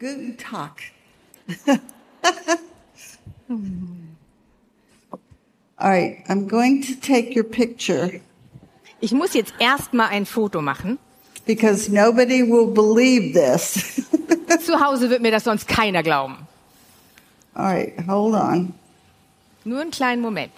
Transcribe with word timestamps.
Guten 0.00 0.34
Tag. 0.38 0.70
All 5.78 5.90
right, 5.90 6.24
I'm 6.28 6.48
going 6.48 6.82
to 6.82 6.94
take 6.94 7.34
your 7.36 7.44
picture 7.44 8.20
Ich 9.02 9.12
muss 9.12 9.34
jetzt 9.34 9.52
erstmal 9.58 10.08
ein 10.08 10.24
Foto 10.26 10.62
machen. 10.62 10.98
because 11.46 11.90
nobody 11.90 12.42
will 12.42 12.66
believe 12.66 13.34
this. 13.34 14.02
Zu 14.64 14.80
Hause 14.80 15.10
wird 15.10 15.20
mir 15.22 15.30
das 15.32 15.44
sonst 15.44 15.68
keiner 15.68 16.02
glauben. 16.02 16.46
All 17.54 17.64
right, 17.64 17.92
hold 18.06 18.34
on. 18.34 18.72
Nur 19.64 19.80
einen 19.80 19.90
kleinen 19.90 20.22
Moment. 20.22 20.52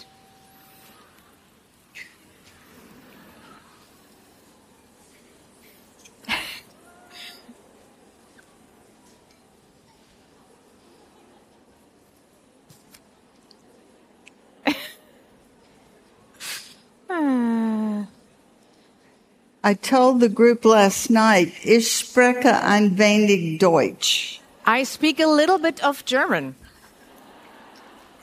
I 19.65 19.75
told 19.75 20.19
the 20.19 20.27
group 20.27 20.65
last 20.65 21.09
night, 21.09 21.53
ich 21.63 21.89
spreche 21.93 22.61
ein 22.63 22.97
wenig 22.97 23.59
Deutsch. 23.59 24.41
I 24.65 24.83
speak 24.83 25.21
a 25.21 25.27
little 25.27 25.57
bit 25.57 25.81
of 25.81 26.03
German. 26.03 26.55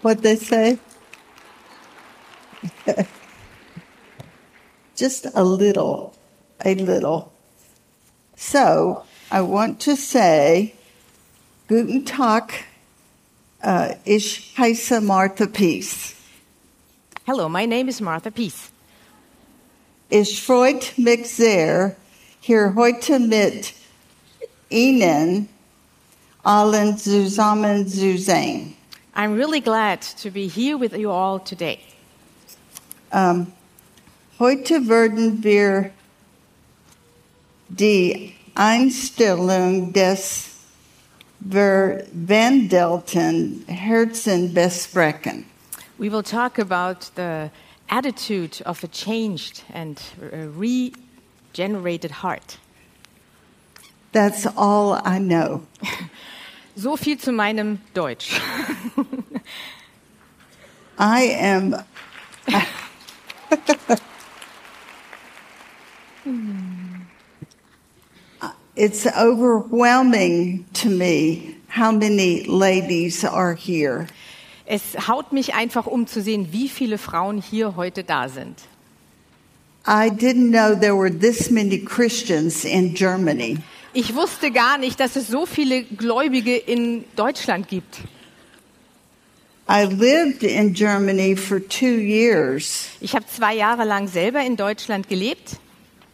What 0.02 0.22
they 0.22 0.36
say? 0.36 0.78
Just 4.96 5.26
a 5.34 5.42
little, 5.42 6.14
a 6.62 6.74
little. 6.74 7.32
So 8.36 9.04
I 9.30 9.40
want 9.40 9.80
to 9.80 9.96
say, 9.96 10.74
Guten 11.68 12.04
Tag, 12.04 12.52
uh, 13.62 13.94
ich 14.04 14.52
heiße 14.58 15.02
Martha 15.02 15.46
Peace. 15.46 16.14
Hello, 17.24 17.48
my 17.48 17.64
name 17.64 17.88
is 17.88 18.02
Martha 18.02 18.30
Peace. 18.30 18.69
Ich 20.12 20.42
freut 20.42 20.94
mich 20.96 21.28
sehr, 21.28 21.94
hier 22.40 22.74
heute 22.74 23.20
mit 23.20 23.72
Ihnen 24.68 25.48
allen 26.42 26.98
zusammen 26.98 27.86
zu 27.86 28.18
sein. 28.18 28.74
I'm 29.14 29.36
really 29.36 29.60
glad 29.60 30.00
to 30.20 30.32
be 30.32 30.48
here 30.48 30.76
with 30.76 30.94
you 30.94 31.12
all 31.12 31.38
today. 31.38 31.78
Ähm, 33.12 33.52
heute 34.40 34.88
werden 34.88 35.44
wir 35.44 35.92
die 37.68 38.34
Einstellung 38.56 39.92
des 39.92 40.46
verwandelten 41.48 43.64
Herzen 43.68 44.52
besprechen. 44.52 45.44
We 45.98 46.10
will 46.10 46.24
talk 46.24 46.58
about 46.58 47.12
the 47.14 47.52
attitude 47.90 48.62
of 48.64 48.82
a 48.82 48.88
changed 48.88 49.62
and 49.72 50.00
regenerated 50.56 52.10
heart. 52.10 52.58
That's 54.12 54.46
all 54.56 55.00
I 55.04 55.18
know. 55.18 55.66
So 56.76 56.96
viel 56.96 57.18
zu 57.18 57.32
meinem 57.32 57.80
Deutsch. 57.92 58.40
I 60.98 61.22
am. 61.22 61.76
Hmm. 66.22 67.04
it's 68.76 69.06
overwhelming 69.06 70.66
to 70.74 70.90
me 70.90 71.56
how 71.66 71.90
many 71.90 72.44
ladies 72.44 73.24
are 73.24 73.54
here. 73.54 74.06
Es 74.72 75.08
haut 75.08 75.32
mich 75.32 75.54
einfach 75.54 75.86
um 75.86 76.06
zu 76.06 76.22
sehen, 76.22 76.52
wie 76.52 76.68
viele 76.68 76.96
Frauen 76.96 77.42
hier 77.42 77.74
heute 77.74 78.04
da 78.04 78.28
sind. 78.28 78.56
I 79.84 80.08
didn't 80.08 80.52
know 80.52 80.76
there 80.78 80.96
were 80.96 81.10
this 81.10 81.50
many 81.50 81.84
Christians 81.84 82.64
in 82.64 82.94
Germany. 82.94 83.58
Ich 83.94 84.14
wusste 84.14 84.52
gar 84.52 84.78
nicht, 84.78 85.00
dass 85.00 85.16
es 85.16 85.26
so 85.26 85.44
viele 85.44 85.82
Gläubige 85.82 86.56
in 86.56 87.04
Deutschland 87.16 87.66
gibt. 87.66 87.98
I 89.68 89.86
lived 89.86 90.44
in 90.44 90.72
Germany 90.72 91.34
for 91.34 91.58
two 91.58 91.98
years 91.98 92.90
Ich 93.00 93.16
habe 93.16 93.26
zwei 93.26 93.56
Jahre 93.56 93.84
lang 93.84 94.06
selber 94.06 94.40
in 94.40 94.54
Deutschland 94.54 95.08
gelebt, 95.08 95.56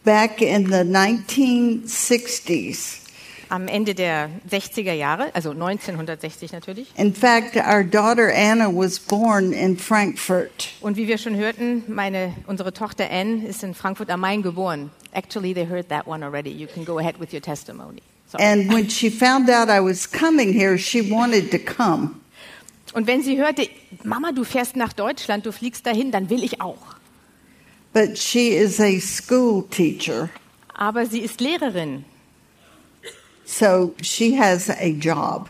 back 0.03 0.41
in 0.41 0.65
the 0.65 0.81
1960s. 0.81 3.06
Am 3.49 3.67
Ende 3.67 3.95
der 3.95 4.29
60er 4.49 4.93
Jahre, 4.93 5.33
also 5.33 5.51
1960 5.51 6.51
natürlich. 6.51 6.87
In 6.97 7.13
fact, 7.13 7.55
our 7.55 7.83
daughter 7.83 8.31
Anna 8.33 8.67
was 8.67 8.99
born 8.99 9.51
in 9.51 9.77
Frankfurt. 9.77 10.69
Und 10.81 10.97
wie 10.97 11.07
wir 11.07 11.17
schon 11.17 11.35
hörten, 11.35 11.83
meine, 11.87 12.33
unsere 12.47 12.73
Tochter 12.73 13.09
Anne 13.09 13.45
ist 13.45 13.63
in 13.63 13.73
Frankfurt 13.73 14.09
am 14.09 14.21
Main 14.21 14.41
geboren. 14.41 14.91
Actually, 15.11 15.53
they 15.53 15.65
heard 15.65 15.89
that 15.89 16.07
one 16.07 16.25
already. 16.25 16.51
You 16.51 16.67
can 16.67 16.85
go 16.85 16.99
ahead 16.99 17.19
with 17.19 17.33
your 17.33 17.41
testimony. 17.41 18.01
Sorry. 18.27 18.43
And 18.43 18.71
when 18.71 18.89
she 18.89 19.09
found 19.09 19.49
out 19.49 19.69
I 19.69 19.79
was 19.79 20.09
coming 20.09 20.51
here, 20.51 20.77
she 20.77 21.01
wanted 21.01 21.49
to 21.51 21.59
come. 21.59 22.21
Und 22.93 23.07
wenn 23.07 23.21
sie 23.21 23.37
hörte, 23.37 23.69
Mama, 24.03 24.31
du 24.31 24.43
fährst 24.43 24.75
nach 24.75 24.93
Deutschland, 24.93 25.45
du 25.45 25.51
fliegst 25.51 25.85
dahin, 25.85 26.11
dann 26.11 26.29
will 26.29 26.43
ich 26.43 26.61
auch. 26.61 26.97
But 27.93 28.17
she 28.17 28.49
is 28.49 28.79
a 28.79 28.99
school 28.99 29.63
teacher, 29.69 30.29
Aber 30.73 31.05
sie 31.05 31.19
ist 31.19 31.41
Lehrerin. 31.41 32.05
So 33.47 33.95
she 34.01 34.37
has 34.37 34.69
a 34.69 34.91
job. 34.91 35.49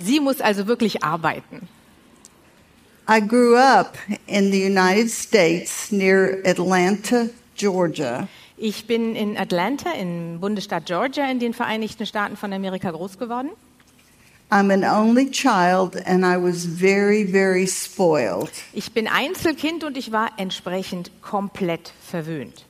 Sie 0.00 0.18
muss 0.18 0.40
also 0.40 0.66
wirklich 0.66 1.04
arbeiten. 1.04 1.68
I 3.08 3.20
grew 3.20 3.56
up 3.56 3.96
in 4.26 4.50
the 4.50 4.64
United 4.64 5.10
States 5.10 5.92
near 5.92 6.40
Atlanta, 6.44 7.28
Georgia. 7.56 8.28
Ich 8.56 8.86
bin 8.86 9.14
in 9.16 9.36
Atlanta, 9.36 9.92
im 9.92 10.40
Bundesstaat 10.40 10.86
Georgia, 10.86 11.28
in 11.30 11.38
den 11.38 11.52
Vereinigten 11.52 12.06
Staaten 12.06 12.36
von 12.36 12.52
Amerika 12.52 12.90
groß 12.90 13.18
geworden. 13.18 13.50
I'm 14.50 14.70
an 14.70 14.84
only 14.84 15.30
child 15.30 15.96
and 16.06 16.24
I 16.24 16.36
was 16.36 16.64
very, 16.64 17.24
very 17.24 17.66
spoiled. 17.66 18.50
Ich 18.72 18.92
bin 18.92 19.08
Einzelkind 19.08 19.82
und 19.82 19.96
ich 19.96 20.12
war 20.12 20.30
entsprechend 20.36 21.10
komplett 21.22 21.92
verwöhnt. 22.02 22.64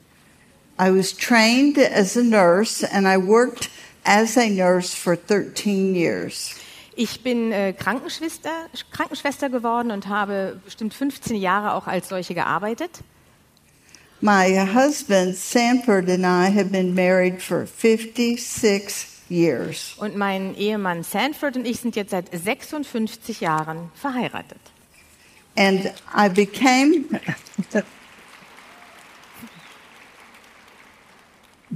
I 0.79 0.89
was 0.89 1.15
trained 1.15 1.77
as 1.77 2.17
a 2.17 2.23
nurse 2.23 2.83
and 2.83 3.05
I 3.05 3.17
worked 3.17 3.69
as 4.03 4.37
a 4.37 4.49
nurse 4.49 4.93
for 4.93 5.15
13 5.15 5.95
years. 5.95 6.55
Ich 6.95 7.21
bin 7.21 7.51
äh, 7.51 7.73
Krankenschwester, 7.73 8.51
Krankenschwester 8.91 9.49
geworden 9.49 9.91
und 9.91 10.07
habe 10.07 10.59
bestimmt 10.63 10.93
15 10.93 11.35
Jahre 11.35 11.73
auch 11.73 11.87
als 11.87 12.09
solche 12.09 12.35
gearbeitet. 12.35 12.99
My 14.21 14.55
husband, 14.55 15.35
Sanford, 15.35 16.09
and 16.09 16.23
I 16.23 16.49
have 16.49 16.69
been 16.69 16.93
married 16.93 17.41
for 17.41 17.65
56 17.65 19.07
years. 19.29 19.95
Und 19.97 20.15
mein 20.15 20.55
Ehemann 20.55 21.03
Sanford 21.03 21.57
und 21.57 21.67
ich 21.67 21.79
sind 21.79 21.95
jetzt 21.95 22.11
seit 22.11 22.29
56 22.31 23.41
Jahren 23.41 23.91
verheiratet. 23.95 24.59
And 25.55 25.91
I 26.15 26.29
became. 26.29 27.05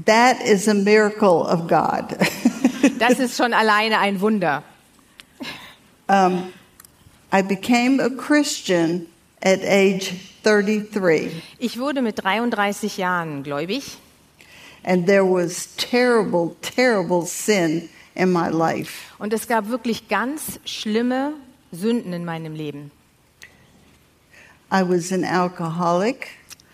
That 0.06 0.42
is 0.46 0.68
a 0.68 0.74
miracle 0.74 1.46
of 1.46 1.68
God. 1.68 2.16
Das 3.00 3.20
ist 3.20 3.36
schon 3.36 3.54
alleine 3.54 4.00
ein 4.00 4.22
Wunder. 4.22 4.64
um, 6.08 6.54
I 7.34 7.42
became 7.42 8.00
a 8.00 8.10
Christian 8.10 9.08
at 9.42 9.60
age 9.64 10.14
33, 10.44 11.32
Ich 11.60 11.78
wurde 11.80 12.02
mit 12.02 12.24
33 12.24 12.98
Jahren 12.98 13.44
gläubig 13.44 13.98
and 14.84 15.06
there 15.06 15.26
was 15.26 15.76
terrible, 15.76 16.56
terrible 16.62 17.26
sin 17.26 17.90
in 18.16 18.32
my 18.32 18.48
life. 18.50 19.12
und 19.20 19.34
es 19.34 19.48
gab 19.48 19.68
wirklich 19.70 20.08
ganz 20.08 20.60
schlimme 20.66 21.34
Sünden 21.72 22.14
in 22.14 22.24
meinem 22.24 22.54
Leben. 22.56 22.92
I 24.72 24.82
was 24.88 25.12
an 25.12 25.24
alcoholic, 25.26 26.28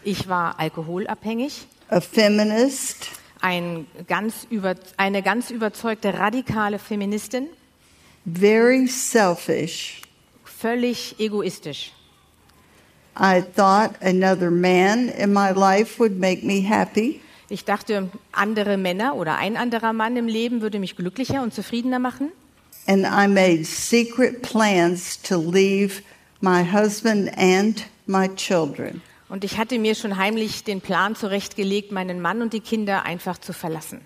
Ich 0.04 0.28
war 0.28 0.60
alkoholabhängig, 0.60 1.66
a 1.90 2.00
feminist, 2.02 3.08
ein 3.44 3.86
ganz 4.08 4.48
über, 4.50 4.76
eine 4.96 5.22
ganz 5.22 5.52
überzeugte 5.52 6.18
radikale 6.18 6.80
Feministin, 6.80 7.48
very 8.26 8.88
selfish. 8.88 10.02
völlig 10.46 11.20
egoistisch. 11.20 11.92
I 13.16 13.42
thought 13.42 13.92
another 14.02 14.50
man 14.50 15.10
in 15.10 15.34
my 15.34 15.52
life 15.52 16.00
would 16.00 16.18
make 16.18 16.44
me 16.44 16.62
happy. 16.62 17.20
Ich 17.50 17.66
dachte, 17.66 18.10
andere 18.32 18.78
Männer 18.78 19.16
oder 19.16 19.36
ein 19.36 19.58
anderer 19.58 19.94
Mann 19.94 20.16
im 20.16 20.28
Leben 20.28 20.62
würde 20.62 20.80
mich 20.80 20.96
glücklicher 20.96 21.44
und 21.44 21.54
zufriedener 21.54 22.00
machen. 22.00 22.32
And 22.88 23.06
I 23.06 23.28
made 23.28 23.66
secret 23.66 24.42
plans 24.42 25.22
to 25.22 25.38
leave 25.38 26.02
my 26.40 26.64
husband 26.64 27.30
and 27.38 27.86
my 28.08 28.30
children. 28.36 29.02
Und 29.30 29.44
ich 29.44 29.58
hatte 29.58 29.80
mir 29.80 29.96
schon 29.96 30.18
heimlich 30.18 30.64
den 30.64 30.82
Plan 30.82 31.16
zurechtgelegt, 31.16 31.92
meinen 31.92 32.22
Mann 32.22 32.42
und 32.42 32.54
die 32.54 32.60
Kinder 32.60 33.04
einfach 33.04 33.38
zu 33.38 33.54
verlassen. 33.54 34.02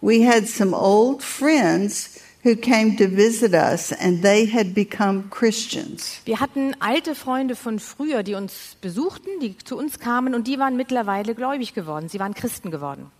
we 0.00 0.22
had 0.22 0.48
some 0.48 0.74
old 0.74 1.22
friends 1.22 2.18
who 2.42 2.56
came 2.56 2.96
to 2.96 3.06
visit 3.06 3.52
us, 3.52 3.92
and 3.92 4.22
they 4.22 4.46
had 4.46 4.74
become 4.74 5.28
Christians. 5.28 6.22
Wir 6.24 6.40
hatten 6.40 6.74
alte 6.80 7.14
Freunde 7.14 7.54
von 7.54 7.78
früher, 7.78 8.22
die 8.22 8.34
uns 8.34 8.76
besuchten, 8.80 9.28
die 9.42 9.58
zu 9.58 9.76
uns 9.76 9.98
kamen 9.98 10.34
und 10.34 10.46
die 10.46 10.58
waren 10.58 10.76
mittlerweile 10.76 11.34
gläubig 11.34 11.74
geworden. 11.74 12.08
Sie 12.08 12.18
waren 12.18 12.32
Christen 12.32 12.70
geworden. 12.70 13.10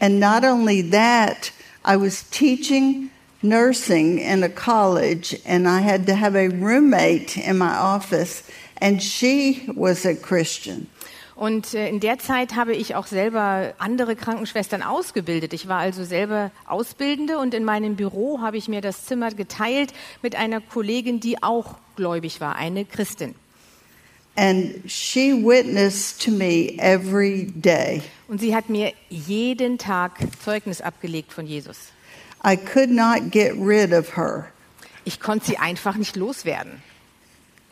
And 0.00 0.18
not 0.18 0.44
only 0.44 0.82
that, 0.90 1.52
I 1.84 1.96
was 2.00 2.24
teaching 2.30 3.10
nursing 3.42 4.18
in 4.18 4.42
a 4.42 4.48
college, 4.48 5.38
and 5.44 5.66
I 5.66 5.80
had 5.82 6.06
to 6.06 6.14
have 6.14 6.34
a 6.34 6.48
roommate 6.48 7.36
in 7.36 7.58
my 7.58 7.76
office, 7.76 8.44
and 8.80 9.02
she 9.02 9.62
was 9.74 10.04
a 10.06 10.14
Christian. 10.14 10.88
Und 11.38 11.74
äh, 11.74 11.88
in 11.88 12.00
der 12.00 12.18
Zeit 12.18 12.56
habe 12.56 12.74
ich 12.74 12.96
auch 12.96 13.06
selber 13.06 13.72
andere 13.78 14.16
Krankenschwestern 14.16 14.82
ausgebildet. 14.82 15.52
Ich 15.52 15.68
war 15.68 15.78
also 15.78 16.02
selber 16.02 16.50
Ausbildende 16.66 17.38
und 17.38 17.54
in 17.54 17.64
meinem 17.64 17.94
Büro 17.94 18.40
habe 18.40 18.56
ich 18.56 18.66
mir 18.66 18.80
das 18.80 19.04
Zimmer 19.04 19.30
geteilt 19.30 19.92
mit 20.20 20.34
einer 20.34 20.60
Kollegin, 20.60 21.20
die 21.20 21.40
auch 21.40 21.76
gläubig 21.94 22.40
war, 22.40 22.56
eine 22.56 22.84
Christin. 22.84 23.36
And 24.34 24.82
she 24.90 25.32
witnessed 25.32 26.22
to 26.24 26.32
me 26.32 26.76
every 26.78 27.46
day. 27.54 28.02
Und 28.26 28.40
sie 28.40 28.54
hat 28.54 28.68
mir 28.68 28.92
jeden 29.08 29.78
Tag 29.78 30.18
Zeugnis 30.44 30.80
abgelegt 30.80 31.32
von 31.32 31.46
Jesus. 31.46 31.92
I 32.44 32.56
could 32.56 32.90
not 32.90 33.30
get 33.30 33.52
rid 33.54 33.92
of 33.92 34.16
her. 34.16 34.48
Ich 35.04 35.20
konnte 35.20 35.46
sie 35.46 35.58
einfach 35.58 35.96
nicht 35.96 36.16
loswerden. 36.16 36.82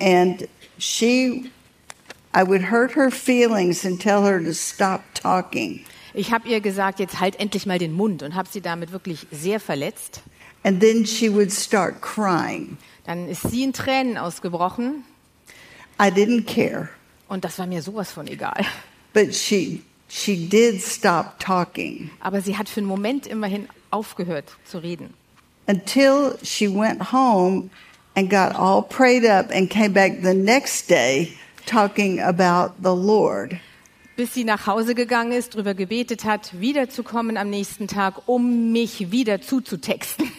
And 0.01 0.49
she, 0.79 1.51
I 2.35 2.43
would 2.43 2.71
hurt 2.71 2.93
her 2.97 3.11
feelings 3.11 3.85
and 3.85 4.01
tell 4.01 4.23
her 4.25 4.39
to 4.43 4.53
stop 4.53 5.03
talking. 5.15 5.85
Ich 6.15 6.33
habe 6.33 6.49
ihr 6.49 6.61
gesagt, 6.61 6.99
jetzt 6.99 7.21
halt 7.21 7.39
endlich 7.39 7.67
mal 7.67 7.79
den 7.79 7.93
Mund 7.93 8.23
und 8.23 8.35
habe 8.35 8.49
sie 8.51 8.61
damit 8.61 8.91
wirklich 8.93 9.27
sehr 9.31 9.61
verletzt. 9.61 10.23
And 10.65 10.81
then 10.81 11.05
she 11.07 11.33
would 11.33 11.53
start 11.53 12.01
crying. 12.01 12.79
Dann 13.05 13.29
ist 13.29 13.43
sie 13.51 13.63
in 13.63 13.73
Tränen 13.73 14.17
ausgebrochen 14.19 15.05
I 16.01 16.09
didn't 16.11 16.45
care, 16.47 16.89
und 17.29 17.45
das 17.45 17.59
war 17.59 17.67
mir 17.67 17.81
sowas 17.83 18.11
von 18.13 18.27
egal. 18.27 18.65
but 19.15 19.35
she, 19.35 19.83
she 20.09 20.37
did 20.49 20.83
stop 20.83 21.39
talking 21.39 22.11
Aber 22.21 22.41
sie 22.43 22.57
hat 22.59 22.69
für 22.69 22.81
einen 22.81 22.87
Moment 22.89 23.27
immerhin 23.27 23.69
aufgehört 23.91 24.57
zu 24.65 24.79
reden. 24.79 25.15
until 25.69 26.37
she 26.43 26.67
went 26.69 27.13
home 27.13 27.71
and 28.17 28.31
got 28.31 28.57
all 28.57 28.83
prayed 28.83 29.25
up 29.25 29.51
and 29.51 29.71
came 29.71 29.93
back 29.93 30.23
the 30.23 30.35
next 30.35 30.89
day 30.89 31.35
talking 31.67 32.19
about 32.19 32.83
the 32.83 32.95
Lord. 32.95 33.61
Bis 34.17 34.33
sie 34.33 34.45
nach 34.45 34.67
Hause 34.67 34.95
gegangen 34.95 35.33
ist, 35.33 35.55
drüber 35.55 35.75
gebetet 35.75 36.25
hat, 36.25 36.59
wiederzukommen 36.59 37.37
am 37.37 37.51
nächsten 37.51 37.87
Tag, 37.87 38.27
um 38.27 38.73
mich 38.73 39.13
wieder 39.13 39.43
zuzutexten. 39.43 40.33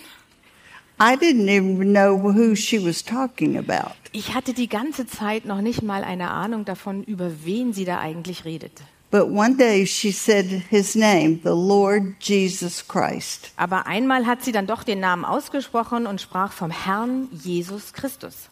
I 0.99 1.15
didn't 1.15 1.47
even 1.47 1.93
know 1.93 2.17
who 2.17 2.55
she 2.55 2.83
was 2.83 3.03
talking 3.03 3.55
about. 3.55 3.93
Ich 4.13 4.33
hatte 4.33 4.53
die 4.53 4.67
ganze 4.67 5.05
Zeit 5.05 5.45
noch 5.45 5.61
nicht 5.61 5.83
mal 5.83 6.03
eine 6.03 6.31
Ahnung 6.31 6.65
davon, 6.65 7.03
über 7.03 7.45
wen 7.45 7.71
sie 7.71 7.85
da 7.85 7.99
eigentlich 7.99 8.45
redet. 8.45 8.81
But 9.09 9.29
one 9.29 9.55
day 9.55 9.85
she 9.85 10.11
said 10.11 10.45
his 10.69 10.93
name, 10.95 11.39
the 11.41 11.55
Lord 11.55 12.15
Jesus 12.19 12.85
Christ. 12.85 13.51
Aber 13.55 13.87
einmal 13.87 14.25
hat 14.25 14.43
sie 14.43 14.51
dann 14.51 14.67
doch 14.67 14.83
den 14.83 14.99
Namen 14.99 15.23
ausgesprochen 15.23 16.07
und 16.07 16.19
sprach 16.19 16.51
vom 16.51 16.71
Herrn 16.71 17.29
Jesus 17.31 17.93
Christus. 17.93 18.49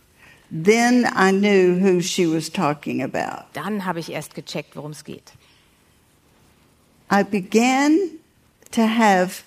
Then 0.50 1.06
I 1.14 1.32
knew 1.32 1.80
who 1.82 2.02
she 2.02 2.26
was 2.26 2.50
talking 2.50 3.04
about. 3.04 3.46
Dann 3.54 3.84
habe 3.84 4.00
ich 4.00 4.12
erst 4.12 4.34
gecheckt, 4.34 4.76
worum 4.78 4.92
es 4.92 5.04
geht. 5.04 5.34
I 7.12 7.24
began 7.24 8.00
to 8.72 8.82
have 8.82 9.44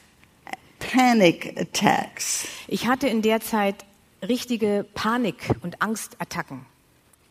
panic 0.79 1.59
attacks. 1.59 2.47
Ich 2.67 2.87
hatte 2.87 3.09
in 3.09 3.23
der 3.23 3.41
Zeit 3.41 3.77
richtige 4.23 4.85
Panik- 4.95 5.55
und 5.63 5.81
Angstattacken. 5.81 6.67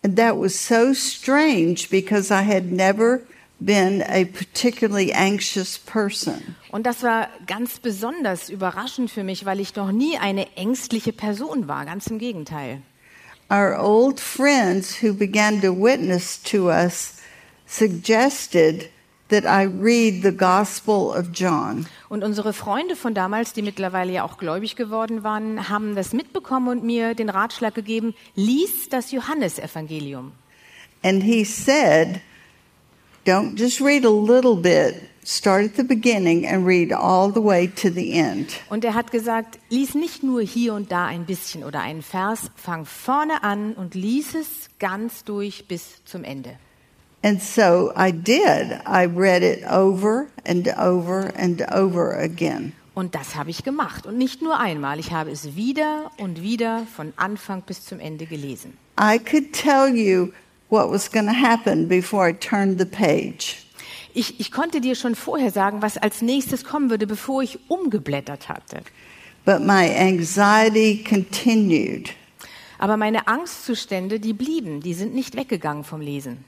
And 0.03 0.15
that 0.17 0.35
was 0.35 0.55
so 0.55 0.93
strange 0.93 1.87
because 1.89 2.31
I 2.31 2.43
had 2.43 2.71
never 2.71 3.21
been 3.59 4.01
a 4.03 4.25
particularly 4.25 5.11
anxious 5.13 5.77
person. 5.77 6.55
Und 6.71 6.85
das 6.85 7.03
war 7.03 7.29
ganz 7.47 7.79
besonders 7.79 8.49
überraschend 8.49 9.09
für 9.09 9.23
mich, 9.23 9.45
weil 9.45 9.59
ich 9.59 9.75
noch 9.75 9.91
nie 9.91 10.17
eine 10.17 10.55
ängstliche 10.55 11.13
Person 11.13 11.67
war. 11.67 11.85
Ganz 11.85 12.07
im 12.07 12.19
Gegenteil. 12.19 12.81
Our 13.49 13.79
old 13.79 14.19
friends 14.19 15.01
who 15.01 15.13
began 15.13 15.61
to 15.61 15.73
witness 15.73 16.41
to 16.43 16.69
us 16.69 17.15
suggested 17.65 18.89
that 19.29 19.43
I 19.43 19.63
read 19.65 20.21
the 20.23 20.31
Gospel 20.31 21.13
of 21.17 21.29
John. 21.33 21.85
Und 22.09 22.23
unsere 22.23 22.53
Freunde 22.53 22.95
von 22.95 23.13
damals, 23.13 23.53
die 23.53 23.61
mittlerweile 23.61 24.13
ja 24.13 24.23
auch 24.23 24.37
gläubig 24.37 24.75
geworden 24.75 25.23
waren, 25.23 25.69
haben 25.69 25.95
das 25.95 26.13
mitbekommen 26.13 26.67
und 26.69 26.83
mir 26.83 27.15
den 27.15 27.29
Ratschlag 27.29 27.73
gegeben, 27.73 28.15
lies 28.35 28.89
das 28.89 29.11
Johannesevangelium. 29.11 30.31
And 31.03 31.23
he 31.23 31.43
said, 31.43 32.21
don't 33.27 33.57
just 33.57 33.81
read 33.81 34.05
a 34.05 34.09
little 34.09 34.55
bit, 34.55 34.95
start 35.23 35.65
at 35.65 35.75
the 35.75 35.83
beginning 35.83 36.47
and 36.47 36.65
read 36.65 36.93
all 36.93 37.29
the 37.29 37.41
way 37.41 37.67
to 37.67 37.89
the 37.89 38.13
end. 38.13 38.53
Und 38.69 38.85
er 38.85 38.93
hat 38.93 39.11
gesagt, 39.11 39.59
lies 39.69 39.93
nicht 39.93 40.23
nur 40.23 40.41
hier 40.41 40.73
und 40.73 40.91
da 40.91 41.05
ein 41.05 41.25
bisschen 41.25 41.63
oder 41.63 41.81
einen 41.81 42.01
Vers, 42.01 42.49
fang 42.55 42.85
vorne 42.85 43.43
an 43.43 43.73
und 43.73 43.93
lies 43.93 44.33
es 44.33 44.69
ganz 44.79 45.25
durch 45.25 45.67
bis 45.67 46.03
zum 46.05 46.23
Ende. 46.23 46.57
And 47.23 47.41
so 47.41 47.91
I 47.97 48.11
did. 48.11 48.79
I 48.87 49.05
read 49.05 49.43
it 49.43 49.63
over 49.69 50.27
and 50.45 50.67
over 50.77 51.33
and 51.35 51.61
over 51.73 52.17
again. 52.17 52.73
Und 52.93 53.13
das 53.13 53.35
habe 53.35 53.49
ich 53.49 53.63
gemacht. 53.63 54.07
Und 54.07 54.17
nicht 54.17 54.41
nur 54.41 54.59
einmal, 54.59 54.99
ich 54.99 55.11
habe 55.11 55.29
es 55.29 55.55
wieder 55.55 56.09
und 56.17 56.41
wieder 56.41 56.87
von 56.95 57.13
Anfang 57.15 57.61
bis 57.63 57.83
zum 57.83 57.99
Ende 57.99 58.25
gelesen. 58.25 58.77
I 58.99 59.19
could 59.19 59.53
tell 59.53 59.93
you 59.93 60.31
what 60.69 60.89
was 60.89 61.11
going 61.11 61.27
to 61.27 61.33
happen 61.33 61.87
before 61.87 62.29
I 62.29 62.33
turned 62.33 62.79
the 62.79 62.85
page. 62.85 63.57
Ich, 64.13 64.39
ich 64.39 64.51
konnte 64.51 64.81
dir 64.81 64.95
schon 64.95 65.15
vorher 65.15 65.51
sagen, 65.51 65.81
was 65.81 65.97
als 65.97 66.21
nächstes 66.21 66.63
kommen 66.63 66.89
würde, 66.89 67.05
bevor 67.05 67.43
ich 67.43 67.59
umgeblättert 67.69 68.49
hatte. 68.49 68.81
But 69.45 69.61
my 69.61 69.89
anxiety 69.95 71.03
continued. 71.07 72.09
Aber 72.79 72.97
meine 72.97 73.27
Angstzustände, 73.27 74.19
die 74.19 74.33
blieben, 74.33 74.81
die 74.81 74.93
sind 74.93 75.13
nicht 75.15 75.35
weggegangen 75.35 75.83
vom 75.83 76.01
Lesen. 76.01 76.45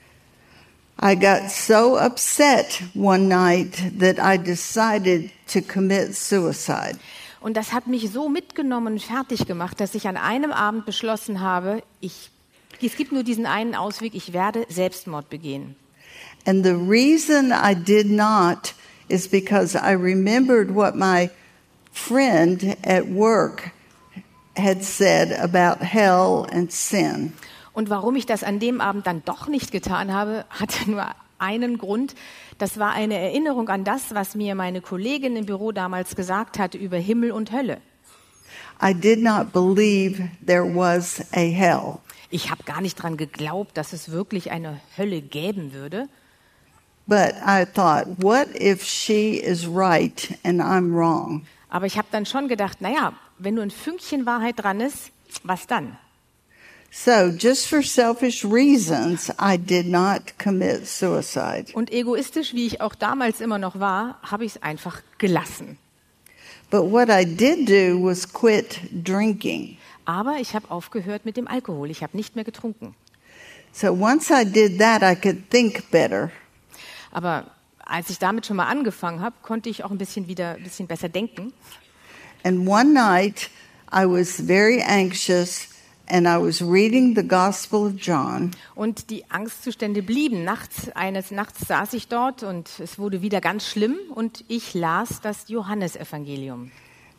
I 1.01 1.15
got 1.15 1.49
so 1.49 1.97
upset 1.97 2.81
one 2.93 3.29
night 3.29 3.77
that 3.99 4.17
I 4.19 4.37
decided 4.37 5.31
to 5.53 5.61
commit 5.61 6.13
suicide. 6.13 6.99
Und 7.39 7.55
das 7.55 7.71
hat 7.71 7.87
mich 7.87 8.11
so 8.11 8.27
mitgenommen 8.27 8.93
und 8.93 9.01
fertig 9.01 9.47
gemacht, 9.47 9.79
dass 9.79 9.95
ich 9.95 10.09
an 10.09 10.17
einem 10.17 10.51
Abend 10.51 10.85
beschlossen 10.85 11.39
habe, 11.39 11.83
ich, 12.01 12.31
es 12.87 12.95
gibt 12.95 13.11
nur 13.11 13.23
diesen 13.23 13.45
einen 13.45 13.75
Ausweg, 13.75 14.15
ich 14.15 14.33
werde 14.33 14.65
Selbstmord 14.69 15.29
begehen. 15.29 15.75
And 16.45 16.65
the 16.65 16.73
reason 16.73 17.51
I 17.51 17.75
did 17.75 18.09
not 18.09 18.73
is 19.09 19.27
because 19.27 19.75
I 19.75 19.93
remembered 19.93 20.73
what 20.73 20.95
my 20.95 21.29
friend 21.91 22.77
at 22.85 23.07
work 23.07 23.71
had 24.55 24.83
said 24.83 25.31
about 25.33 25.83
hell 25.83 26.47
and 26.51 26.71
sin. 26.71 27.33
Und 27.73 27.89
warum 27.89 28.15
ich 28.15 28.25
das 28.25 28.43
an 28.43 28.59
dem 28.59 28.81
Abend 28.81 29.07
dann 29.07 29.23
doch 29.25 29.47
nicht 29.47 29.71
getan 29.71 30.13
habe, 30.13 30.45
hatte 30.49 30.89
nur 30.89 31.05
einen 31.37 31.77
Grund. 31.77 32.15
Das 32.57 32.77
war 32.77 32.91
eine 32.91 33.17
Erinnerung 33.17 33.69
an 33.69 33.83
das, 33.83 34.13
was 34.13 34.35
mir 34.35 34.55
meine 34.55 34.81
Kollegin 34.81 35.35
im 35.35 35.45
Büro 35.45 35.71
damals 35.71 36.15
gesagt 36.15 36.59
hatte 36.59 36.77
über 36.77 36.97
Himmel 36.97 37.31
und 37.31 37.51
Hölle. 37.51 37.79
I 38.81 38.93
did 38.93 39.21
not 39.21 39.51
believe 39.51 40.29
there 40.45 40.63
was 40.63 41.21
a 41.33 41.49
hell. 41.51 41.99
Ich 42.29 42.51
habe 42.51 42.63
gar 42.63 42.81
nicht 42.81 42.95
dran 42.95 43.17
geglaubt, 43.17 43.75
dass 43.77 43.93
es 43.93 44.11
wirklich 44.11 44.51
eine 44.51 44.79
Hölle 44.97 45.21
geben 45.21 45.73
würde. 45.73 46.07
But 47.07 47.33
I 47.43 47.65
thought, 47.65 48.05
what 48.21 48.49
if 48.53 48.83
she 48.83 49.37
is 49.37 49.67
right 49.67 50.37
and 50.43 50.61
I'm 50.61 50.93
wrong? 50.93 51.47
Aber 51.69 51.87
ich 51.87 51.97
habe 51.97 52.07
dann 52.11 52.27
schon 52.27 52.47
gedacht, 52.47 52.81
naja, 52.81 53.13
wenn 53.39 53.55
nur 53.55 53.63
ein 53.63 53.71
Fünkchen 53.71 54.27
Wahrheit 54.27 54.59
dran 54.59 54.79
ist, 54.79 55.11
was 55.43 55.65
dann? 55.65 55.97
So, 56.91 57.29
just 57.29 57.67
for 57.67 57.81
selfish 57.83 58.43
reasons, 58.43 59.31
I 59.39 59.57
did 59.57 59.87
not 59.87 60.37
commit 60.37 60.87
suicide. 60.87 61.65
Und 61.73 61.91
egoistisch, 61.91 62.53
wie 62.53 62.65
ich 62.65 62.81
auch 62.81 62.95
damals 62.95 63.41
immer 63.41 63.57
noch 63.57 63.79
war, 63.79 64.19
habe 64.23 64.45
ich 64.45 64.55
es 64.55 64.63
einfach 64.63 65.01
gelassen. 65.17 65.77
But 66.69 66.91
what 66.91 67.09
I 67.09 67.25
did 67.25 67.67
do 67.67 68.03
was 68.03 68.31
quit 68.31 68.79
drinking. 68.91 69.78
Aber 70.09 70.37
ich 70.39 70.55
habe 70.55 70.71
aufgehört 70.71 71.23
mit 71.23 71.37
dem 71.37 71.47
Alkohol. 71.47 71.91
Ich 71.91 72.01
habe 72.01 72.17
nicht 72.17 72.35
mehr 72.35 72.43
getrunken. 72.43 72.95
So 73.71 73.91
once 73.91 74.31
I 74.31 74.43
did 74.43 74.79
that, 74.79 75.03
I 75.03 75.15
could 75.15 75.51
think 75.51 75.91
better. 75.91 76.31
Aber 77.11 77.51
als 77.77 78.09
ich 78.09 78.17
damit 78.17 78.47
schon 78.47 78.57
mal 78.57 78.65
angefangen 78.65 79.21
habe, 79.21 79.35
konnte 79.43 79.69
ich 79.69 79.83
auch 79.83 79.91
ein 79.91 79.99
bisschen 79.99 80.27
wieder 80.27 80.55
ein 80.55 80.63
bisschen 80.63 80.87
besser 80.87 81.09
denken. 81.09 81.53
And 82.43 82.67
one 82.67 82.91
night, 82.91 83.51
I 83.93 84.05
was 84.07 84.41
very 84.41 84.81
anxious 84.81 85.67
and 86.07 86.25
I 86.25 86.43
was 86.43 86.59
reading 86.59 87.15
the 87.15 87.27
Gospel 87.27 87.81
of 87.81 87.93
John, 87.97 88.49
Und 88.73 89.11
die 89.11 89.29
Angstzustände 89.29 90.01
blieben. 90.01 90.43
Nachts, 90.43 90.89
eines 90.95 91.29
Nachts 91.29 91.67
saß 91.67 91.93
ich 91.93 92.07
dort 92.07 92.41
und 92.41 92.67
es 92.79 92.97
wurde 92.97 93.21
wieder 93.21 93.41
ganz 93.41 93.67
schlimm 93.67 93.95
und 94.15 94.43
ich 94.47 94.73
las 94.73 95.21
das 95.21 95.49
Johannesevangelium. 95.49 96.71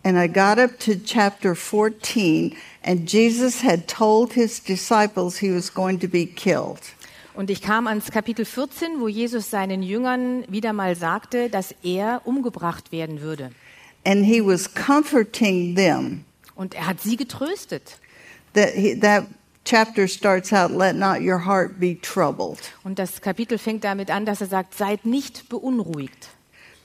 And 0.05 0.19
I 0.19 0.29
got 0.29 0.59
up 0.59 0.79
to 0.81 0.97
chapter 0.97 1.55
14, 1.55 2.57
and 2.83 3.07
Jesus 3.07 3.63
had 3.63 3.87
told 3.87 4.33
his 4.33 4.61
disciples 4.61 5.39
he 5.39 5.51
was 5.51 5.73
going 5.73 5.99
to 6.01 6.09
be 6.09 6.27
killed. 6.27 6.81
Und 7.35 7.49
ich 7.51 7.63
kam 7.63 7.87
ans 7.87 8.11
Kapitel 8.11 8.45
14, 8.45 9.01
wo 9.01 9.09
Jesus 9.09 9.51
seinen 9.51 9.83
Jüngern 9.83 10.45
wieder 10.49 10.73
mal 10.73 10.97
sagte, 10.97 11.49
dass 11.49 11.75
er 11.83 12.23
umgebracht 12.25 12.93
werden 12.93 13.21
würde. 13.21 13.51
And 14.05 14.25
he 14.25 14.41
was 14.41 14.75
comforting 14.75 15.75
them. 15.75 16.25
Und 16.55 16.75
er 16.75 16.87
hat 16.87 17.01
sie 17.01 17.17
getröstet. 17.17 17.99
That, 18.55 18.71
he, 18.75 18.99
that 19.01 19.27
chapter 19.65 20.09
starts 20.09 20.53
out, 20.53 20.71
let 20.71 20.97
not 20.97 21.21
your 21.21 21.47
heart 21.47 21.79
be 21.79 21.99
troubled. 22.01 22.59
Und 22.83 22.99
das 22.99 23.21
Kapitel 23.21 23.59
fängt 23.59 23.85
damit 23.85 24.11
an, 24.11 24.25
dass 24.25 24.41
er 24.41 24.49
sagt, 24.49 24.75
seid 24.75 25.07
nicht 25.07 25.49
beunruhigt. 25.49 26.31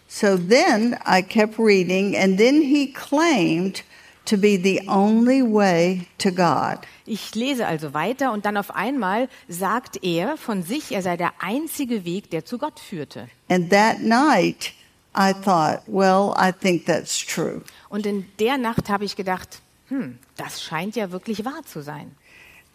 So 0.07 0.37
then 0.37 0.97
I 1.05 1.21
kept 1.21 1.57
reading, 1.57 2.15
and 2.15 2.37
then 2.37 2.61
he 2.61 2.93
claimed 2.93 3.83
to 4.25 4.37
be 4.37 4.57
the 4.57 4.81
only 4.87 5.41
way 5.41 6.07
to 6.19 6.31
God. 6.31 6.79
Ich 7.05 7.35
lese 7.35 7.65
also 7.67 7.93
weiter 7.93 8.31
und 8.31 8.45
dann 8.45 8.57
auf 8.57 8.75
einmal 8.75 9.29
sagt 9.47 10.03
er 10.03 10.37
von 10.37 10.63
sich, 10.63 10.91
er 10.91 11.01
sei 11.01 11.17
der 11.17 11.33
einzige 11.39 12.03
Weg, 12.05 12.31
der 12.31 12.45
zu 12.45 12.57
Gott 12.57 12.79
führte. 12.79 13.27
And 13.49 13.69
that 13.69 14.01
night, 14.01 14.73
I 15.15 15.33
thought, 15.33 15.83
well, 15.87 16.33
I 16.35 16.51
think 16.51 16.85
that's 16.85 17.23
true. 17.23 17.61
Und 17.89 18.05
in 18.05 18.25
der 18.39 18.57
Nacht 18.57 18.89
habe 18.89 19.05
ich 19.05 19.15
gedacht, 19.15 19.61
hm, 19.87 20.17
das 20.35 20.63
scheint 20.63 20.95
ja 20.95 21.11
wirklich 21.11 21.45
wahr 21.45 21.63
zu 21.63 21.81
sein. 21.81 22.15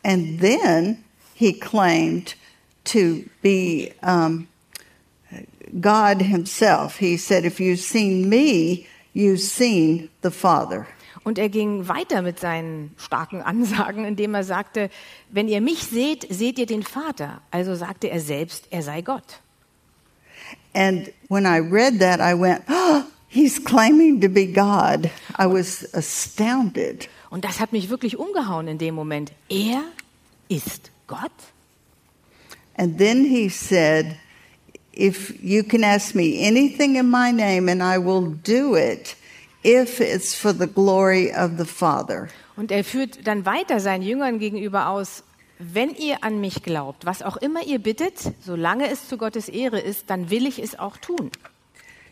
And 0.03 0.41
then 0.41 1.05
he 1.35 1.53
claimed 1.53 2.37
to 2.85 3.25
be 3.43 3.93
um, 4.03 4.47
God 5.81 6.23
himself. 6.23 6.99
He 6.99 7.17
said, 7.17 7.45
If 7.45 7.61
you've 7.61 7.81
seen 7.81 8.29
me, 8.29 8.87
you've 9.13 9.41
seen 9.41 10.11
the 10.23 10.31
Father. 10.31 10.87
Und 11.23 11.39
er 11.39 11.51
ging 11.51 11.87
weiter 11.87 12.23
mit 12.23 12.41
seinen 12.41 12.95
starken 12.97 13.43
Ansagen, 13.43 14.05
indem 14.05 14.35
er 14.35 14.43
sagte, 14.43 14.89
wenn 15.29 15.49
ihr 15.49 15.61
mich 15.61 15.85
seht, 15.85 16.27
seht 16.31 16.59
ihr 16.59 16.67
den 16.67 16.83
Vater. 16.83 17.43
Also 17.51 17.75
sagte 17.75 18.09
er 18.09 18.21
selbst, 18.21 18.69
er 18.71 18.83
sei 18.83 19.03
Gott. 19.03 19.41
And 20.73 21.13
when 21.29 21.45
I 21.45 21.59
read 21.59 22.01
that, 22.01 22.21
I 22.21 22.35
went, 22.35 22.63
oh, 22.69 23.03
He's 23.33 23.61
claiming 23.61 24.21
to 24.23 24.29
be 24.29 24.45
God. 24.45 25.09
I 25.39 25.47
was 25.47 25.85
astounded. 25.95 27.09
Und 27.31 27.45
das 27.45 27.61
hat 27.61 27.73
mich 27.73 27.89
wirklich 27.89 28.19
umgehauen 28.19 28.67
in 28.67 28.79
dem 28.79 28.97
Moment. 28.97 29.31
Er 29.49 29.85
ist 30.49 30.91
Gott? 31.07 31.31
And 32.77 32.99
then 32.99 33.25
he 33.25 33.49
said, 33.49 34.17
If 34.93 35.35
you 35.43 35.63
can 35.63 35.85
ask 35.85 36.15
me 36.15 36.47
anything 36.47 36.97
in 36.97 37.09
my 37.09 37.33
name, 37.33 37.71
and 37.71 37.83
I 37.83 37.99
will 37.99 38.37
do 38.45 38.75
it 38.77 39.17
if 39.63 40.01
it's 40.01 40.35
for 40.35 40.53
the 40.53 40.67
glory 40.67 41.33
of 41.33 41.59
the 41.59 41.65
Father. 41.65 42.29
Und 42.57 42.71
er 42.71 42.85
führt 42.85 43.27
dann 43.27 43.47
weiter 43.47 43.81
seinen 43.81 44.03
Jüngern 44.03 44.39
gegenüber 44.39 44.89
aus, 44.89 45.23
wenn 45.59 45.95
ihr 45.95 46.25
an 46.25 46.41
mich 46.41 46.63
glaubt, 46.63 47.07
was 47.07 47.23
auch 47.23 47.37
immer 47.37 47.65
ihr 47.65 47.79
bittet, 47.79 48.33
solange 48.45 48.91
es 48.91 49.09
zu 49.09 49.19
Gottes 49.19 49.49
Ehre 49.49 49.79
ist, 49.79 50.09
dann 50.09 50.31
will 50.31 50.47
ich 50.47 50.59
es 50.59 50.79
auch 50.79 50.97
tun. 50.97 51.31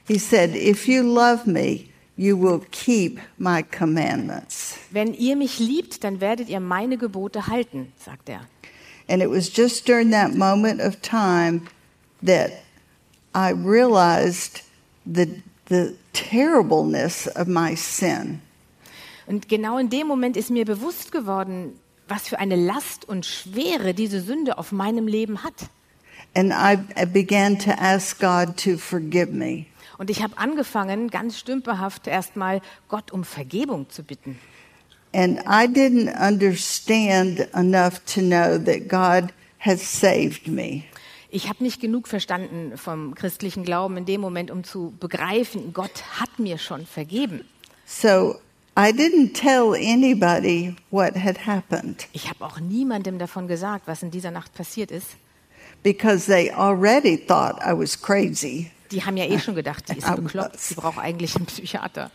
He 0.07 0.19
said, 0.19 0.55
If 0.55 0.87
you 0.87 1.03
love 1.03 1.51
me, 1.51 1.87
you 2.17 2.37
will 2.37 2.61
keep 2.71 3.21
my 3.39 3.63
commandments. 3.63 4.77
Wenn 4.91 5.15
ihr 5.15 5.37
mich 5.37 5.59
liebt, 5.59 6.05
dann 6.05 6.21
werdet 6.21 6.49
ihr 6.49 6.61
meine 6.61 6.99
Gebote 6.99 7.47
halten, 7.47 7.93
sagt 7.97 8.29
er. 8.29 8.41
And 9.09 9.23
it 9.23 9.31
was 9.31 9.51
just 9.55 9.89
during 9.89 10.11
that 10.11 10.35
moment 10.35 10.81
of 10.81 11.01
time 11.01 11.63
that 12.23 12.53
I 13.35 13.53
realized 13.53 14.63
the, 15.05 15.43
the 15.67 15.95
terribleness 16.13 17.27
of 17.37 17.47
my 17.47 17.75
sin. 17.77 18.41
Und 19.27 19.49
genau 19.49 19.79
in 19.79 19.91
dem 19.91 20.07
Moment 20.07 20.37
ist 20.37 20.51
mir 20.51 20.65
bewusst 20.65 21.13
geworden, 21.13 21.79
was 22.09 22.29
für 22.29 22.39
eine 22.39 22.57
Last 22.57 23.07
und 23.07 23.27
Schwere 23.27 23.93
diese 23.93 24.21
Sünde 24.21 24.57
auf 24.57 24.73
meinem 24.73 25.07
Leben 25.07 25.45
hat. 25.45 25.69
And 26.35 26.53
I, 26.53 26.77
began 27.07 27.59
to 27.59 27.71
ask 27.73 28.19
God 28.19 28.57
to 28.65 28.79
forgive 28.79 29.33
me. 29.33 29.67
Und 29.99 30.11
ich 30.11 30.23
habe 30.23 30.39
angefangen, 30.39 31.11
ganz 31.11 31.39
stümperhaft 31.39 32.07
erstmal 32.07 32.61
Gott 32.89 33.11
um 33.11 33.25
Vergebung 33.25 33.91
zu 33.91 34.03
bitten. 34.03 34.39
And 35.13 35.41
I 35.41 35.67
didn't 35.67 36.15
understand 36.15 37.49
enough 37.55 38.01
to 38.15 38.21
know 38.21 38.59
that 38.59 38.89
God 38.89 39.33
has 39.59 39.83
saved 39.83 40.47
me. 40.47 40.85
Ich 41.31 41.49
habe 41.49 41.63
nicht 41.63 41.81
genug 41.81 42.09
verstanden 42.09 42.79
vom 42.79 43.15
christlichen 43.15 43.63
Glauben 43.63 43.97
in 43.99 44.07
dem 44.07 44.21
Moment, 44.21 44.51
um 44.51 44.65
zu 44.65 44.95
begreifen, 44.99 45.73
Gott 45.75 46.03
hat 46.19 46.39
mir 46.39 46.57
schon 46.59 46.87
vergeben. 46.87 47.45
So 47.87 48.37
I 48.79 48.93
didn't 48.93 49.35
tell 49.35 49.75
anybody 49.75 50.75
what 50.91 51.15
had 51.17 51.47
happened 51.47 52.07
Ich 52.13 52.29
habe 52.31 52.45
auch 52.45 52.61
niemandem 52.61 53.19
davon 53.19 53.47
gesagt, 53.49 53.87
was 53.87 54.03
in 54.03 54.11
dieser 54.11 54.31
Nacht 54.31 54.55
passiert 54.55 54.91
ist. 54.91 55.17
because 55.83 56.27
they 56.27 56.51
already 56.51 57.17
thought 57.17 57.57
I 57.63 57.73
was 57.73 57.95
crazy. 58.01 58.71
Die 58.91 59.05
haben 59.05 59.17
ja 59.17 59.25
eh 59.27 59.39
schon 59.39 59.55
gedacht, 59.55 59.89
die 59.89 59.99
ist 59.99 60.17
bekloppt, 60.17 60.59
sie 60.59 60.75
braucht 60.75 60.99
eigentlich 60.99 61.37
einen 61.37 61.47
Psychiater. 61.47 62.11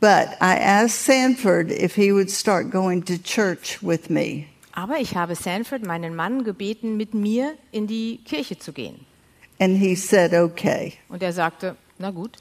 But 0.00 0.36
I 0.40 0.58
asked 0.58 1.04
Sanford 1.06 1.70
if 1.70 1.94
he 1.94 2.12
would 2.12 2.30
start 2.30 2.70
going 2.70 3.02
to 3.04 3.16
church 3.16 3.78
with 3.82 4.10
me. 4.10 4.46
Aber 4.76 4.98
ich 4.98 5.16
habe 5.16 5.34
Sanford, 5.34 5.86
meinen 5.86 6.14
Mann, 6.14 6.44
gebeten, 6.44 6.98
mit 6.98 7.14
mir 7.14 7.54
in 7.72 7.86
die 7.86 8.20
Kirche 8.26 8.58
zu 8.58 8.74
gehen. 8.74 9.06
And 9.58 9.78
he 9.78 9.96
said, 9.96 10.34
okay. 10.34 10.92
Und 11.08 11.22
er 11.22 11.32
sagte, 11.32 11.76
na 11.98 12.10
gut. 12.10 12.36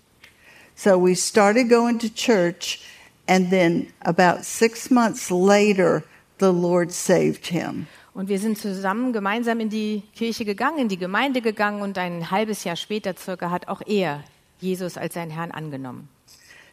So 0.75 1.01
we 1.01 1.15
started 1.15 1.69
going 1.69 1.97
to 1.99 2.09
church, 2.09 2.81
and 3.25 3.49
then 3.49 3.87
about 4.01 4.43
six 4.43 4.91
months 4.91 5.31
later, 5.31 6.03
the 6.39 6.51
Lord 6.51 6.91
saved 6.91 7.47
him. 7.47 7.87
Und 8.13 8.27
wir 8.27 8.39
sind 8.39 8.57
zusammen 8.57 9.13
gemeinsam 9.13 9.61
in 9.61 9.69
die 9.69 10.03
Kirche 10.13 10.43
gegangen, 10.43 10.77
in 10.77 10.89
die 10.89 10.97
Gemeinde 10.97 11.41
gegangen 11.41 11.81
und 11.81 11.97
ein 11.97 12.31
halbes 12.31 12.65
Jahr 12.65 12.75
später 12.75 13.15
circa 13.17 13.49
hat 13.49 13.69
auch 13.69 13.81
er 13.85 14.25
Jesus 14.59 14.97
als 14.97 15.13
seinen 15.13 15.31
Herrn 15.31 15.51
angenommen. 15.51 16.09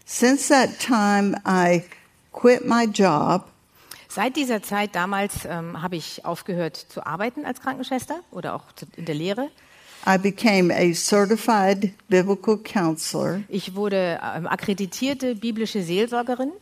Since 0.07 0.49
that 0.49 0.81
time, 0.81 1.41
I 1.47 1.85
quit 2.33 2.67
my 2.67 2.85
job 2.85 3.52
Seit 4.15 4.37
dieser 4.37 4.63
Zeit 4.63 4.95
damals 4.95 5.47
ähm, 5.47 5.81
habe 5.81 5.97
ich 5.97 6.27
aufgehört 6.27 6.77
zu 6.77 7.07
arbeiten 7.07 7.47
als 7.47 7.63
Krankenschwester 7.63 8.21
oder 8.31 8.55
auch 8.55 8.71
zu, 8.73 8.85
in 8.97 9.07
der 9.07 9.15
Lehre. 9.15 9.49
I 10.07 10.19
became 10.19 10.71
a 10.75 10.93
certified 10.93 11.93
biblical 12.09 12.59
counselor, 12.59 13.41
Ich 13.49 13.75
wurde 13.75 14.21
ähm, 14.23 14.47
akkreditierte 14.47 15.35
biblische 15.35 15.83
Seelsorgerin 15.83 16.53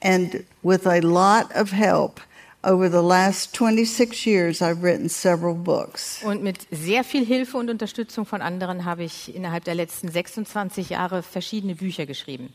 and 0.00 0.42
with 0.62 0.86
a 0.86 1.00
lot 1.00 1.54
of 1.54 1.70
help, 1.70 2.20
over 2.64 2.88
the 2.88 3.06
last 3.06 3.54
26 3.54 4.24
years, 4.24 4.62
I've 4.62 4.82
written 4.82 5.10
several 5.10 5.54
books. 5.54 6.22
und 6.24 6.42
mit 6.42 6.66
sehr 6.70 7.04
viel 7.04 7.26
Hilfe 7.26 7.58
und 7.58 7.68
Unterstützung 7.68 8.24
von 8.24 8.40
anderen 8.40 8.86
habe 8.86 9.04
ich 9.04 9.34
innerhalb 9.34 9.64
der 9.64 9.74
letzten 9.74 10.08
26 10.08 10.88
Jahre 10.88 11.22
verschiedene 11.22 11.74
Bücher 11.74 12.06
geschrieben. 12.06 12.54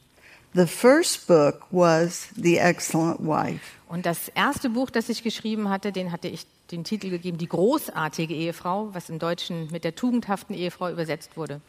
The 0.58 0.66
first 0.66 1.28
book 1.28 1.68
was 1.70 2.30
The 2.36 2.58
Excellent 2.58 3.20
Wife. 3.20 3.62
Und 3.88 4.08
das 4.08 4.30
erste 4.30 4.72
Buch, 4.72 4.90
das 4.90 5.08
ich 5.08 5.22
geschrieben 5.22 5.70
hatte, 5.70 5.92
den 5.92 6.12
hatte 6.12 6.28
ich 6.30 6.48
den 6.72 6.84
Titel 6.84 7.12
gegeben, 7.12 7.38
Die 7.38 7.48
großartige 7.48 8.34
Ehefrau, 8.34 8.90
was 8.92 9.12
im 9.12 9.20
Deutschen 9.20 9.70
mit 9.72 9.84
der 9.84 9.94
tugendhaften 9.94 10.56
Ehefrau 10.56 10.90
übersetzt 10.90 11.38
wurde. 11.38 11.62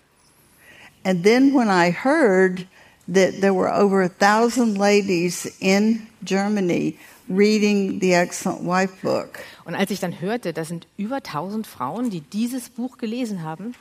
And 1.05 1.23
then 1.23 1.53
when 1.53 1.69
I 1.69 1.93
heard 1.93 2.67
that 3.13 3.43
there 3.43 3.55
were 3.55 3.71
over 3.71 4.03
a 4.03 4.09
thousand 4.09 4.79
ladies 4.79 5.45
in 5.61 6.07
Germany 6.25 6.97
reading 7.29 8.01
the 8.01 8.15
Excellent 8.15 8.65
Wife 8.65 8.95
book, 9.03 9.41
Und 9.67 9.75
als 9.75 9.91
ich 9.91 10.01
dann 10.01 10.19
hörte, 10.19 10.55
das 10.55 10.69
sind 10.69 10.87
über 10.97 11.17
1000 11.17 11.67
Frauen, 11.67 12.09
die 12.09 12.23
dieses 12.23 12.71
Buch 12.71 12.97
gelesen 12.97 13.43
haben, 13.43 13.75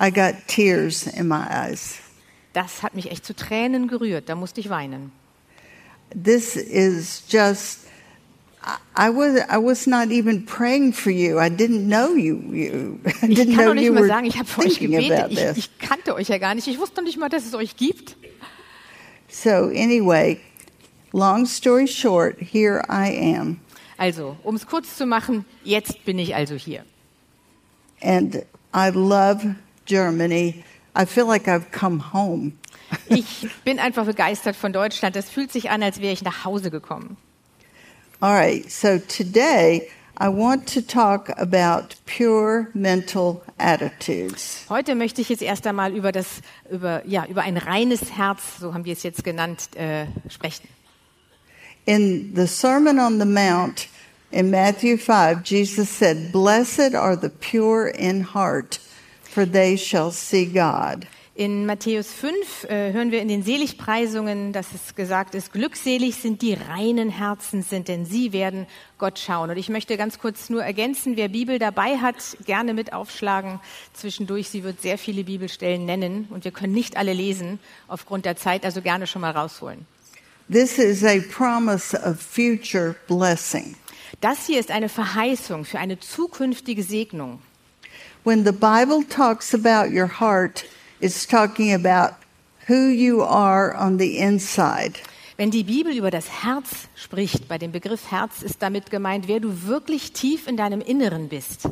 I 0.00 0.12
got 0.12 0.34
tears 0.46 1.08
in 1.08 1.26
my 1.26 1.42
eyes. 1.50 1.98
Das 2.52 2.82
hat 2.82 2.94
mich 2.94 3.10
echt 3.10 3.24
zu 3.24 3.34
Tränen 3.34 3.88
gerührt. 3.88 4.28
Da 4.28 4.34
musste 4.34 4.60
ich 4.60 4.70
weinen. 4.70 5.12
This 6.22 6.56
is 6.56 7.22
just. 7.28 7.80
I- 8.96 9.08
was 9.08 9.36
I 9.48 9.56
was 9.56 9.86
not 9.86 10.10
even 10.10 10.44
praying 10.44 10.92
for 10.92 11.10
you. 11.10 11.38
I 11.40 11.48
didn't 11.48 11.86
know 11.86 12.14
you. 12.14 12.36
you 12.52 12.98
I 13.22 13.26
Ich 13.32 13.38
didn't 13.38 13.54
kann 13.54 13.64
know 13.64 13.66
doch 13.68 13.74
nicht 13.74 13.90
mal 13.92 14.06
sagen, 14.06 14.26
ich 14.26 14.36
habe 14.36 14.46
für 14.46 14.60
euch 14.62 14.78
gebetet. 14.78 15.30
Ich, 15.30 15.56
ich 15.56 15.78
kannte 15.78 16.14
euch 16.14 16.28
ja 16.28 16.36
gar 16.38 16.54
nicht. 16.54 16.66
Ich 16.66 16.78
wusste 16.78 16.96
noch 16.96 17.04
nicht 17.06 17.18
mal, 17.18 17.30
dass 17.30 17.46
es 17.46 17.54
euch 17.54 17.76
gibt. 17.76 18.16
So 19.28 19.48
anyway, 19.50 20.38
long 21.12 21.46
story 21.46 21.86
short, 21.86 22.36
here 22.40 22.82
I 22.90 23.36
am, 23.38 23.60
Also, 23.96 24.36
um 24.42 24.56
es 24.56 24.66
kurz 24.66 24.96
zu 24.96 25.06
machen, 25.06 25.44
jetzt 25.62 26.04
bin 26.04 26.18
ich 26.18 26.34
also 26.34 26.56
hier. 26.56 26.84
and 28.02 28.42
I 28.74 28.90
love 28.92 29.54
Germany. 29.86 30.64
I 30.96 31.06
feel 31.06 31.26
like 31.26 31.46
I've 31.46 31.70
come 31.70 32.12
home. 32.12 32.52
Ich 33.08 33.48
bin 33.64 33.78
einfach 33.78 34.04
begeistert 34.04 34.56
von 34.56 34.72
Deutschland. 34.72 35.14
Das 35.14 35.30
fühlt 35.30 35.52
sich 35.52 35.70
an, 35.70 35.82
als 35.82 36.00
wäre 36.00 36.12
ich 36.12 36.22
nach 36.22 36.44
Hause 36.44 36.70
gekommen. 36.70 37.16
All 38.20 38.34
right, 38.34 38.70
so 38.70 38.98
today 38.98 39.88
I 40.22 40.28
want 40.28 40.66
to 40.74 40.82
talk 40.82 41.30
about 41.38 41.94
pure 42.04 42.66
mental 42.74 43.40
attitudes. 43.56 44.66
Heute 44.68 44.94
möchte 44.94 45.22
ich 45.22 45.30
jetzt 45.30 45.40
erst 45.40 45.66
einmal 45.66 45.96
über 45.96 46.12
das, 46.12 46.42
über, 46.70 47.02
ja, 47.06 47.24
über 47.24 47.40
ein 47.40 47.56
reines 47.56 48.12
Herz, 48.18 48.58
so 48.60 48.74
haben 48.74 48.84
wir 48.84 48.92
es 48.92 49.02
jetzt 49.02 49.24
genannt, 49.24 49.74
äh, 49.76 50.04
sprechen. 50.28 50.68
In 51.86 52.34
the 52.36 52.46
Sermon 52.46 52.98
on 52.98 53.18
the 53.18 53.24
Mount 53.24 53.88
in 54.30 54.50
Matthew 54.50 54.98
5, 54.98 55.42
Jesus 55.42 55.88
said, 55.88 56.30
Blessed 56.32 56.94
are 56.94 57.16
the 57.16 57.30
pure 57.30 57.88
in 57.88 58.34
heart, 58.34 58.78
for 59.30 59.46
they 59.46 59.76
shall 59.76 60.10
see 60.10 60.46
God. 60.46 61.06
In 61.40 61.64
Matthäus 61.64 62.12
5 62.12 62.64
äh, 62.64 62.92
hören 62.92 63.12
wir 63.12 63.22
in 63.22 63.28
den 63.28 63.42
Seligpreisungen, 63.42 64.52
dass 64.52 64.66
es 64.74 64.94
gesagt 64.94 65.34
ist, 65.34 65.54
glückselig 65.54 66.16
sind 66.16 66.42
die 66.42 66.52
reinen 66.52 67.08
Herzen 67.08 67.62
sind, 67.62 67.88
denn 67.88 68.04
sie 68.04 68.34
werden 68.34 68.66
Gott 68.98 69.18
schauen. 69.18 69.48
Und 69.48 69.56
ich 69.56 69.70
möchte 69.70 69.96
ganz 69.96 70.18
kurz 70.18 70.50
nur 70.50 70.62
ergänzen, 70.62 71.16
wer 71.16 71.28
Bibel 71.28 71.58
dabei 71.58 71.96
hat, 71.96 72.16
gerne 72.44 72.74
mit 72.74 72.92
aufschlagen 72.92 73.58
zwischendurch. 73.94 74.50
Sie 74.50 74.64
wird 74.64 74.82
sehr 74.82 74.98
viele 74.98 75.24
Bibelstellen 75.24 75.86
nennen 75.86 76.28
und 76.28 76.44
wir 76.44 76.50
können 76.50 76.74
nicht 76.74 76.98
alle 76.98 77.14
lesen 77.14 77.58
aufgrund 77.88 78.26
der 78.26 78.36
Zeit, 78.36 78.66
also 78.66 78.82
gerne 78.82 79.06
schon 79.06 79.22
mal 79.22 79.30
rausholen. 79.30 79.86
This 80.52 80.78
is 80.78 81.04
a 81.04 81.20
promise 81.32 81.96
of 81.96 82.20
future 82.20 82.96
blessing. 83.06 83.76
Das 84.20 84.46
hier 84.46 84.60
ist 84.60 84.70
eine 84.70 84.90
Verheißung 84.90 85.64
für 85.64 85.78
eine 85.78 85.98
zukünftige 85.98 86.82
Segnung. 86.82 87.40
When 88.22 88.44
the 88.44 88.52
Bible 88.52 89.02
talks 89.02 89.54
about 89.54 89.92
your 89.92 90.06
heart, 90.06 90.64
it's 91.00 91.26
talking 91.26 91.72
about 91.72 92.14
who 92.68 92.88
you 92.88 93.22
are 93.22 93.74
on 93.74 93.98
the 93.98 94.18
inside. 94.18 94.98
Wenn 95.38 95.50
die 95.50 95.64
Bibel 95.64 95.96
über 95.96 96.10
das 96.10 96.28
Herz 96.44 96.88
spricht, 96.94 97.48
bei 97.48 97.56
dem 97.56 97.72
Begriff 97.72 98.10
Herz 98.10 98.42
ist 98.42 98.60
damit 98.60 98.90
gemeint, 98.90 99.26
wer 99.26 99.40
du 99.40 99.62
wirklich 99.66 100.12
tief 100.12 100.46
in 100.46 100.56
deinem 100.56 100.80
Inneren 100.82 101.28
bist, 101.28 101.68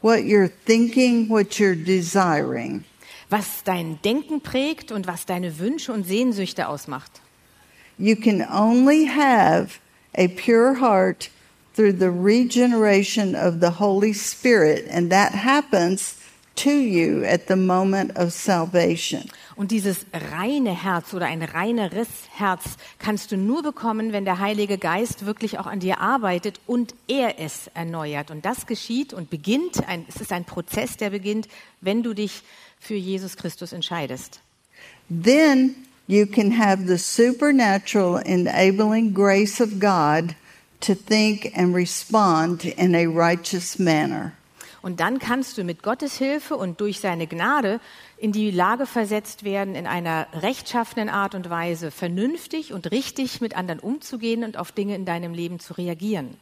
What 0.00 0.20
you're 0.20 0.50
thinking, 0.66 1.28
what 1.28 1.58
you're 1.58 1.74
desiring. 1.76 2.84
was 3.30 3.62
dein 3.64 4.00
Denken 4.02 4.40
prägt 4.40 4.90
und 4.90 5.06
was 5.06 5.26
deine 5.26 5.58
Wünsche 5.58 5.92
und 5.92 6.06
Sehnsüchte 6.06 6.66
ausmacht. 6.68 7.20
You 7.98 8.16
can 8.16 8.42
only 8.42 9.06
have 9.06 9.78
a 10.16 10.26
pure 10.28 10.80
heart 10.80 11.30
through 11.78 11.92
the 11.92 12.10
regeneration 12.10 13.36
of 13.36 13.60
the 13.60 13.70
Holy 13.78 14.12
Spirit, 14.12 14.84
and 14.90 15.12
that 15.12 15.32
happens 15.32 16.16
to 16.56 16.72
you 16.72 17.22
at 17.24 17.46
the 17.46 17.54
moment 17.54 18.16
of 18.16 18.32
salvation. 18.32 19.30
Und 19.54 19.70
dieses 19.70 20.04
reine 20.32 20.74
Herz 20.74 21.14
oder 21.14 21.26
ein 21.26 21.40
reineres 21.40 22.08
Herz 22.34 22.78
kannst 22.98 23.30
du 23.30 23.36
nur 23.36 23.62
bekommen, 23.62 24.12
wenn 24.12 24.24
der 24.24 24.40
Heilige 24.40 24.76
Geist 24.76 25.24
wirklich 25.24 25.60
auch 25.60 25.66
an 25.66 25.78
dir 25.78 26.00
arbeitet 26.00 26.58
und 26.66 26.96
er 27.06 27.38
es 27.38 27.70
erneuert. 27.74 28.32
Und 28.32 28.44
das 28.44 28.66
geschieht 28.66 29.12
und 29.12 29.30
beginnt, 29.30 29.88
ein, 29.88 30.04
es 30.08 30.20
ist 30.20 30.32
ein 30.32 30.44
Prozess, 30.44 30.96
der 30.96 31.10
beginnt, 31.10 31.46
wenn 31.80 32.02
du 32.02 32.12
dich 32.12 32.42
für 32.80 32.94
Jesus 32.96 33.36
Christus 33.36 33.72
entscheidest. 33.72 34.40
Then 35.08 35.76
you 36.08 36.26
can 36.26 36.58
have 36.58 36.88
the 36.88 36.98
supernatural 36.98 38.20
enabling 38.24 39.14
grace 39.14 39.60
of 39.60 39.78
God 39.78 40.34
to 40.80 40.94
think 40.94 41.52
and 41.56 41.74
respond 41.74 42.64
in 42.64 42.94
a 42.94 43.06
righteous 43.06 43.78
manner. 43.78 44.32
Und 44.80 45.00
dann 45.00 45.18
kannst 45.18 45.58
du 45.58 45.64
mit 45.64 45.82
Gottes 45.82 46.18
Hilfe 46.18 46.56
und 46.56 46.80
durch 46.80 47.00
seine 47.00 47.26
Gnade 47.26 47.80
in 48.16 48.32
die 48.32 48.50
Lage 48.50 48.86
versetzt 48.86 49.44
werden, 49.44 49.74
in 49.74 49.86
einer 49.86 50.28
rechtschaffenen 50.32 51.08
Art 51.08 51.34
und 51.34 51.50
Weise 51.50 51.90
vernünftig 51.90 52.72
und 52.72 52.90
richtig 52.90 53.40
mit 53.40 53.56
anderen 53.56 53.80
umzugehen 53.80 54.44
und 54.44 54.56
auf 54.56 54.72
Dinge 54.72 54.94
in 54.94 55.04
deinem 55.04 55.34
Leben 55.34 55.58
zu 55.58 55.74
reagieren. 55.74 56.36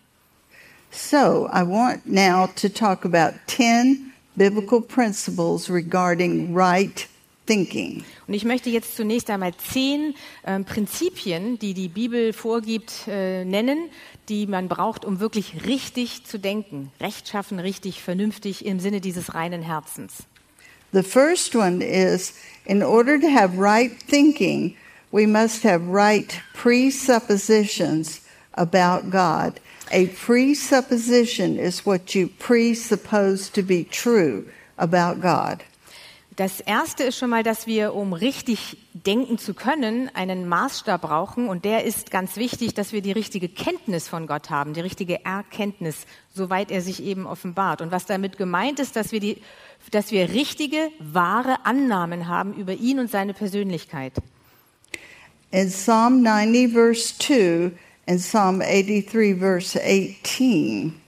So, 0.90 1.48
I 1.48 1.62
want 1.62 2.06
now 2.06 2.46
to 2.56 2.68
talk 2.68 3.04
about 3.04 3.38
10 3.48 4.12
biblical 4.36 4.80
principles 4.80 5.70
regarding 5.70 6.54
right 6.54 7.08
thinking. 7.46 8.04
Und 8.26 8.34
ich 8.34 8.44
möchte 8.44 8.70
jetzt 8.70 8.96
zunächst 8.96 9.30
einmal 9.30 9.54
zehn 9.56 10.14
ähm, 10.44 10.64
Prinzipien, 10.64 11.58
die 11.58 11.74
die 11.74 11.88
Bibel 11.88 12.32
vorgibt, 12.32 13.06
äh, 13.08 13.44
nennen, 13.44 13.88
die 14.28 14.46
man 14.46 14.68
braucht, 14.68 15.04
um 15.04 15.20
wirklich 15.20 15.66
richtig 15.66 16.24
zu 16.24 16.38
denken, 16.38 16.90
rechtschaffen, 17.00 17.58
richtig, 17.58 18.02
vernünftig 18.02 18.64
im 18.64 18.80
Sinne 18.80 19.00
dieses 19.00 19.34
reinen 19.34 19.62
Herzens. 19.62 20.24
The 20.92 21.02
first 21.02 21.54
one 21.54 21.82
is 21.82 22.34
in 22.64 22.82
order 22.82 23.20
to 23.20 23.28
have 23.28 23.58
right 23.58 23.92
thinking, 24.08 24.76
we 25.10 25.26
must 25.26 25.64
have 25.64 25.80
right 25.86 26.40
presuppositions 26.54 28.22
about 28.52 29.10
God. 29.10 29.60
A 29.92 30.06
presupposition 30.06 31.58
is 31.58 31.86
what 31.86 32.14
you 32.14 32.28
presuppose 32.38 33.50
to 33.52 33.62
be 33.62 33.84
true 33.84 34.46
about 34.76 35.20
God. 35.20 35.62
Das 36.36 36.60
erste 36.60 37.02
ist 37.02 37.16
schon 37.16 37.30
mal, 37.30 37.42
dass 37.42 37.66
wir, 37.66 37.94
um 37.94 38.12
richtig 38.12 38.76
denken 38.92 39.38
zu 39.38 39.54
können, 39.54 40.10
einen 40.14 40.46
Maßstab 40.46 41.00
brauchen. 41.00 41.48
Und 41.48 41.64
der 41.64 41.84
ist 41.84 42.10
ganz 42.10 42.36
wichtig, 42.36 42.74
dass 42.74 42.92
wir 42.92 43.00
die 43.00 43.12
richtige 43.12 43.48
Kenntnis 43.48 44.06
von 44.06 44.26
Gott 44.26 44.50
haben, 44.50 44.74
die 44.74 44.82
richtige 44.82 45.24
Erkenntnis, 45.24 46.04
soweit 46.34 46.70
er 46.70 46.82
sich 46.82 47.02
eben 47.02 47.26
offenbart. 47.26 47.80
Und 47.80 47.90
was 47.90 48.04
damit 48.04 48.36
gemeint 48.36 48.80
ist, 48.80 48.96
dass 48.96 49.12
wir, 49.12 49.20
die, 49.20 49.40
dass 49.90 50.12
wir 50.12 50.28
richtige, 50.28 50.90
wahre 50.98 51.64
Annahmen 51.64 52.28
haben 52.28 52.52
über 52.52 52.74
ihn 52.74 52.98
und 52.98 53.10
seine 53.10 53.32
Persönlichkeit. 53.32 54.12
In 55.52 55.68
Psalm 55.68 56.20
90, 56.20 56.70
verse 56.70 57.14
2, 57.18 57.72
and 58.06 58.20
Psalm 58.20 58.60
83, 58.60 59.38
verse 59.38 59.80
18, 59.82 61.00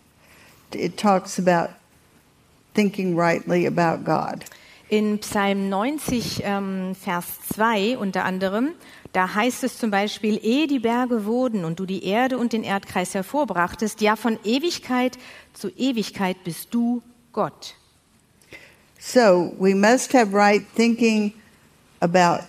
it 0.72 0.96
talks 0.96 1.38
about 1.38 1.74
thinking 2.72 3.14
rightly 3.14 3.66
about 3.66 4.06
God. 4.06 4.42
In 4.90 5.18
Psalm 5.18 5.68
90, 5.68 6.42
ähm, 6.44 6.94
Vers 6.94 7.26
2 7.52 7.98
unter 7.98 8.24
anderem, 8.24 8.70
da 9.12 9.34
heißt 9.34 9.62
es 9.64 9.76
zum 9.76 9.90
Beispiel, 9.90 10.40
ehe 10.42 10.66
die 10.66 10.78
Berge 10.78 11.26
wurden 11.26 11.66
und 11.66 11.78
du 11.78 11.84
die 11.84 12.04
Erde 12.04 12.38
und 12.38 12.54
den 12.54 12.64
Erdkreis 12.64 13.12
hervorbrachtest, 13.12 14.00
ja 14.00 14.16
von 14.16 14.38
Ewigkeit 14.44 15.18
zu 15.52 15.68
Ewigkeit 15.76 16.42
bist 16.42 16.68
du 16.72 17.02
Gott. 17.32 17.74
So 18.98 19.54
we 19.58 19.74
must 19.74 20.14
have 20.14 20.34
right 20.34 20.64
thinking 20.74 21.34
about 22.00 22.44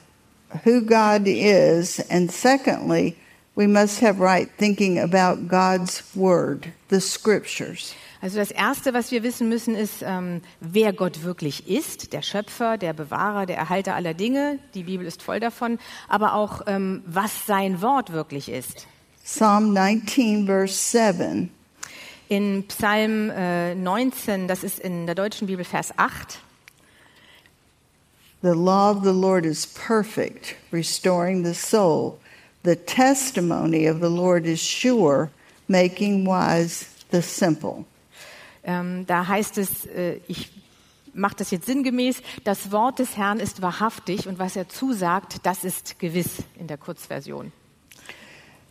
who 0.63 0.81
God 0.81 1.27
is, 1.27 1.99
and 2.09 2.31
secondly, 2.31 3.15
we 3.55 3.67
must 3.67 4.01
have 4.01 4.21
right 4.21 4.49
thinking 4.57 4.99
about 4.99 5.49
God's 5.49 6.03
Word, 6.15 6.71
the 6.89 7.01
Scriptures. 7.01 7.93
Also 8.21 8.37
das 8.37 8.51
Erste, 8.51 8.93
was 8.93 9.11
wir 9.11 9.23
wissen 9.23 9.47
müssen, 9.47 9.75
ist, 9.75 10.01
ähm, 10.01 10.41
wer 10.59 10.91
Gott 10.91 11.23
wirklich 11.23 11.69
ist, 11.69 12.11
der 12.11 12.21
Schöpfer, 12.21 12.77
der 12.77 12.91
Bewahrer, 12.91 13.45
der 13.45 13.57
Erhalter 13.57 13.95
aller 13.95 14.13
Dinge. 14.13 14.59
Die 14.73 14.83
Bibel 14.83 15.07
ist 15.07 15.23
voll 15.23 15.39
davon, 15.39 15.79
aber 16.09 16.33
auch, 16.33 16.63
ähm, 16.67 17.01
was 17.05 17.45
sein 17.45 17.81
Wort 17.81 18.11
wirklich 18.11 18.49
ist. 18.49 18.87
Psalm 19.23 19.73
19, 19.73 20.45
verse 20.45 20.73
7. 20.73 21.49
In 22.27 22.67
Psalm 22.67 23.29
äh, 23.29 23.73
19, 23.73 24.47
das 24.47 24.63
ist 24.63 24.79
in 24.79 25.05
der 25.05 25.15
deutschen 25.15 25.47
Bibel 25.47 25.63
Vers 25.63 25.93
8, 25.97 26.39
The 28.41 28.53
law 28.53 28.91
of 28.91 29.03
the 29.03 29.11
Lord 29.11 29.45
is 29.45 29.67
perfect, 29.67 30.55
restoring 30.71 31.43
the 31.43 31.53
soul. 31.53 32.19
The 32.63 32.77
testimony 32.77 33.85
of 33.85 33.99
the 33.99 34.09
Lord 34.09 34.45
is 34.45 34.61
sure, 34.61 35.29
making 35.67 36.25
wise 36.25 36.85
the 37.11 37.21
simple. 37.21 37.85
Ähm, 38.69 39.05
da 39.07 39.27
heißt 39.27 39.57
es, 39.57 39.87
äh, 39.87 40.19
ich 40.27 40.51
mache 41.13 41.37
das 41.37 41.49
jetzt 41.49 41.65
sinngemäß, 41.65 42.21
das 42.43 42.71
Wort 42.71 42.99
des 42.99 43.17
Herrn 43.17 43.39
ist 43.39 43.63
wahrhaftig 43.63 44.27
und 44.27 44.37
was 44.37 44.55
er 44.55 44.69
zusagt, 44.69 45.37
das 45.43 45.63
ist 45.63 45.97
gewiss 45.97 46.43
in 46.59 46.67
der 46.67 46.77
Kurzversion. 46.77 47.51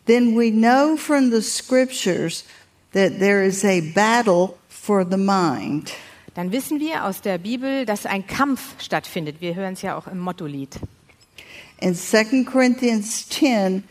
Then 0.07 0.39
we 0.39 0.51
know 0.51 0.97
from 0.97 1.33
the 1.33 1.43
scriptures 1.43 2.45
that 2.93 3.19
there 3.19 3.45
is 3.45 3.65
a 3.65 3.81
battle 3.93 4.55
for 4.69 5.05
the 5.05 5.17
mind. 5.17 5.93
Dann 6.35 6.53
wissen 6.53 6.79
wir 6.79 7.05
aus 7.05 7.21
der 7.21 7.39
Bibel, 7.39 7.85
dass 7.85 8.07
ein 8.07 8.25
Kampf 8.25 8.81
stattfindet. 8.81 9.41
Wir 9.41 9.57
hören 9.57 9.73
es 9.73 9.83
ja 9.83 9.99
auch 9.99 10.07
im 10.07 10.21
Mottolied. 10.21 10.79
In 11.81 11.97
2 11.97 12.45
Corinthians 12.45 13.29
10, 13.29 13.83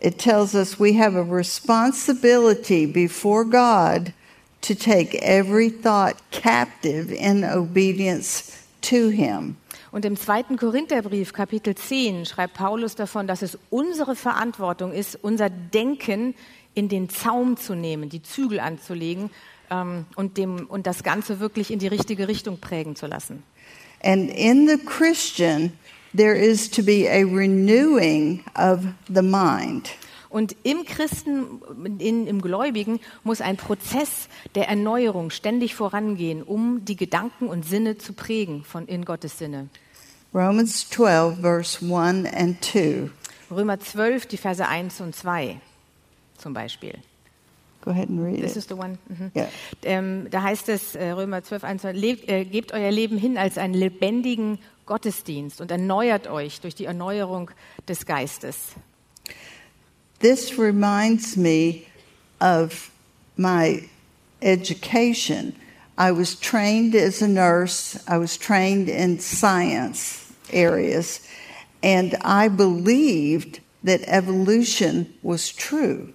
it 0.00 0.16
tells 0.18 0.54
us 0.54 0.78
we 0.78 0.96
have 0.96 1.18
a 1.18 1.22
responsibility 1.22 2.86
before 2.86 3.44
God 3.44 4.12
to 4.66 4.74
take 4.74 5.14
every 5.22 5.70
thought 5.70 6.16
captive 6.30 7.12
in 7.12 7.44
obedience 7.44 8.52
to 8.82 9.10
Him. 9.10 9.56
Und 9.92 10.04
im 10.04 10.16
zweiten 10.16 10.56
Korintherbrief, 10.56 11.32
Kapitel 11.32 11.74
10, 11.74 12.26
schreibt 12.26 12.54
Paulus 12.54 12.96
davon, 12.96 13.26
dass 13.26 13.42
es 13.42 13.58
unsere 13.70 14.14
Verantwortung 14.14 14.92
ist, 14.92 15.18
unser 15.22 15.48
Denken 15.48 16.34
in 16.74 16.88
den 16.88 17.08
Zaum 17.08 17.56
zu 17.56 17.74
nehmen, 17.74 18.10
die 18.10 18.22
Zügel 18.22 18.60
anzulegen 18.60 19.30
ähm, 19.70 20.04
und, 20.14 20.36
dem, 20.36 20.66
und 20.66 20.86
das 20.86 21.02
Ganze 21.02 21.40
wirklich 21.40 21.70
in 21.70 21.78
die 21.78 21.86
richtige 21.86 22.28
Richtung 22.28 22.58
prägen 22.58 22.96
zu 22.96 23.06
lassen. 23.06 23.42
And 24.02 24.30
in 24.30 24.68
the 24.68 24.76
Christian, 24.76 25.72
there 26.14 26.34
is 26.34 26.70
to 26.70 26.82
be 26.82 27.08
a 27.08 27.24
renewing 27.24 28.44
of 28.54 28.80
the 29.08 29.22
mind. 29.22 29.90
Und 30.36 30.54
im 30.64 30.84
Christen, 30.84 31.62
in, 31.98 32.26
im 32.26 32.42
Gläubigen, 32.42 33.00
muss 33.24 33.40
ein 33.40 33.56
Prozess 33.56 34.28
der 34.54 34.68
Erneuerung 34.68 35.30
ständig 35.30 35.74
vorangehen, 35.74 36.42
um 36.42 36.84
die 36.84 36.94
Gedanken 36.94 37.46
und 37.46 37.64
Sinne 37.64 37.96
zu 37.96 38.12
prägen 38.12 38.62
von 38.62 38.86
in 38.86 39.06
Gottes 39.06 39.38
Sinne. 39.38 39.70
Romans 40.34 40.90
12, 40.90 41.40
verse 41.40 41.78
1 41.82 42.34
and 42.34 42.62
2. 42.62 43.08
Römer 43.50 43.80
12, 43.80 44.26
die 44.26 44.36
Verse 44.36 44.68
1 44.68 45.00
und 45.00 45.16
2 45.16 45.58
zum 46.36 46.52
Beispiel. 46.52 46.98
Go 47.80 47.92
ahead 47.92 48.10
and 48.10 48.20
read 48.20 48.42
This 48.42 48.50
it. 48.50 48.56
is 48.58 48.68
the 48.68 48.74
one. 48.74 48.98
Mhm. 49.08 49.30
Yeah. 49.34 49.48
Ähm, 49.84 50.26
da 50.30 50.42
heißt 50.42 50.68
es, 50.68 50.96
äh, 50.96 51.12
Römer 51.12 51.44
12, 51.44 51.64
1, 51.64 51.80
2, 51.80 51.92
lebt, 51.92 52.28
äh, 52.28 52.44
gebt 52.44 52.72
euer 52.72 52.90
Leben 52.90 53.16
hin 53.16 53.38
als 53.38 53.56
einen 53.56 53.72
lebendigen 53.72 54.58
Gottesdienst 54.84 55.62
und 55.62 55.70
erneuert 55.70 56.26
euch 56.26 56.60
durch 56.60 56.74
die 56.74 56.84
Erneuerung 56.84 57.50
des 57.88 58.04
Geistes. 58.04 58.74
This 60.20 60.58
reminds 60.58 61.36
me 61.36 61.88
of 62.40 62.90
my 63.36 63.88
education. 64.40 65.54
I 65.98 66.12
was 66.12 66.34
trained 66.34 66.94
as 66.94 67.22
a 67.22 67.28
nurse, 67.28 68.02
I 68.08 68.18
was 68.18 68.36
trained 68.36 68.88
in 68.88 69.18
science 69.18 70.32
areas, 70.50 71.26
and 71.82 72.14
I 72.22 72.48
believed 72.48 73.60
that 73.82 74.02
evolution 74.06 75.14
was 75.22 75.52
true. 75.52 76.12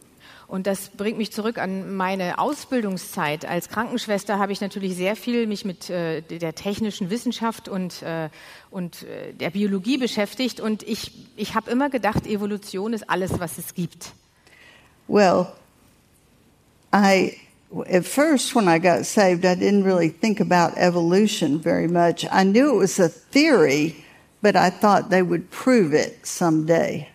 Und 0.51 0.67
das 0.67 0.89
bringt 0.89 1.17
mich 1.17 1.31
zurück 1.31 1.57
an 1.57 1.95
meine 1.95 2.37
Ausbildungszeit. 2.37 3.45
Als 3.45 3.69
Krankenschwester 3.69 4.37
habe 4.37 4.51
ich 4.51 4.59
natürlich 4.59 4.97
sehr 4.97 5.15
viel 5.15 5.47
mich 5.47 5.63
mit 5.63 5.89
äh, 5.89 6.19
der 6.19 6.53
technischen 6.55 7.09
Wissenschaft 7.09 7.69
und, 7.69 8.01
äh, 8.01 8.27
und 8.69 9.03
äh, 9.03 9.31
der 9.31 9.51
Biologie 9.51 9.97
beschäftigt. 9.97 10.59
Und 10.59 10.83
ich, 10.83 11.13
ich 11.37 11.55
habe 11.55 11.71
immer 11.71 11.89
gedacht, 11.89 12.27
Evolution 12.27 12.91
ist 12.91 13.09
alles, 13.09 13.39
was 13.39 13.57
es 13.57 13.73
gibt. 13.75 14.11
Well, 15.07 15.47
I 16.93 17.37
at 17.89 18.05
first 18.05 18.53
when 18.53 18.67
I 18.67 18.77
got 18.77 19.05
saved, 19.05 19.45
I 19.45 19.55
didn't 19.55 19.85
really 19.85 20.09
think 20.09 20.41
about 20.41 20.77
evolution 20.77 21.61
very 21.61 21.87
much. 21.87 22.25
I 22.25 22.43
knew 22.43 22.75
it 22.75 22.77
was 22.77 22.99
a 22.99 23.07
theory, 23.07 23.95
but 24.41 24.57
I 24.57 24.69
thought 24.69 25.11
they 25.11 25.23
would 25.23 25.49
prove 25.49 25.93
it 25.93 26.27
someday. 26.27 27.10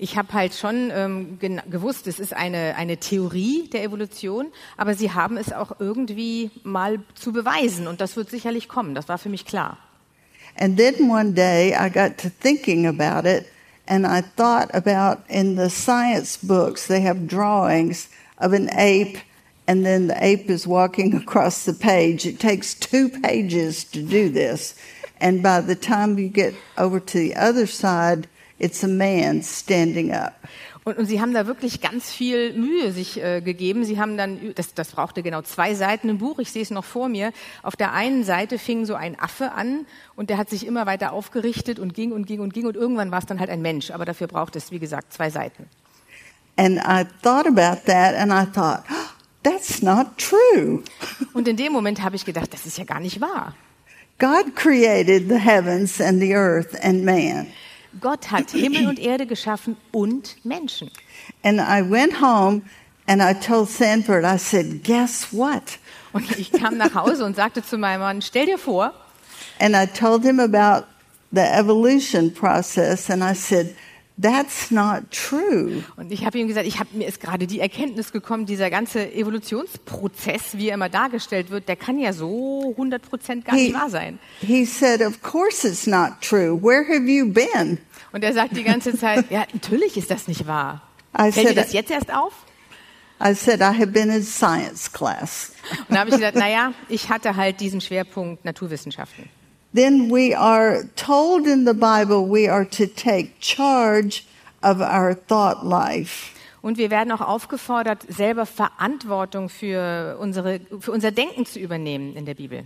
Ich 0.00 0.16
habe 0.16 0.32
halt 0.32 0.54
schon 0.54 0.92
ähm, 0.94 1.38
gewusst, 1.68 2.06
es 2.06 2.20
ist 2.20 2.32
eine, 2.32 2.76
eine 2.76 2.98
Theorie 2.98 3.68
der 3.72 3.82
Evolution, 3.82 4.46
aber 4.76 4.94
sie 4.94 5.10
haben 5.12 5.36
es 5.36 5.52
auch 5.52 5.80
irgendwie 5.80 6.52
mal 6.62 7.00
zu 7.14 7.32
beweisen. 7.32 7.88
Und 7.88 8.00
das 8.00 8.16
wird 8.16 8.30
sicherlich 8.30 8.68
kommen. 8.68 8.94
Das 8.94 9.08
war 9.08 9.18
für 9.18 9.28
mich 9.28 9.44
klar. 9.44 9.76
And 10.56 10.76
then 10.76 11.10
one 11.10 11.32
day 11.32 11.74
I 11.74 11.88
got 11.88 12.18
to 12.18 12.30
thinking 12.30 12.86
about 12.86 13.28
it, 13.28 13.46
and 13.86 14.06
I 14.06 14.22
thought 14.22 14.72
about 14.72 15.22
in 15.28 15.56
the 15.56 15.68
science 15.68 16.36
books, 16.36 16.86
they 16.86 17.00
have 17.00 17.26
drawings 17.26 18.08
of 18.38 18.52
an 18.52 18.68
ape, 18.70 19.18
and 19.66 19.84
then 19.84 20.08
the 20.08 20.24
ape 20.24 20.48
is 20.48 20.66
walking 20.66 21.14
across 21.22 21.64
the 21.64 21.74
page. 21.74 22.24
It 22.24 22.38
takes 22.38 22.74
two 22.74 23.08
pages 23.08 23.84
to 23.92 24.02
do 24.02 24.28
this. 24.30 24.74
And 25.20 25.42
by 25.42 25.60
the 25.60 25.74
time 25.74 26.18
you 26.18 26.28
get 26.28 26.54
over 26.76 27.00
to 27.00 27.18
the 27.18 27.34
other 27.34 27.66
side, 27.66 28.28
it's 28.58 28.84
a 28.84 28.88
man 28.88 29.42
standing 29.42 30.12
up. 30.12 30.34
Und, 30.84 30.96
und 30.96 31.06
sie 31.06 31.20
haben 31.20 31.34
da 31.34 31.46
wirklich 31.46 31.80
ganz 31.80 32.10
viel 32.10 32.54
Mühe 32.54 32.92
sich 32.92 33.22
äh, 33.22 33.42
gegeben. 33.42 33.84
Sie 33.84 34.00
haben 34.00 34.16
dann, 34.16 34.54
das, 34.54 34.72
das 34.72 34.92
brauchte 34.92 35.22
genau 35.22 35.42
zwei 35.42 35.74
Seiten 35.74 36.08
im 36.08 36.18
Buch, 36.18 36.38
ich 36.38 36.50
sehe 36.50 36.62
es 36.62 36.70
noch 36.70 36.84
vor 36.84 37.08
mir. 37.08 37.32
Auf 37.62 37.76
der 37.76 37.92
einen 37.92 38.24
Seite 38.24 38.58
fing 38.58 38.86
so 38.86 38.94
ein 38.94 39.18
Affe 39.18 39.52
an 39.52 39.86
und 40.16 40.30
der 40.30 40.38
hat 40.38 40.48
sich 40.48 40.66
immer 40.66 40.86
weiter 40.86 41.12
aufgerichtet 41.12 41.78
und 41.78 41.92
ging 41.94 42.12
und 42.12 42.26
ging 42.26 42.40
und 42.40 42.54
ging 42.54 42.66
und 42.66 42.74
irgendwann 42.76 43.10
war 43.10 43.18
es 43.18 43.26
dann 43.26 43.38
halt 43.38 43.50
ein 43.50 43.60
Mensch. 43.60 43.90
Aber 43.90 44.04
dafür 44.04 44.28
braucht 44.28 44.56
es, 44.56 44.70
wie 44.70 44.78
gesagt, 44.78 45.12
zwei 45.12 45.28
Seiten. 45.30 45.66
And 46.56 46.78
I 46.78 47.04
thought 47.22 47.46
about 47.46 47.82
that, 47.86 48.14
and 48.16 48.32
I 48.32 48.50
thought, 48.50 48.82
"Oh, 48.90 49.08
that's 49.42 49.82
not 49.82 50.18
true. 50.18 50.82
Und 51.34 51.46
in 51.46 51.56
dem 51.56 51.72
Moment 51.72 52.02
habe 52.02 52.16
ich 52.16 52.24
gedacht, 52.24 52.52
das 52.52 52.66
ist 52.66 52.78
ja 52.78 52.84
gar 52.84 53.00
nicht 53.00 53.20
wahr. 53.20 53.54
God 54.18 54.56
created 54.56 55.28
the 55.28 55.38
heavens 55.38 56.00
and 56.00 56.20
the 56.20 56.34
earth 56.34 56.74
and 56.82 57.04
man. 57.04 57.46
Gott 58.00 58.30
hat 58.30 58.50
Himmel 58.50 58.88
und 58.88 58.98
Erde 58.98 59.26
geschaffen 59.26 59.76
und 59.92 60.36
Menschen. 60.44 60.90
And 61.42 61.58
I 61.58 61.82
went 61.88 62.20
home 62.20 62.62
and 63.06 63.22
I 63.22 63.34
told 63.34 63.68
Sanford, 63.68 64.24
I 64.24 64.38
said, 64.38 64.84
guess 64.84 65.28
what? 65.32 65.78
Und 66.12 66.38
ich 66.38 66.52
kam 66.52 66.76
nach 66.76 66.94
Hause 66.94 67.24
und 67.24 67.36
sagte 67.36 67.62
zu 67.62 67.78
meinem 67.78 68.00
Mann, 68.00 68.22
stell 68.22 68.46
dir 68.46 68.58
vor, 68.58 68.92
And 69.60 69.74
I 69.74 69.86
told 69.86 70.22
him 70.22 70.38
about 70.38 70.86
the 71.32 71.40
evolution 71.40 72.32
process 72.32 73.10
and 73.10 73.22
I 73.22 73.34
said, 73.34 73.74
that's 74.20 74.70
not 74.70 75.10
true. 75.10 75.84
und 75.96 76.12
ich 76.12 76.24
habe 76.26 76.38
ihm 76.38 76.48
gesagt, 76.48 76.66
ich 76.66 76.78
hab, 76.78 76.92
mir 76.92 77.06
ist 77.06 77.20
gerade 77.20 77.46
die 77.46 77.60
Erkenntnis 77.60 78.12
gekommen, 78.12 78.46
dieser 78.46 78.70
ganze 78.70 79.12
Evolutionsprozess, 79.12 80.56
wie 80.56 80.68
er 80.68 80.74
immer 80.74 80.88
dargestellt 80.88 81.50
wird, 81.50 81.68
der 81.68 81.76
kann 81.76 81.98
ja 81.98 82.12
so 82.12 82.70
100 82.70 83.02
Prozent 83.02 83.44
gar 83.44 83.54
nicht 83.54 83.74
wahr 83.74 83.90
sein. 83.90 84.18
he 84.40 84.64
said, 84.64 85.02
of 85.02 85.22
course 85.22 85.66
it's 85.66 85.86
not 85.86 86.20
true. 86.20 86.60
Where 86.60 86.84
have 86.86 87.08
you 87.08 87.32
been? 87.32 87.78
Und 88.12 88.24
er 88.24 88.32
sagt 88.32 88.56
die 88.56 88.64
ganze 88.64 88.96
Zeit, 88.96 89.30
ja, 89.30 89.44
natürlich 89.52 89.96
ist 89.96 90.10
das 90.10 90.28
nicht 90.28 90.46
wahr. 90.46 90.82
I 91.16 91.32
Fällt 91.32 91.36
dir 91.36 91.54
said, 91.54 91.56
das 91.56 91.72
jetzt 91.72 91.90
erst 91.90 92.12
auf? 92.12 92.32
I 93.20 93.34
said, 93.34 93.60
I 93.60 93.64
have 93.76 93.88
been 93.88 94.10
in 94.10 94.22
science 94.22 94.92
class. 94.92 95.52
Und 95.88 95.94
da 95.94 96.00
habe 96.00 96.10
ich 96.10 96.16
gesagt, 96.16 96.36
naja, 96.36 96.72
ich 96.88 97.10
hatte 97.10 97.34
halt 97.34 97.60
diesen 97.60 97.80
Schwerpunkt 97.80 98.44
Naturwissenschaften. 98.44 99.28
Then 99.74 100.10
we 100.10 100.34
are 100.34 100.84
told 100.96 101.46
in 101.46 101.64
the 101.66 101.74
Bible 101.74 102.26
we 102.28 102.48
are 102.48 102.64
to 102.70 102.86
take 102.86 103.32
charge 103.40 104.24
of 104.62 104.80
our 104.80 105.14
thought 105.14 105.64
life. 105.64 106.34
Und 106.62 106.76
wir 106.78 106.90
werden 106.90 107.12
auch 107.12 107.20
aufgefordert, 107.20 108.02
selber 108.08 108.44
Verantwortung 108.46 109.48
für, 109.48 110.16
unsere, 110.20 110.60
für 110.80 110.90
unser 110.90 111.12
Denken 111.12 111.46
zu 111.46 111.60
übernehmen 111.60 112.16
in 112.16 112.24
der 112.26 112.34
Bibel. 112.34 112.64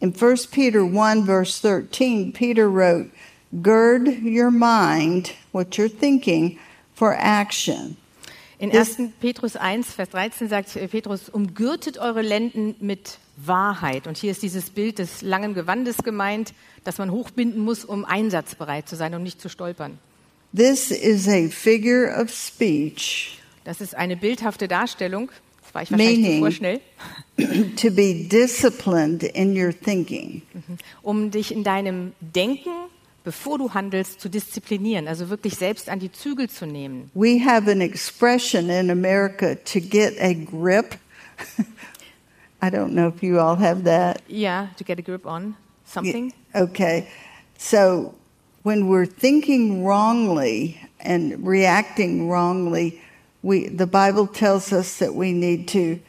In 0.00 0.12
1 0.14 0.46
Peter 0.48 0.80
1, 0.82 1.26
verse 1.26 1.60
13, 1.62 2.32
Peter 2.32 2.66
wrote, 2.66 3.10
Gird 3.62 4.08
your 4.24 4.50
mind, 4.50 5.34
what 5.52 5.76
you're 5.78 5.88
thinking, 5.88 6.58
for 6.94 7.14
action. 7.14 7.96
In 8.58 8.70
Das- 8.70 8.98
1. 8.98 9.12
Petrus 9.20 9.56
1, 9.56 9.94
Vers 9.94 10.10
13 10.10 10.48
sagt 10.48 10.74
äh, 10.76 10.88
Petrus, 10.88 11.28
umgürtet 11.28 11.98
eure 11.98 12.22
Lenden 12.22 12.74
mit 12.80 13.18
Wahrheit. 13.44 14.06
Und 14.06 14.16
hier 14.16 14.30
ist 14.30 14.42
dieses 14.42 14.70
Bild 14.70 14.98
des 14.98 15.22
langen 15.22 15.54
Gewandes 15.54 15.98
gemeint, 15.98 16.52
das 16.84 16.98
man 16.98 17.10
hochbinden 17.10 17.62
muss, 17.62 17.84
um 17.84 18.04
einsatzbereit 18.04 18.88
zu 18.88 18.96
sein 18.96 19.14
und 19.14 19.22
nicht 19.22 19.40
zu 19.40 19.48
stolpern. 19.48 19.98
This 20.56 20.90
is 20.90 21.28
a 21.28 21.48
figure 21.48 22.20
of 22.20 22.30
speech 22.30 23.38
Das 23.64 23.80
ist 23.80 23.94
eine 23.94 24.16
bildhafte 24.16 24.66
Darstellung. 24.66 25.30
Das 25.62 25.74
war 25.74 25.82
ich 25.82 25.90
wahrscheinlich 25.90 26.18
Meaning- 26.18 26.38
zuvor 26.38 26.50
schnell. 26.50 26.80
to 27.76 27.90
be 27.90 28.26
disciplined 28.28 29.22
in 29.22 29.54
your 29.56 29.72
thinking. 29.78 30.42
Um 31.02 31.30
dich 31.30 31.52
in 31.52 31.62
deinem 31.64 32.12
Denken, 32.20 32.70
bevor 33.24 33.58
du 33.58 33.74
handelst, 33.74 34.20
zu 34.20 34.30
disziplinieren. 34.30 35.06
Also 35.06 35.28
wirklich 35.28 35.56
selbst 35.56 35.90
an 35.90 35.98
die 36.00 36.10
Zügel 36.10 36.48
zu 36.48 36.66
nehmen. 36.66 37.10
We 37.14 37.38
have 37.44 37.70
an 37.70 37.82
expression 37.82 38.70
in 38.70 38.90
America 38.90 39.54
to 39.54 39.80
get 39.80 40.18
a 40.20 40.32
grip. 40.32 40.96
I 42.60 42.70
don't 42.70 42.92
know 42.94 43.08
if 43.08 43.22
you 43.22 43.38
all 43.38 43.56
have 43.56 43.84
that. 43.84 44.22
Yeah, 44.26 44.68
to 44.76 44.84
get 44.84 44.98
a 44.98 45.02
grip 45.02 45.26
on 45.26 45.56
something. 45.84 46.32
Okay. 46.54 47.08
So 47.56 48.14
when 48.62 48.88
we're 48.88 49.06
thinking 49.06 49.84
wrongly 49.84 50.80
and 51.00 51.46
reacting 51.46 52.28
wrongly, 52.28 53.00
we 53.42 53.68
the 53.68 53.86
Bible 53.86 54.26
tells 54.26 54.72
us 54.72 54.98
that 54.98 55.14
we 55.14 55.32
need 55.32 55.68
to 55.68 56.00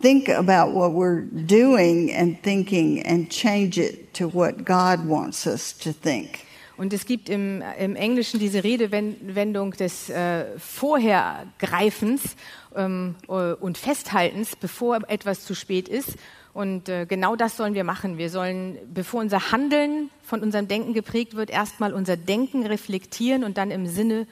think 0.00 0.28
about 0.28 0.72
what 0.72 0.92
we're 0.92 1.22
doing 1.22 2.12
and 2.12 2.42
thinking 2.42 3.00
and 3.00 3.30
change 3.30 3.78
it 3.78 4.12
to 4.14 4.28
what 4.28 4.64
God 4.64 5.06
wants 5.06 5.46
us 5.46 5.72
to 5.72 5.92
think. 5.92 6.46
Und 6.76 6.92
es 6.92 7.06
gibt 7.06 7.28
im, 7.28 7.62
im 7.78 7.94
Englischen 7.94 8.40
diese 8.40 8.64
Redewendung 8.64 9.72
des 9.72 10.10
äh, 10.10 10.58
Vorhergreifens 10.58 12.36
ähm, 12.74 13.14
äh, 13.28 13.52
und 13.52 13.78
Festhaltens, 13.78 14.56
bevor 14.56 15.08
etwas 15.08 15.44
zu 15.44 15.54
spät 15.54 15.88
ist. 15.88 16.16
Und 16.52 16.88
äh, 16.88 17.06
genau 17.06 17.36
das 17.36 17.56
sollen 17.56 17.74
wir 17.74 17.84
machen. 17.84 18.18
Wir 18.18 18.30
sollen, 18.30 18.78
bevor 18.92 19.20
unser 19.20 19.52
Handeln 19.52 20.10
von 20.22 20.40
unserem 20.40 20.68
Denken 20.68 20.94
geprägt 20.94 21.34
wird, 21.34 21.50
erstmal 21.50 21.92
unser 21.92 22.16
Denken 22.16 22.66
reflektieren 22.66 23.44
und 23.44 23.56
dann 23.58 23.70
im 23.70 23.86
Sinne 23.86 24.26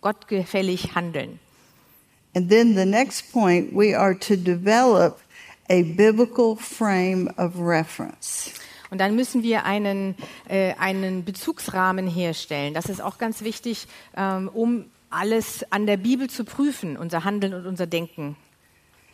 gottgefällig 0.00 0.94
handeln. 0.94 1.40
And 2.34 2.48
then 2.48 2.74
the 2.74 2.86
next 2.86 3.30
point, 3.32 3.74
we 3.74 3.94
are 3.98 4.18
to 4.18 4.36
develop 4.36 5.18
a 5.68 5.82
biblical 5.82 6.56
frame 6.56 7.28
of 7.36 7.58
reference. 7.58 8.52
Und 8.92 8.98
dann 8.98 9.16
müssen 9.16 9.42
wir 9.42 9.64
einen, 9.64 10.16
äh, 10.50 10.74
einen 10.74 11.24
Bezugsrahmen 11.24 12.06
herstellen. 12.06 12.74
Das 12.74 12.90
ist 12.90 13.00
auch 13.00 13.16
ganz 13.16 13.40
wichtig, 13.40 13.86
ähm, 14.14 14.50
um 14.52 14.84
alles 15.08 15.64
an 15.70 15.86
der 15.86 15.96
Bibel 15.96 16.28
zu 16.28 16.44
prüfen, 16.44 16.98
unser 16.98 17.24
Handeln 17.24 17.54
und 17.54 17.64
unser 17.64 17.86
Denken. 17.86 18.36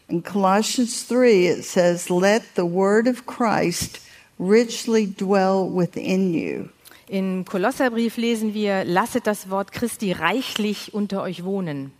In 0.09 0.25
Colossians 0.25 1.07
3, 1.07 1.59
it 1.59 1.65
says, 1.65 2.09
Let 2.09 2.43
the 2.57 2.65
word 2.65 3.07
of 3.07 3.25
Christ 3.25 4.01
richly 4.41 5.07
dwell 5.07 5.71
within 5.73 6.35
you. 6.35 6.65
Im 7.07 7.45
Kolosserbrief 7.45 8.17
lesen 8.17 8.55
wir, 8.55 8.85
lasset 8.85 9.29
das 9.29 9.49
Wort 9.49 9.71
Christi 9.71 10.11
reichlich 10.11 10.93
unter 10.93 11.23
euch 11.23 11.45
wohnen. 11.45 11.93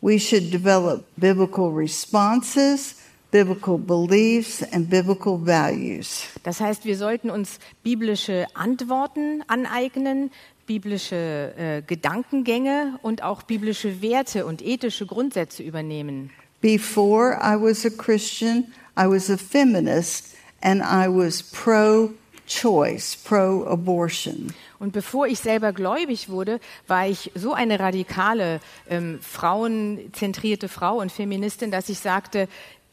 We 0.00 0.18
should 0.18 0.50
develop 0.50 1.04
biblical 1.18 1.68
responses, 1.68 2.94
biblical 3.30 3.78
beliefs, 3.78 4.62
and 4.72 4.88
biblical 4.90 5.38
values. 5.38 6.26
Das 6.42 6.60
heißt, 6.60 6.84
wir 6.84 6.96
sollten 6.96 7.30
uns 7.30 7.58
biblische 7.82 8.46
Antworten 8.54 9.42
aneignen, 9.46 10.30
biblische 10.66 11.54
äh, 11.56 11.82
Gedankengänge 11.82 12.98
und 13.02 13.22
auch 13.22 13.42
biblische 13.42 14.02
Werte 14.02 14.46
und 14.46 14.62
ethische 14.62 15.06
Grundsätze 15.06 15.62
übernehmen. 15.62 16.30
Before 16.60 17.38
I 17.42 17.56
was 17.60 17.86
a 17.86 17.90
Christian, 17.90 18.72
I 18.96 19.06
was 19.06 19.30
a 19.30 19.36
feminist 19.36 20.36
and 20.60 20.82
I 20.82 21.08
was 21.08 21.42
pro 21.42 22.10
choice, 22.46 23.16
pro 23.16 23.64
abortion. 23.66 24.52
Und 24.78 24.92
bevor 24.92 25.26
ich 25.26 25.40
selber 25.40 25.72
gläubig 25.72 26.28
wurde, 26.28 26.58
war 26.86 27.06
ich 27.06 27.30
so 27.34 27.52
eine 27.52 27.80
radikale 27.80 28.60
ähm, 28.88 29.18
frauenzentrierte 29.20 30.68
Frau 30.68 31.00
und 31.00 31.12
Feministin, 31.12 31.70
dass 31.70 31.88
ich 31.88 31.98
sagte, 31.98 32.48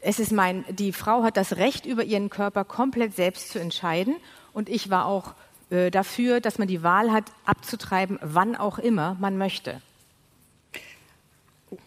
es 0.08 0.20
ist 0.20 0.32
mein, 0.32 0.64
die 0.70 0.94
Frau 0.94 1.24
hat 1.24 1.36
das 1.36 1.58
Recht 1.58 1.86
über 1.86 2.02
ihren 2.02 2.30
Körper 2.30 2.64
komplett 2.64 3.14
selbst 3.14 3.50
zu 3.50 3.60
entscheiden. 3.60 4.16
Und 4.54 4.70
ich 4.70 4.90
war 4.90 5.06
auch 5.06 5.34
äh, 5.70 5.92
dafür, 5.92 6.40
dass 6.40 6.58
man 6.58 6.70
die 6.70 6.82
Wahl 6.82 7.12
hat, 7.12 7.26
abzutreiben, 7.46 8.18
wann 8.22 8.56
auch 8.56 8.80
immer 8.80 9.18
man 9.20 9.38
möchte. 9.38 9.82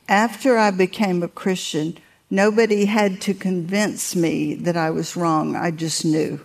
After 0.07 0.69
I 0.69 0.71
became 0.71 1.25
a 1.25 1.29
Christian, 1.29 1.95
nobody 2.29 2.87
had 2.87 3.23
to 3.25 3.33
convince 3.33 4.15
me 4.15 4.55
that 4.65 4.77
I 4.77 4.95
was 4.95 5.17
wrong. 5.17 5.55
I 5.55 5.71
just 5.71 6.03
knew. 6.03 6.41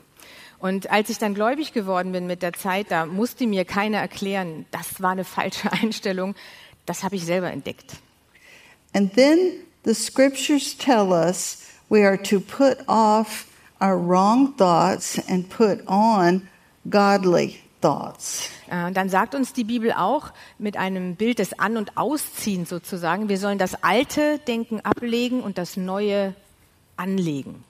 Und 0.59 0.89
als 0.89 1.09
ich 1.09 1.17
dann 1.17 1.33
gläubig 1.33 1.73
geworden 1.73 2.13
bin 2.13 2.25
mit 2.25 2.41
der 2.41 2.53
Zeit, 2.53 2.89
da 2.89 3.05
musste 3.05 3.45
mir 3.47 3.65
keiner 3.65 3.97
erklären, 3.97 4.65
das 4.71 5.01
war 5.01 5.11
eine 5.11 5.25
falsche 5.25 5.69
Einstellung. 5.73 6.35
Das 6.85 7.03
habe 7.03 7.17
ich 7.17 7.25
selber 7.25 7.51
entdeckt. 7.51 7.97
And 8.93 9.13
then 9.13 9.37
the 9.83 9.93
scriptures 9.93 10.77
tell 10.77 11.11
us 11.11 11.64
we 11.95 12.03
are 12.03 12.17
to 12.17 12.41
put 12.41 12.77
off 12.89 13.47
our 13.79 13.97
wrong 13.97 14.53
thoughts 14.57 15.17
and 15.29 15.49
put 15.49 15.79
on 15.87 16.47
godly 16.89 17.61
thoughts. 17.79 18.49
Äh, 18.69 18.91
Dann 18.91 19.07
sagt 19.07 19.33
uns 19.33 19.53
die 19.53 19.63
Bibel 19.63 19.93
auch 19.93 20.33
mit 20.59 20.75
einem 20.75 21.15
Bild 21.15 21.39
des 21.39 21.57
An- 21.57 21.77
und 21.77 21.95
Ausziehen 21.95 22.65
sozusagen, 22.65 23.29
wir 23.29 23.37
sollen 23.37 23.57
das 23.57 23.81
alte 23.83 24.39
Denken 24.39 24.81
ablegen 24.81 25.41
und 25.41 25.57
das 25.57 25.77
neue 25.77 26.35
anlegen. 26.97 27.63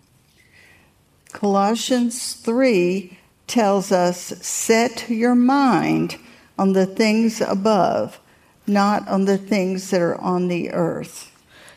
Colossians 1.32 2.42
3 2.44 3.10
tells 3.46 3.92
us 3.92 4.36
set 4.42 5.08
your 5.10 5.36
mind 5.36 6.18
on 6.58 6.74
the 6.74 6.88
things 6.88 7.42
above, 7.42 8.20
not 8.66 9.08
on 9.08 9.28
the 9.28 9.38
things 9.38 9.92
that 9.92 10.02
are 10.02 10.20
on 10.20 10.50
the 10.50 10.72
earth. 10.72 11.28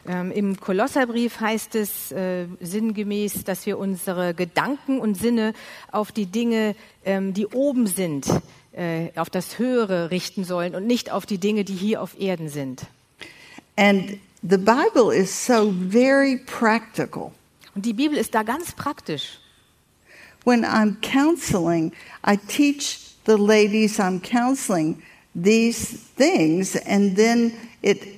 Ähm, 0.08 0.32
Im 0.32 0.58
Kolosserbrief 0.58 1.38
heißt 1.38 1.74
es 1.74 2.12
äh, 2.12 2.46
sinngemäß, 2.60 3.44
dass 3.44 3.66
wir 3.66 3.78
unsere 3.78 4.32
Gedanken 4.32 5.00
und 5.00 5.16
Sinne 5.16 5.52
auf 5.92 6.12
die 6.12 6.24
Dinge, 6.24 6.74
ähm, 7.04 7.34
die 7.34 7.46
oben 7.46 7.86
sind, 7.86 8.26
äh, 8.72 9.10
auf 9.16 9.28
das 9.28 9.58
Höhere 9.58 10.10
richten 10.10 10.44
sollen 10.44 10.74
und 10.74 10.86
nicht 10.86 11.12
auf 11.12 11.26
die 11.26 11.36
Dinge, 11.36 11.64
die 11.64 11.74
hier 11.74 12.00
auf 12.00 12.18
Erden 12.18 12.48
sind. 12.48 12.86
And 13.76 14.18
the 14.42 14.56
Bible 14.56 15.14
is 15.14 15.46
so 15.46 15.74
very 15.90 16.38
practical. 16.38 17.32
Und 17.74 17.84
die 17.84 17.92
Bibel 17.92 18.16
ist 18.16 18.34
da 18.34 18.42
ganz 18.42 18.72
praktisch. 18.72 19.38
When 20.44 20.64
I'm 20.64 20.96
counseling, 21.02 21.92
I 22.26 22.38
teach 22.38 22.98
the 23.26 23.36
ladies 23.36 24.00
I'm 24.00 24.22
counseling 24.22 25.02
these 25.34 25.98
things, 26.16 26.76
and 26.86 27.14
then 27.14 27.52
it 27.82 28.17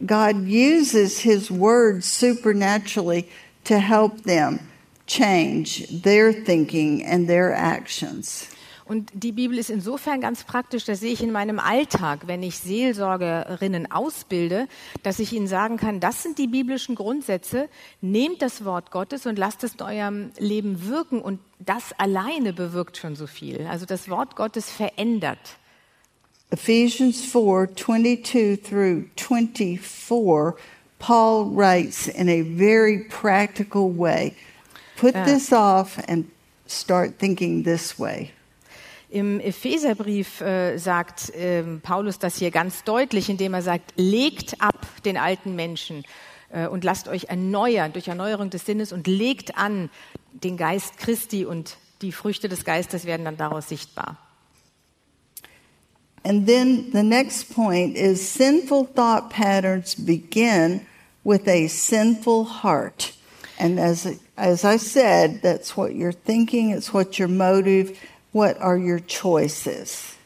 God 0.00 0.46
uses 0.46 1.18
His 1.20 1.50
Word 1.50 2.02
supernaturally 2.02 3.26
to 3.64 3.78
help 3.78 4.24
them 4.24 4.60
change 5.06 5.86
their 6.02 6.32
thinking 6.32 7.04
and 7.04 7.28
their 7.28 7.54
actions. 7.54 8.48
Und 8.86 9.10
die 9.14 9.32
Bibel 9.32 9.56
ist 9.56 9.70
insofern 9.70 10.20
ganz 10.20 10.44
praktisch, 10.44 10.84
das 10.84 11.00
sehe 11.00 11.12
ich 11.12 11.22
in 11.22 11.32
meinem 11.32 11.58
Alltag, 11.58 12.26
wenn 12.26 12.42
ich 12.42 12.58
Seelsorgerinnen 12.58 13.90
ausbilde, 13.90 14.68
dass 15.02 15.20
ich 15.20 15.32
ihnen 15.32 15.46
sagen 15.46 15.78
kann, 15.78 16.00
das 16.00 16.22
sind 16.22 16.38
die 16.38 16.46
biblischen 16.46 16.94
Grundsätze, 16.94 17.70
nehmt 18.02 18.42
das 18.42 18.64
Wort 18.64 18.90
Gottes 18.90 19.24
und 19.24 19.38
lasst 19.38 19.64
es 19.64 19.74
in 19.74 19.82
eurem 19.82 20.30
Leben 20.38 20.86
wirken 20.86 21.22
und 21.22 21.40
das 21.58 21.98
alleine 21.98 22.52
bewirkt 22.52 22.98
schon 22.98 23.16
so 23.16 23.26
viel. 23.26 23.66
Also 23.70 23.86
das 23.86 24.10
Wort 24.10 24.36
Gottes 24.36 24.70
verändert. 24.70 25.56
Ephesians 26.54 27.24
4 27.24 27.74
22 27.74 28.56
through 28.56 29.04
24, 29.16 30.54
Paul 31.00 31.50
writes 31.50 32.06
in 32.06 32.28
a 32.28 32.42
very 32.42 33.00
practical 33.08 33.90
way 33.90 34.34
put 34.96 35.14
Yeah. 35.14 35.24
this 35.24 35.52
off 35.52 35.98
and 36.08 36.26
start 36.66 37.18
thinking 37.18 37.64
this 37.64 37.98
way. 37.98 38.30
Im 39.10 39.40
Epheserbrief 39.40 40.40
äh, 40.40 40.78
sagt 40.78 41.32
ähm, 41.34 41.80
Paulus 41.82 42.18
das 42.18 42.36
hier 42.38 42.50
ganz 42.50 42.84
deutlich, 42.84 43.28
indem 43.28 43.54
er 43.54 43.62
sagt, 43.62 43.92
legt 43.96 44.60
ab 44.60 44.86
den 45.04 45.16
alten 45.16 45.56
Menschen 45.56 46.04
äh, 46.50 46.68
und 46.68 46.84
lasst 46.84 47.08
euch 47.08 47.24
erneuern 47.24 47.92
durch 47.92 48.08
Erneuerung 48.08 48.50
des 48.50 48.64
Sinnes 48.64 48.92
und 48.92 49.06
legt 49.06 49.56
an 49.56 49.90
den 50.32 50.56
Geist 50.56 50.98
Christi 50.98 51.44
und 51.44 51.76
die 52.00 52.12
Früchte 52.12 52.48
des 52.48 52.64
Geistes 52.64 53.06
werden 53.06 53.24
dann 53.24 53.36
daraus 53.36 53.68
sichtbar. 53.68 54.23
And 56.24 56.46
then 56.46 56.90
the 56.90 57.02
next 57.02 57.54
point 57.54 57.96
is 57.96 58.26
sinful 58.26 58.84
thought 58.94 59.28
patterns 59.28 59.94
begin 59.94 60.86
with 61.22 61.46
a 61.46 61.68
sinful 61.68 62.44
heart. 62.44 63.12
And 63.58 63.78
as, 63.78 64.06
as 64.36 64.64
I 64.64 64.78
said, 64.78 65.42
that's 65.42 65.76
what 65.76 65.94
you're 65.94 66.12
thinking, 66.12 66.70
it's 66.70 66.92
what 66.94 67.18
your 67.18 67.28
motive, 67.28 67.98
what 68.32 68.58
are 68.60 68.78
your 68.78 69.00
choices. 69.00 70.16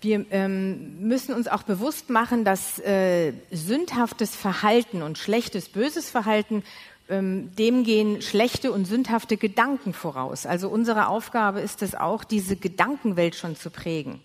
Wir 0.00 0.24
ähm, 0.30 1.00
müssen 1.00 1.34
uns 1.34 1.48
auch 1.48 1.64
bewusst 1.64 2.08
machen, 2.08 2.44
dass 2.44 2.78
äh, 2.78 3.32
sündhaftes 3.50 4.36
Verhalten 4.36 5.02
und 5.02 5.18
schlechtes, 5.18 5.68
böses 5.68 6.08
Verhalten, 6.08 6.62
ähm, 7.08 7.50
dem 7.56 7.82
gehen 7.82 8.22
schlechte 8.22 8.70
und 8.70 8.84
sündhafte 8.84 9.36
Gedanken 9.36 9.92
voraus. 9.92 10.46
Also 10.46 10.68
unsere 10.68 11.08
Aufgabe 11.08 11.60
ist 11.60 11.82
es 11.82 11.96
auch, 11.96 12.22
diese 12.22 12.54
Gedankenwelt 12.54 13.34
schon 13.34 13.56
zu 13.56 13.70
prägen. 13.70 14.20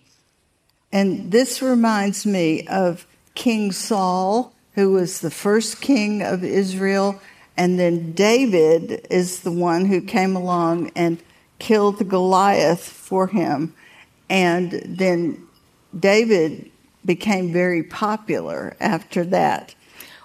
And 0.94 1.32
this 1.32 1.60
reminds 1.60 2.24
me 2.24 2.68
of 2.68 3.04
King 3.34 3.72
Saul, 3.72 4.52
who 4.76 4.92
was 4.92 5.20
the 5.20 5.30
first 5.30 5.80
king 5.80 6.22
of 6.22 6.44
Israel, 6.44 7.20
and 7.56 7.80
then 7.80 8.12
David 8.12 9.04
is 9.10 9.40
the 9.40 9.50
one 9.50 9.86
who 9.86 10.00
came 10.00 10.36
along 10.36 10.92
and 10.94 11.18
killed 11.58 12.08
Goliath 12.08 12.88
for 12.88 13.26
him. 13.26 13.74
And 14.30 14.70
then 14.86 15.42
David 15.98 16.70
became 17.04 17.52
very 17.52 17.82
popular 17.82 18.76
after 18.80 19.24
that. 19.24 19.74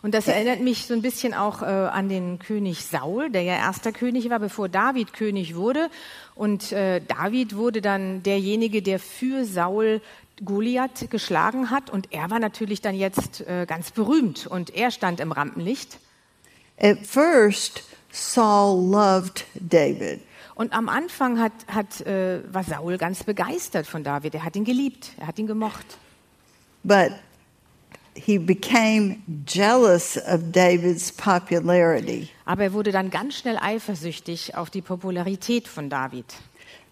Und 0.01 0.13
das 0.13 0.29
erinnert 0.29 0.61
mich 0.61 0.85
so 0.85 0.93
ein 0.93 1.01
bisschen 1.01 1.33
auch 1.33 1.61
äh, 1.61 1.65
an 1.65 2.07
den 2.07 2.39
König 2.39 2.85
Saul, 2.85 3.29
der 3.29 3.41
ja 3.41 3.55
erster 3.55 3.91
König 3.91 4.29
war, 4.29 4.39
bevor 4.39 4.69
David 4.69 5.11
König 5.11 5.55
wurde. 5.55 5.89
Und 6.35 6.71
äh, 6.71 7.01
David 7.01 7.57
wurde 7.57 7.81
dann 7.81 8.23
derjenige, 8.23 8.81
der 8.81 8.99
für 8.99 9.43
Saul 9.43 9.99
Goliath 10.43 11.09
geschlagen 11.09 11.69
hat. 11.69 11.89
Und 11.89 12.11
er 12.11 12.29
war 12.29 12.39
natürlich 12.39 12.81
dann 12.81 12.95
jetzt 12.95 13.41
äh, 13.41 13.65
ganz 13.67 13.91
berühmt 13.91 14.47
und 14.47 14.75
er 14.75 14.91
stand 14.91 15.19
im 15.19 15.31
Rampenlicht. 15.31 15.99
At 16.77 17.05
first, 17.05 17.83
Saul 18.11 18.89
loved 18.89 19.45
David. 19.55 20.21
Und 20.55 20.73
am 20.73 20.89
Anfang 20.89 21.39
hat, 21.39 21.53
hat, 21.67 22.01
äh, 22.01 22.41
war 22.51 22.63
Saul 22.63 22.97
ganz 22.97 23.23
begeistert 23.23 23.87
von 23.87 24.03
David. 24.03 24.35
Er 24.35 24.43
hat 24.43 24.55
ihn 24.55 24.65
geliebt, 24.65 25.11
er 25.17 25.27
hat 25.27 25.39
ihn 25.39 25.47
gemocht. 25.47 25.85
But 26.83 27.11
he 28.13 28.37
became 28.37 29.17
jealous 29.45 30.17
of 30.17 30.51
David's 30.51 31.11
popularity. 31.11 32.29
Aber 32.45 32.63
er 32.63 32.73
wurde 32.73 32.91
dann 32.91 33.09
ganz 33.09 33.35
schnell 33.35 33.57
eifersüchtig 33.57 34.55
auf 34.55 34.69
die 34.69 34.81
Popularität 34.81 35.67
von 35.67 35.89
David. 35.89 36.25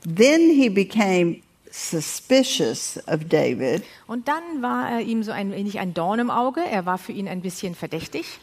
Then 0.04 0.50
he 0.50 0.70
became 0.70 1.42
suspicious 1.78 3.00
of 3.08 3.26
David. 3.30 3.84
Und 4.08 4.28
dann 4.28 4.62
war 4.62 4.90
er 4.90 5.02
ihm 5.02 5.24
so 5.24 5.32
ein 5.32 5.52
wenig 5.52 5.80
ein 5.80 5.94
Dorn 5.94 6.20
im 6.20 6.30
Auge. 6.30 6.62
Er 6.62 6.86
war 6.86 6.98
für 6.98 7.12
ihn 7.12 7.28
ein 7.28 7.42
bisschen 7.42 7.76
verdächtig. 7.76 8.40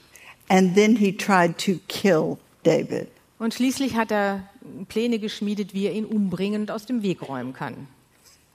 And 0.48 0.74
then 0.74 0.96
he 0.96 1.16
tried 1.16 1.58
to 1.58 1.80
kill 1.88 2.38
David. 2.62 3.08
Und 3.38 3.54
schließlich 3.54 3.96
hat 3.96 4.12
er 4.12 4.48
Pläne 4.88 5.18
geschmiedet, 5.18 5.74
wie 5.74 5.86
er 5.86 5.92
ihn 5.92 6.04
umbringen 6.04 6.62
und 6.62 6.70
aus 6.70 6.86
dem 6.86 7.02
Weg 7.02 7.28
räumen 7.28 7.52
kann. 7.52 7.88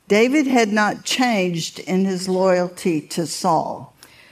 David 0.08 0.52
had 0.52 0.72
not 0.72 1.04
changed 1.04 1.80
in 1.80 2.06
his 2.06 2.28
loyalty 2.28 3.08
to 3.08 3.26
Saul. 3.26 3.88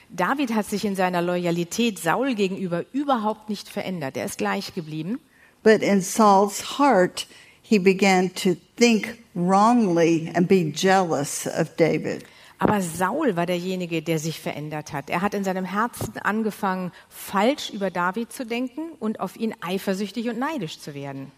David 0.09 0.55
hat 0.55 0.65
sich 0.65 0.85
in 0.85 0.95
seiner 0.95 1.21
Loyalität 1.21 1.99
Saul 1.99 2.33
gegenüber 2.33 2.85
überhaupt 2.93 3.49
nicht 3.49 3.69
verändert. 3.69 4.17
Er 4.17 4.25
ist 4.25 4.37
gleich 4.37 4.73
geblieben. 4.73 5.19
But 5.63 5.81
in 5.81 6.01
Saul's 6.01 6.79
heart, 6.79 7.27
he 7.61 7.77
began 7.77 8.33
to 8.35 8.55
think 8.77 9.17
wrongly 9.37 10.31
and 10.33 10.47
be 10.47 10.71
jealous 10.73 11.47
of 11.47 11.75
David. 11.77 12.25
Aber 12.59 12.81
Saul 12.81 13.35
war 13.35 13.45
derjenige, 13.45 14.01
der 14.01 14.17
sich 14.17 14.39
verändert 14.39 14.91
hat. 14.91 15.11
Er 15.11 15.21
hat 15.21 15.35
in 15.35 15.43
seinem 15.43 15.63
Herzen 15.63 16.17
angefangen, 16.23 16.91
falsch 17.07 17.69
über 17.69 17.91
David 17.91 18.33
zu 18.33 18.47
denken 18.47 18.93
und 18.99 19.19
auf 19.19 19.37
ihn 19.37 19.53
eifersüchtig 19.61 20.27
und 20.27 20.39
neidisch 20.39 20.79
zu 20.79 20.95
werden. 20.95 21.31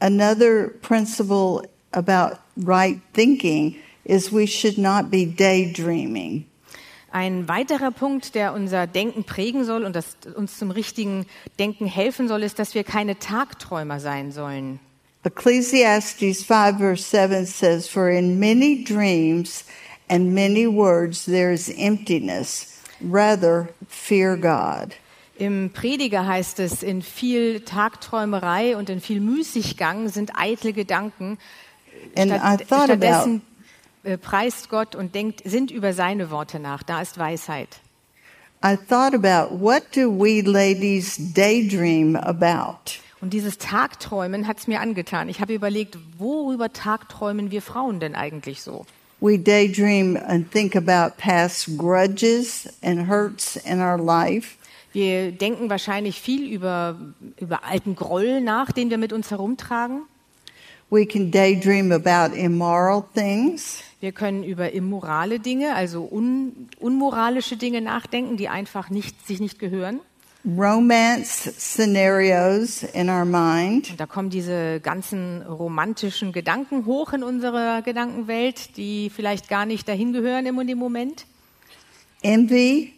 Another 0.00 0.68
principle 0.82 1.66
about 1.92 2.36
right 2.66 3.00
thinking 3.14 3.76
is 4.04 4.30
we 4.30 4.46
should 4.46 4.76
not 4.76 5.10
be 5.10 5.26
daydreaming. 5.26 6.44
Ein 7.10 7.48
weiterer 7.48 7.92
Punkt, 7.92 8.34
der 8.34 8.52
unser 8.52 8.86
Denken 8.86 9.24
prägen 9.24 9.64
soll 9.64 9.84
und 9.84 9.94
das 9.96 10.16
uns 10.34 10.58
zum 10.58 10.70
richtigen 10.72 11.26
Denken 11.58 11.86
helfen 11.86 12.28
soll, 12.28 12.42
ist, 12.42 12.58
dass 12.58 12.74
wir 12.74 12.84
keine 12.84 13.18
Tagträumer 13.18 14.00
sein 14.00 14.32
sollen. 14.32 14.80
Ecclesiastes 15.24 16.44
5 16.44 16.78
verse 16.78 17.04
7 17.04 17.46
says, 17.46 17.88
For 17.88 18.10
in 18.10 18.38
many 18.38 18.84
dreams 18.84 19.64
and 20.08 20.34
many 20.34 20.66
words 20.66 21.24
there 21.24 21.50
is 21.50 21.72
emptiness. 21.76 22.80
Rather, 23.00 23.70
fear 23.88 24.36
God. 24.36 24.94
Im 25.36 25.70
Prediger 25.70 26.26
heißt 26.26 26.60
es, 26.60 26.82
in 26.82 27.02
viel 27.02 27.60
Tagträumerei 27.60 28.76
und 28.76 28.88
in 28.88 29.00
viel 29.00 29.20
Müßiggang 29.20 30.08
sind 30.08 30.30
eitle 30.36 30.72
Gedanken. 30.72 31.38
And 32.16 32.30
I 32.30 32.36
Statt, 32.36 32.68
thought 32.68 32.90
about 32.90 33.06
stattdessen 33.06 33.42
äh, 34.04 34.18
preist 34.18 34.68
Gott 34.68 34.94
und 34.94 35.14
denkt, 35.14 35.42
sind 35.44 35.70
über 35.70 35.92
seine 35.92 36.30
Worte 36.30 36.60
nach. 36.60 36.82
Da 36.82 37.00
ist 37.00 37.18
Weisheit. 37.18 37.80
I 38.62 38.76
thought 38.76 39.14
about 39.14 39.58
what 39.58 39.82
do 39.94 40.08
we 40.08 40.40
ladies 40.42 41.16
daydream 41.16 42.16
about? 42.16 42.98
Und 43.24 43.32
dieses 43.32 43.56
Tagträumen 43.56 44.46
hat 44.46 44.58
es 44.58 44.66
mir 44.66 44.82
angetan. 44.82 45.30
Ich 45.30 45.40
habe 45.40 45.54
überlegt, 45.54 45.96
worüber 46.18 46.74
tagträumen 46.74 47.50
wir 47.50 47.62
Frauen 47.62 47.98
denn 47.98 48.14
eigentlich 48.14 48.60
so? 48.60 48.84
We 49.20 49.38
daydream 49.38 50.18
and 50.26 50.50
think 50.52 50.76
about 50.76 51.14
past 51.16 51.78
grudges 51.78 52.68
and 52.82 53.08
hurts 53.08 53.56
in 53.56 53.80
our 53.80 53.96
life. 53.96 54.56
Wir 54.92 55.32
denken 55.32 55.70
wahrscheinlich 55.70 56.20
viel 56.20 56.52
über, 56.52 56.98
über 57.40 57.64
alten 57.64 57.96
Groll 57.96 58.42
nach, 58.42 58.72
den 58.72 58.90
wir 58.90 58.98
mit 58.98 59.14
uns 59.14 59.30
herumtragen. 59.30 60.02
We 60.90 61.06
can 61.06 61.30
daydream 61.30 61.92
about 61.92 62.36
immoral 62.36 63.04
things. 63.14 63.82
Wir 64.00 64.12
können 64.12 64.44
über 64.44 64.72
immorale 64.72 65.40
Dinge, 65.40 65.74
also 65.74 66.02
un, 66.02 66.68
unmoralische 66.78 67.56
Dinge 67.56 67.80
nachdenken, 67.80 68.36
die 68.36 68.50
einfach 68.50 68.90
nicht, 68.90 69.26
sich 69.26 69.40
nicht 69.40 69.58
gehören. 69.58 70.00
Romance 70.44 71.50
scenarios 71.58 72.82
in 72.82 73.08
our 73.08 73.24
mind, 73.24 73.90
Und 73.90 74.00
da 74.00 74.06
kommen 74.06 74.30
diese 74.30 74.80
ganzen 74.80 75.42
romantischen 75.42 76.32
Gedanken 76.32 76.84
hoch 76.84 77.12
in 77.12 77.22
unserer 77.22 77.82
Gedankenwelt, 77.82 78.76
die 78.76 79.10
vielleicht 79.10 79.48
gar 79.48 79.64
nicht 79.64 79.88
dahin 79.88 80.12
gehören 80.12 80.46
im, 80.46 80.58
im 80.60 80.78
Moment. 80.78 81.26
envy 82.22 82.92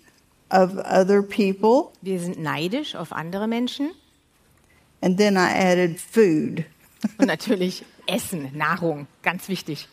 of 0.51 0.77
other 0.77 1.23
people, 1.23 1.91
Wir 2.03 2.21
sind 2.21 2.41
neidisch 2.41 2.95
auf 2.95 3.13
andere 3.13 3.47
Menschen 3.49 3.91
and 5.01 5.17
then 5.19 5.37
I 5.37 5.51
added 5.53 6.01
food. 6.01 6.65
und 7.19 7.27
natürlich 7.27 7.85
Essen, 8.07 8.51
Nahrung, 8.55 9.07
ganz 9.23 9.49
wichtig. 9.49 9.89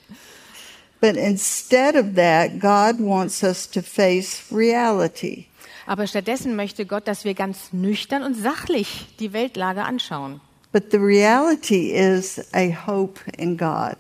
But 1.02 1.18
instead 1.18 1.96
of 1.96 2.16
that, 2.16 2.60
God 2.60 3.00
wants 3.00 3.44
us 3.44 3.70
to 3.72 3.82
face 3.82 4.44
reality. 4.52 5.48
Aber 5.86 6.08
stattdessen 6.08 6.56
möchte 6.56 6.86
Gott, 6.86 7.08
dass 7.08 7.26
wir 7.26 7.34
ganz 7.34 7.74
nüchtern 7.74 8.24
und 8.24 8.36
sachlich 8.36 9.08
die 9.20 9.34
Weltlage 9.34 9.84
anschauen. 9.84 10.42
But 10.72 10.92
the 10.92 10.98
reality 10.98 11.92
is 11.92 12.42
a 12.54 12.72
hope 12.88 13.20
in 13.38 13.58
God. 13.58 13.98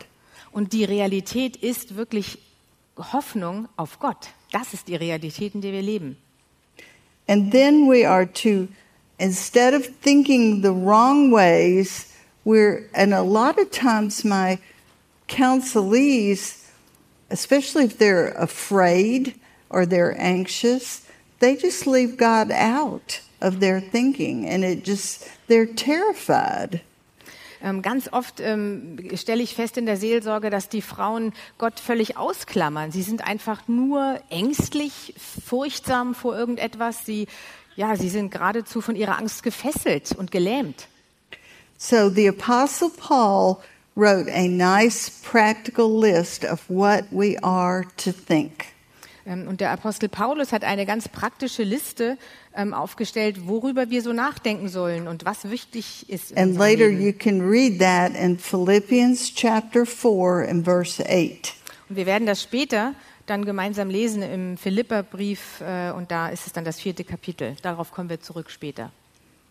Und 0.52 0.74
die 0.74 0.84
Realität 0.86 1.56
ist 1.58 1.96
wirklich 1.96 2.40
Hoffnung 2.98 3.68
auf 3.76 4.00
Gott. 4.00 4.30
Das 4.52 4.74
ist 4.74 4.88
die 4.88 4.96
Realität, 4.96 5.56
in 5.56 5.62
der 5.62 5.72
wir 5.72 5.82
leben. 5.82 6.18
And 7.28 7.52
then 7.52 7.88
we 7.88 8.08
are 8.08 8.26
to, 8.26 8.68
instead 9.18 9.74
of 9.74 9.88
thinking 10.02 10.62
the 10.62 10.72
wrong 10.72 11.32
ways, 11.32 12.08
we're, 12.46 12.90
and 12.94 13.14
a 13.14 13.22
lot 13.22 13.58
of 13.58 13.72
times 13.72 14.24
my 14.24 14.60
counselees, 15.28 16.58
especially 17.30 17.86
if 17.86 17.98
they're 17.98 18.34
afraid 18.38 19.36
or 19.70 19.86
they're 19.86 20.16
anxious, 20.20 21.03
they 21.44 21.58
just 21.58 21.86
leave 21.86 22.16
God 22.16 22.52
out 22.52 23.20
of 23.42 23.60
their 23.60 23.82
thinking 23.82 24.48
and 24.48 24.64
it 24.64 24.86
just, 24.86 25.28
they're 25.50 25.68
terrified. 25.68 26.80
Ähm, 27.62 27.82
ganz 27.82 28.10
oft 28.12 28.40
ähm, 28.40 28.98
stelle 29.16 29.44
ich 29.44 29.54
fest 29.56 29.78
in 29.78 29.86
der 29.86 29.98
Seelsorge, 29.98 30.50
dass 30.50 30.70
die 30.70 30.82
Frauen 30.82 31.34
Gott 31.58 31.80
völlig 31.80 32.18
ausklammern. 32.18 32.92
Sie 32.92 33.04
sind 33.04 33.26
einfach 33.26 33.68
nur 33.68 34.20
ängstlich, 34.30 35.14
furchtsam 35.18 36.16
vor 36.16 36.38
irgendetwas. 36.38 37.06
Sie, 37.06 37.28
ja, 37.76 37.96
sie 37.96 38.10
sind 38.10 38.32
geradezu 38.32 38.82
von 38.82 38.96
ihrer 38.96 39.18
Angst 39.18 39.44
gefesselt 39.44 40.14
und 40.14 40.32
gelähmt. 40.32 40.88
So 41.78 42.10
the 42.10 42.30
Apostle 42.30 42.90
Paul 42.90 43.58
wrote 43.96 44.30
a 44.34 44.48
nice 44.48 45.10
practical 45.10 45.90
list 45.90 46.46
of 46.46 46.62
what 46.70 47.06
we 47.12 47.38
are 47.44 47.86
to 47.98 48.12
think. 48.12 48.73
Ähm, 49.26 49.48
und 49.48 49.62
der 49.62 49.72
Apostel 49.72 50.10
Paulus 50.10 50.52
hat 50.52 50.64
eine 50.64 50.86
ganz 50.86 51.08
praktische 51.08 51.64
Liste 51.64 52.18
ähm, 52.56 52.74
aufgestellt, 52.74 53.48
worüber 53.48 53.90
wir 53.90 54.02
so 54.02 54.14
nachdenken 54.14 54.70
sollen 54.70 55.08
und 55.08 55.26
was 55.26 55.50
wichtig 55.50 56.10
ist. 56.10 56.32
In 56.32 56.38
And 56.38 56.58
later 56.58 56.88
Leben. 56.88 57.02
you 57.02 57.14
can 57.14 57.42
read 57.42 57.80
that 57.80 58.14
in 58.16 58.38
Philippians 58.38 59.34
chapter 59.34 59.86
4 59.86 60.48
and 60.50 60.66
verse 60.66 61.04
8. 61.04 61.54
Und 61.90 61.96
wir 61.96 62.06
werden 62.06 62.26
das 62.26 62.42
später 62.42 62.94
dann 63.26 63.46
gemeinsam 63.46 63.90
lesen 63.90 64.22
im 64.22 64.58
Philipperbrief 64.58 65.62
äh, 65.62 65.92
und 65.92 66.12
da 66.12 66.28
ist 66.30 66.46
es 66.48 66.54
dann 66.54 66.66
das 66.66 66.80
vierte 66.80 67.04
Kapitel. 67.06 67.56
Darauf 67.62 67.92
kommen 67.92 68.10
wir 68.10 68.20
zurück 68.20 68.50
später. 68.50 68.92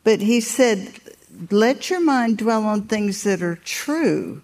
But 0.05 0.21
he 0.21 0.41
said, 0.41 0.89
let 1.51 1.91
your 1.91 2.01
mind 2.01 2.41
dwell 2.41 2.65
on 2.65 2.87
things 2.89 3.23
that 3.23 3.41
are 3.41 3.57
true. 3.65 4.43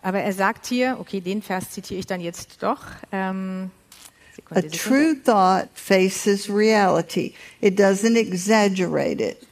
Aber 0.00 0.20
er 0.20 0.32
sagt 0.32 0.66
hier, 0.66 0.96
okay, 1.00 1.20
den 1.20 1.42
Vers 1.42 1.70
zitiere 1.70 2.00
ich 2.00 2.06
dann 2.06 2.20
jetzt 2.20 2.62
doch. 2.62 2.82
Ähm, 3.12 3.70
A 4.54 4.62
true 4.62 5.14
thought 5.14 5.68
faces 5.74 6.48
reality. 6.48 7.34
It 7.60 7.76
doesn't 7.76 8.16
exaggerate 8.16 9.20
it. 9.20 9.46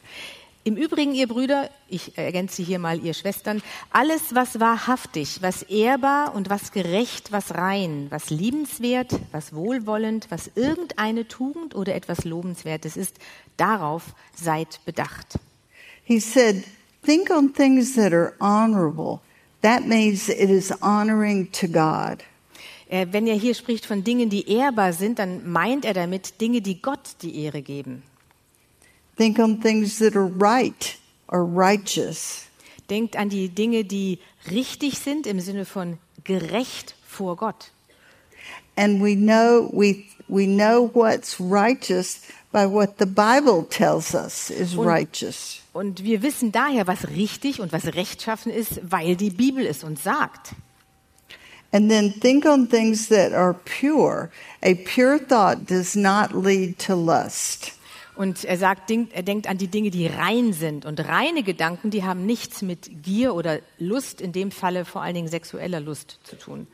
Im 0.63 0.77
Übrigen, 0.77 1.15
ihr 1.15 1.27
Brüder, 1.27 1.71
ich 1.89 2.19
ergänze 2.19 2.63
hier 2.63 2.79
mal 2.79 3.03
ihr 3.03 3.15
Schwestern, 3.15 3.63
alles, 3.91 4.35
was 4.35 4.61
wahrhaftig, 4.61 5.41
was 5.41 5.63
ehrbar 5.63 6.35
und 6.35 6.51
was 6.51 6.71
gerecht, 6.71 7.33
was 7.33 7.55
rein, 7.55 8.09
was 8.11 8.29
liebenswert, 8.29 9.19
was 9.33 9.55
wohlwollend, 9.55 10.27
was 10.31 10.51
irgendeine 10.57 11.27
Tugend 11.27 11.75
oder 11.75 11.95
etwas 11.95 12.25
Lobenswertes 12.25 12.99
ist, 12.99 13.17
darauf 13.57 14.15
seid 14.37 14.81
bedacht. 14.85 15.39
He 16.05 16.21
said, 16.21 16.63
think 17.03 17.31
on 17.31 17.55
things 17.55 17.95
that 17.95 18.13
are 18.13 18.35
honorable. 18.39 19.21
That 19.63 19.87
means 19.87 20.29
it 20.29 20.51
is 20.51 20.71
honoring 20.83 21.51
to 21.53 21.69
God. 21.69 22.23
Äh, 22.91 23.07
Wenn 23.13 23.27
er 23.29 23.37
hier 23.37 23.55
spricht 23.55 23.87
von 23.87 24.03
Dingen, 24.03 24.31
die 24.31 24.49
ehrbar 24.51 24.93
sind, 24.93 25.19
dann 25.21 25.49
meint 25.51 25.85
er 25.85 25.95
damit 25.95 26.41
Dinge, 26.41 26.61
die 26.61 26.83
Gott 26.83 27.17
die 27.23 27.43
Ehre 27.45 27.63
geben. 27.63 28.03
Think 29.17 29.39
on 29.39 29.61
things 29.61 29.99
that 29.99 30.17
are 30.17 30.31
right 30.41 30.99
or 31.29 31.45
righteous. 31.45 32.47
Denkt 32.89 33.17
an 33.17 33.29
die 33.29 33.49
Dinge, 33.49 33.85
die 33.85 34.19
richtig 34.51 34.99
sind 34.99 35.27
im 35.29 35.39
Sinne 35.41 35.65
von 35.65 35.99
gerecht 36.25 36.97
vor 37.07 37.37
Gott. 37.37 37.71
And 38.77 39.01
we 39.01 39.15
know 39.15 39.71
we 39.73 40.05
we 40.27 40.47
know 40.47 40.91
what's 40.93 41.39
righteous 41.41 42.23
by 42.53 42.65
what 42.69 42.95
the 42.99 43.05
Bible 43.07 43.65
tells 43.69 44.15
us 44.15 44.51
is 44.51 44.75
Und- 44.75 44.87
righteous. 44.89 45.61
Und 45.73 46.03
wir 46.03 46.23
wissen 46.23 46.51
daher, 46.51 46.89
was 46.89 47.07
richtig 47.09 47.61
und 47.61 47.73
was 47.73 47.85
rechtschaffen 47.95 48.51
ist, 48.51 48.81
weil 48.91 49.15
die 49.15 49.31
Bibel 49.31 49.65
es 49.65 49.85
uns 49.85 50.03
sagt. 50.03 50.53
And 51.73 51.89
then 51.89 52.13
think 52.13 52.47
on 52.47 52.67
things 52.67 53.09
that 53.09 53.33
are 53.33 53.55
pure. 53.55 54.31
A 54.63 54.75
pure 54.75 55.19
thought 55.19 55.67
does 55.67 55.95
not 55.95 56.35
lead 56.35 56.79
to 56.87 56.95
lust. 56.95 57.73
Und 58.17 58.45
er 58.45 58.59
sagt, 58.59 58.91
er 58.91 59.23
denkt 59.23 59.49
an 59.49 59.57
die 59.57 59.69
Dinge, 59.69 59.91
die 59.91 60.07
rein 60.07 60.53
sind. 60.53 60.85
Und 60.85 61.01
reine 61.01 61.43
Gedanken, 61.43 61.91
die 61.91 62.05
haben 62.05 62.27
nichts 62.27 62.61
mit 62.61 62.91
Gier 63.03 63.35
oder 63.35 63.61
Lust, 63.79 64.21
in 64.21 64.33
dem 64.33 64.51
Falle 64.51 64.85
vor 64.85 65.01
allen 65.01 65.15
Dingen 65.15 65.29
sexueller 65.29 65.81
Lust 65.81 66.19
zu 66.25 66.37
tun. 66.37 66.67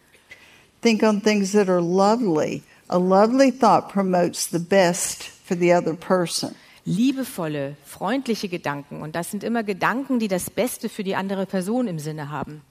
Think 0.82 1.02
on 1.02 1.22
things 1.22 1.52
that 1.52 1.68
are 1.68 1.80
lovely. 1.80 2.62
A 2.88 2.96
lovely 2.96 3.52
thought 3.52 3.92
promotes 3.92 4.48
the 4.50 4.58
best 4.58 5.24
for 5.44 5.56
the 5.56 5.72
other 5.72 5.94
person. 5.94 6.54
Liebevolle, 6.84 7.76
freundliche 7.84 8.48
Gedanken. 8.48 9.02
Und 9.02 9.14
das 9.14 9.30
sind 9.30 9.44
immer 9.44 9.62
Gedanken, 9.62 10.18
die 10.18 10.28
das 10.28 10.50
Beste 10.50 10.88
für 10.88 11.04
die 11.04 11.16
andere 11.16 11.46
Person 11.46 11.86
im 11.86 11.98
Sinne 11.98 12.30
haben. 12.30 12.62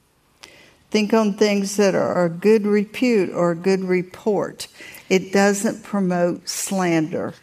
Think 0.96 1.12
on 1.12 1.34
things 1.34 1.76
that 1.76 1.94
are 1.94 2.24
a 2.24 2.30
good 2.30 2.66
repute 2.66 3.30
or 3.30 3.50
a 3.50 3.54
good 3.54 3.84
report. 3.86 4.66
It 5.10 5.30
doesn't 5.30 5.82
promote 5.82 6.48
slander. 6.48 7.34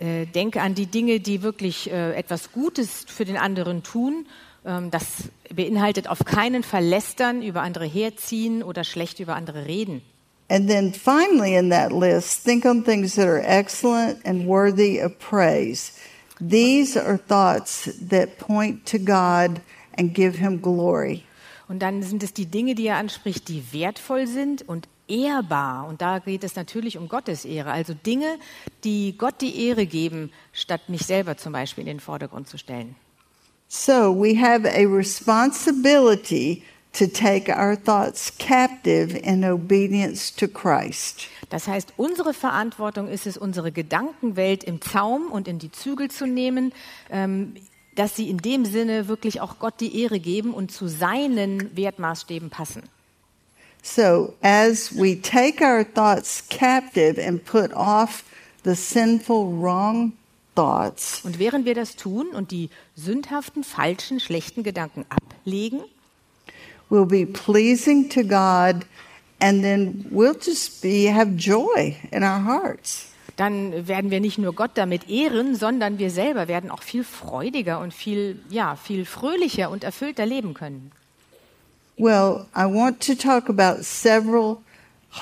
Äh, 0.00 0.26
denke 0.26 0.60
an 0.60 0.74
die 0.74 0.86
Dinge, 0.86 1.20
die 1.20 1.42
wirklich 1.42 1.88
äh, 1.88 2.14
etwas 2.16 2.50
Gutes 2.50 3.04
für 3.06 3.24
den 3.24 3.36
anderen 3.36 3.84
tun. 3.84 4.26
Ähm, 4.66 4.90
das 4.90 5.30
beinhaltet 5.54 6.08
auf 6.08 6.24
keinen 6.24 6.64
Fall 6.64 6.84
lästern, 6.84 7.42
über 7.42 7.62
andere 7.62 7.86
herziehen 7.86 8.64
oder 8.64 8.82
schlecht 8.82 9.20
über 9.20 9.36
andere 9.36 9.66
reden. 9.66 10.02
And 10.48 10.68
then 10.68 10.92
finally 10.92 11.54
in 11.54 11.70
that 11.70 11.92
list, 11.92 12.42
think 12.42 12.64
on 12.64 12.82
things 12.82 13.14
that 13.14 13.28
are 13.28 13.40
excellent 13.40 14.18
and 14.26 14.48
worthy 14.48 14.98
of 14.98 15.16
praise. 15.20 15.92
These 16.40 16.96
are 16.96 17.16
thoughts 17.16 17.88
that 18.08 18.40
point 18.40 18.84
to 18.86 18.98
God 18.98 19.60
and 19.96 20.12
give 20.12 20.40
him 20.40 20.60
glory. 20.60 21.22
Und 21.70 21.78
dann 21.78 22.02
sind 22.02 22.24
es 22.24 22.34
die 22.34 22.46
Dinge, 22.46 22.74
die 22.74 22.88
er 22.88 22.96
anspricht, 22.96 23.46
die 23.46 23.72
wertvoll 23.72 24.26
sind 24.26 24.68
und 24.68 24.88
ehrbar. 25.06 25.86
Und 25.86 26.02
da 26.02 26.18
geht 26.18 26.42
es 26.42 26.56
natürlich 26.56 26.98
um 26.98 27.08
Gottes 27.08 27.44
Ehre. 27.44 27.70
Also 27.70 27.94
Dinge, 27.94 28.38
die 28.82 29.14
Gott 29.16 29.40
die 29.40 29.68
Ehre 29.68 29.86
geben, 29.86 30.32
statt 30.52 30.88
mich 30.88 31.02
selber 31.02 31.36
zum 31.36 31.52
Beispiel 31.52 31.82
in 31.82 31.86
den 31.86 32.00
Vordergrund 32.00 32.48
zu 32.48 32.58
stellen. 32.58 32.96
So 33.68 34.12
we 34.12 34.36
have 34.36 34.68
a 34.68 34.84
responsibility 34.84 36.64
to 36.92 37.06
take 37.06 37.48
our 37.48 37.80
thoughts 37.80 38.32
captive 38.36 39.16
in 39.16 39.44
obedience 39.44 40.34
to 40.34 40.48
Christ. 40.48 41.28
Das 41.50 41.68
heißt, 41.68 41.92
unsere 41.96 42.34
Verantwortung 42.34 43.06
ist 43.06 43.28
es, 43.28 43.36
unsere 43.36 43.70
Gedankenwelt 43.70 44.64
im 44.64 44.80
Zaum 44.80 45.30
und 45.30 45.46
in 45.46 45.60
die 45.60 45.70
Zügel 45.70 46.10
zu 46.10 46.26
nehmen, 46.26 46.72
ähm, 47.10 47.54
dass 48.00 48.16
sie 48.16 48.30
in 48.30 48.38
dem 48.38 48.64
Sinne 48.64 49.08
wirklich 49.08 49.42
auch 49.42 49.58
Gott 49.58 49.74
die 49.78 50.00
Ehre 50.00 50.20
geben 50.20 50.54
und 50.54 50.72
zu 50.72 50.88
seinen 50.88 51.76
Wertmaßstäben 51.76 52.48
passen. 52.48 52.82
So 53.82 54.32
as 54.40 54.96
we 54.96 55.20
take 55.20 55.62
our 55.62 55.84
thoughts 55.84 56.42
captive 56.48 57.22
and 57.22 57.44
put 57.44 57.74
off 57.74 58.24
the 58.64 58.74
sinful, 58.74 59.44
wrong 59.44 60.12
thoughts, 60.54 61.20
Und 61.24 61.38
während 61.38 61.66
wir 61.66 61.74
das 61.74 61.94
tun 61.96 62.28
und 62.28 62.52
die 62.52 62.70
sündhaften, 62.96 63.64
falschen, 63.64 64.18
schlechten 64.18 64.62
Gedanken 64.62 65.04
ablegen, 65.10 65.82
we'll 66.88 67.04
be 67.04 67.26
pleasing 67.26 68.08
to 68.08 68.22
God 68.22 68.86
and 69.40 69.62
then 69.62 70.06
we'll 70.10 70.38
just 70.42 70.80
be 70.80 71.12
have 71.12 71.36
joy 71.36 71.96
in 72.10 72.22
our 72.22 72.42
hearts. 72.42 73.09
Dann 73.40 73.88
werden 73.88 74.10
wir 74.10 74.20
nicht 74.20 74.36
nur 74.36 74.54
Gott 74.54 74.72
damit 74.74 75.08
ehren, 75.08 75.56
sondern 75.56 75.98
wir 75.98 76.10
selber 76.10 76.46
werden 76.46 76.70
auch 76.70 76.82
viel 76.82 77.04
freudiger 77.04 77.80
und 77.80 77.94
viel, 77.94 78.38
ja, 78.50 78.76
viel 78.76 79.06
fröhlicher 79.06 79.70
und 79.70 79.82
erfüllter 79.82 80.26
leben 80.26 80.52
können. 80.52 80.92
Well, 81.96 82.44
I 82.54 82.64
want 82.64 83.00
to 83.06 83.14
talk 83.14 83.48
about 83.48 83.82
several 83.82 84.58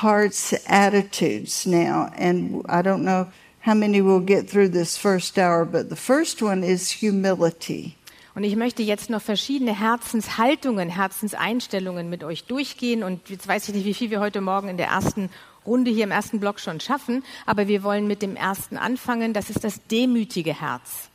hearts 0.02 0.52
attitudes 0.66 1.64
now, 1.64 2.08
and 2.18 2.64
I 2.68 2.82
don't 2.82 3.02
know 3.02 3.26
how 3.64 3.74
many 3.74 4.00
we'll 4.00 4.24
get 4.24 4.50
through 4.50 4.72
this 4.72 4.96
first 4.96 5.38
hour, 5.38 5.64
but 5.64 5.88
the 5.88 5.96
first 5.96 6.42
one 6.42 6.66
is 6.66 6.90
humility. 6.90 7.94
Und 8.34 8.42
ich 8.42 8.56
möchte 8.56 8.82
jetzt 8.82 9.10
noch 9.10 9.22
verschiedene 9.22 9.78
Herzenshaltungen, 9.78 10.88
Herzenseinstellungen 10.88 12.08
mit 12.08 12.22
euch 12.24 12.44
durchgehen. 12.44 13.02
Und 13.02 13.30
jetzt 13.30 13.46
weiß 13.46 13.68
ich 13.68 13.74
nicht, 13.74 13.84
wie 13.84 13.94
viel 13.94 14.10
wir 14.10 14.20
heute 14.20 14.40
Morgen 14.40 14.68
in 14.68 14.76
der 14.76 14.88
ersten 14.88 15.28
Runde 15.68 15.90
hier 15.90 16.04
im 16.04 16.10
ersten 16.10 16.40
Block 16.40 16.58
schon 16.58 16.80
schaffen. 16.80 17.22
Aber 17.46 17.68
wir 17.68 17.82
wollen 17.82 18.08
mit 18.08 18.22
dem 18.22 18.34
ersten 18.34 18.76
anfangen. 18.76 19.32
Das 19.32 19.50
ist 19.50 19.62
das 19.62 19.80
demütige 19.90 20.60
Herz. 20.60 21.08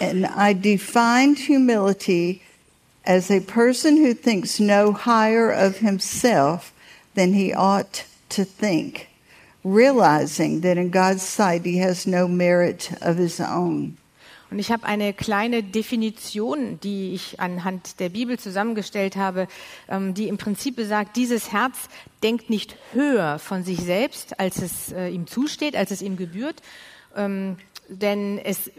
And 0.00 0.26
I 0.36 0.54
defined 0.54 1.38
humility 1.38 2.40
as 3.04 3.30
a 3.30 3.40
person 3.40 3.96
who 3.96 4.14
thinks 4.14 4.58
no 4.58 4.92
higher 4.92 5.50
of 5.50 5.78
himself 5.78 6.72
than 7.14 7.34
he 7.34 7.54
ought 7.54 8.04
to 8.30 8.44
think, 8.44 9.08
realizing 9.64 10.62
that 10.62 10.78
in 10.78 10.90
God's 10.90 11.22
sight 11.22 11.64
he 11.64 11.78
has 11.78 12.06
no 12.06 12.26
merit 12.26 12.92
of 13.00 13.16
his 13.18 13.40
own. 13.40 13.96
Und 14.52 14.58
ich 14.58 14.70
habe 14.70 14.84
eine 14.84 15.14
kleine 15.14 15.62
Definition, 15.62 16.78
die 16.80 17.14
ich 17.14 17.40
anhand 17.40 18.00
der 18.00 18.10
Bibel 18.10 18.38
zusammengestellt 18.38 19.16
habe, 19.16 19.48
ähm, 19.88 20.12
die 20.12 20.28
im 20.28 20.36
Prinzip 20.36 20.76
besagt, 20.76 21.16
dieses 21.16 21.52
Herz 21.52 21.88
denkt 22.22 22.50
nicht 22.50 22.76
höher 22.92 23.38
von 23.38 23.64
sich 23.64 23.80
selbst, 23.80 24.38
als 24.38 24.60
es 24.60 24.92
äh, 24.92 25.08
ihm 25.08 25.26
zusteht, 25.26 25.74
als 25.74 25.90
es 25.90 26.02
ihm 26.02 26.18
gebührt, 26.18 26.60
ähm, 27.16 27.56
denn 27.88 28.38
es 28.38 28.70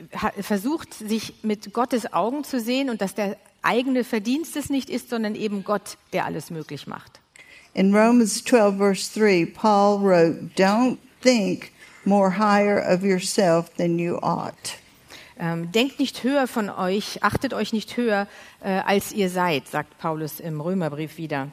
versucht, 0.42 0.94
sich 0.94 1.34
mit 1.42 1.74
Gottes 1.74 2.14
Augen 2.14 2.44
zu 2.44 2.60
sehen 2.60 2.92
und 2.92 3.02
dass 3.02 3.16
der 3.16 3.36
eigene 3.64 4.04
Verdienst 4.04 4.56
es 4.56 4.70
nicht 4.70 4.92
ist, 4.92 5.10
sondern 5.10 5.34
eben 5.34 5.64
Gott, 5.64 5.98
der 6.14 6.26
alles 6.26 6.52
möglich 6.52 6.86
macht. 6.86 7.20
In 7.74 7.96
Romans 7.96 8.44
12, 8.44 8.78
verse 8.78 9.20
3, 9.20 9.48
Paul 9.48 10.04
wrote, 10.04 10.52
Don't 10.56 10.98
think 11.22 11.72
more 12.06 12.38
higher 12.38 12.80
of 12.80 13.04
yourself 13.04 13.74
than 13.76 13.98
you 13.98 14.20
ought. 14.22 14.83
Ähm, 15.44 15.74
denkt 15.74 16.00
nicht 16.00 16.24
höher 16.24 16.48
von 16.48 16.70
euch, 16.70 17.22
achtet 17.22 17.54
euch 17.54 17.74
nicht 17.74 17.98
höher, 17.98 18.28
äh, 18.64 18.80
als 18.86 19.12
ihr 19.12 19.30
seid, 19.30 19.68
sagt 19.68 19.98
Paulus 19.98 20.40
im 20.40 20.62
Römerbrief 20.62 21.18
wieder. 21.18 21.50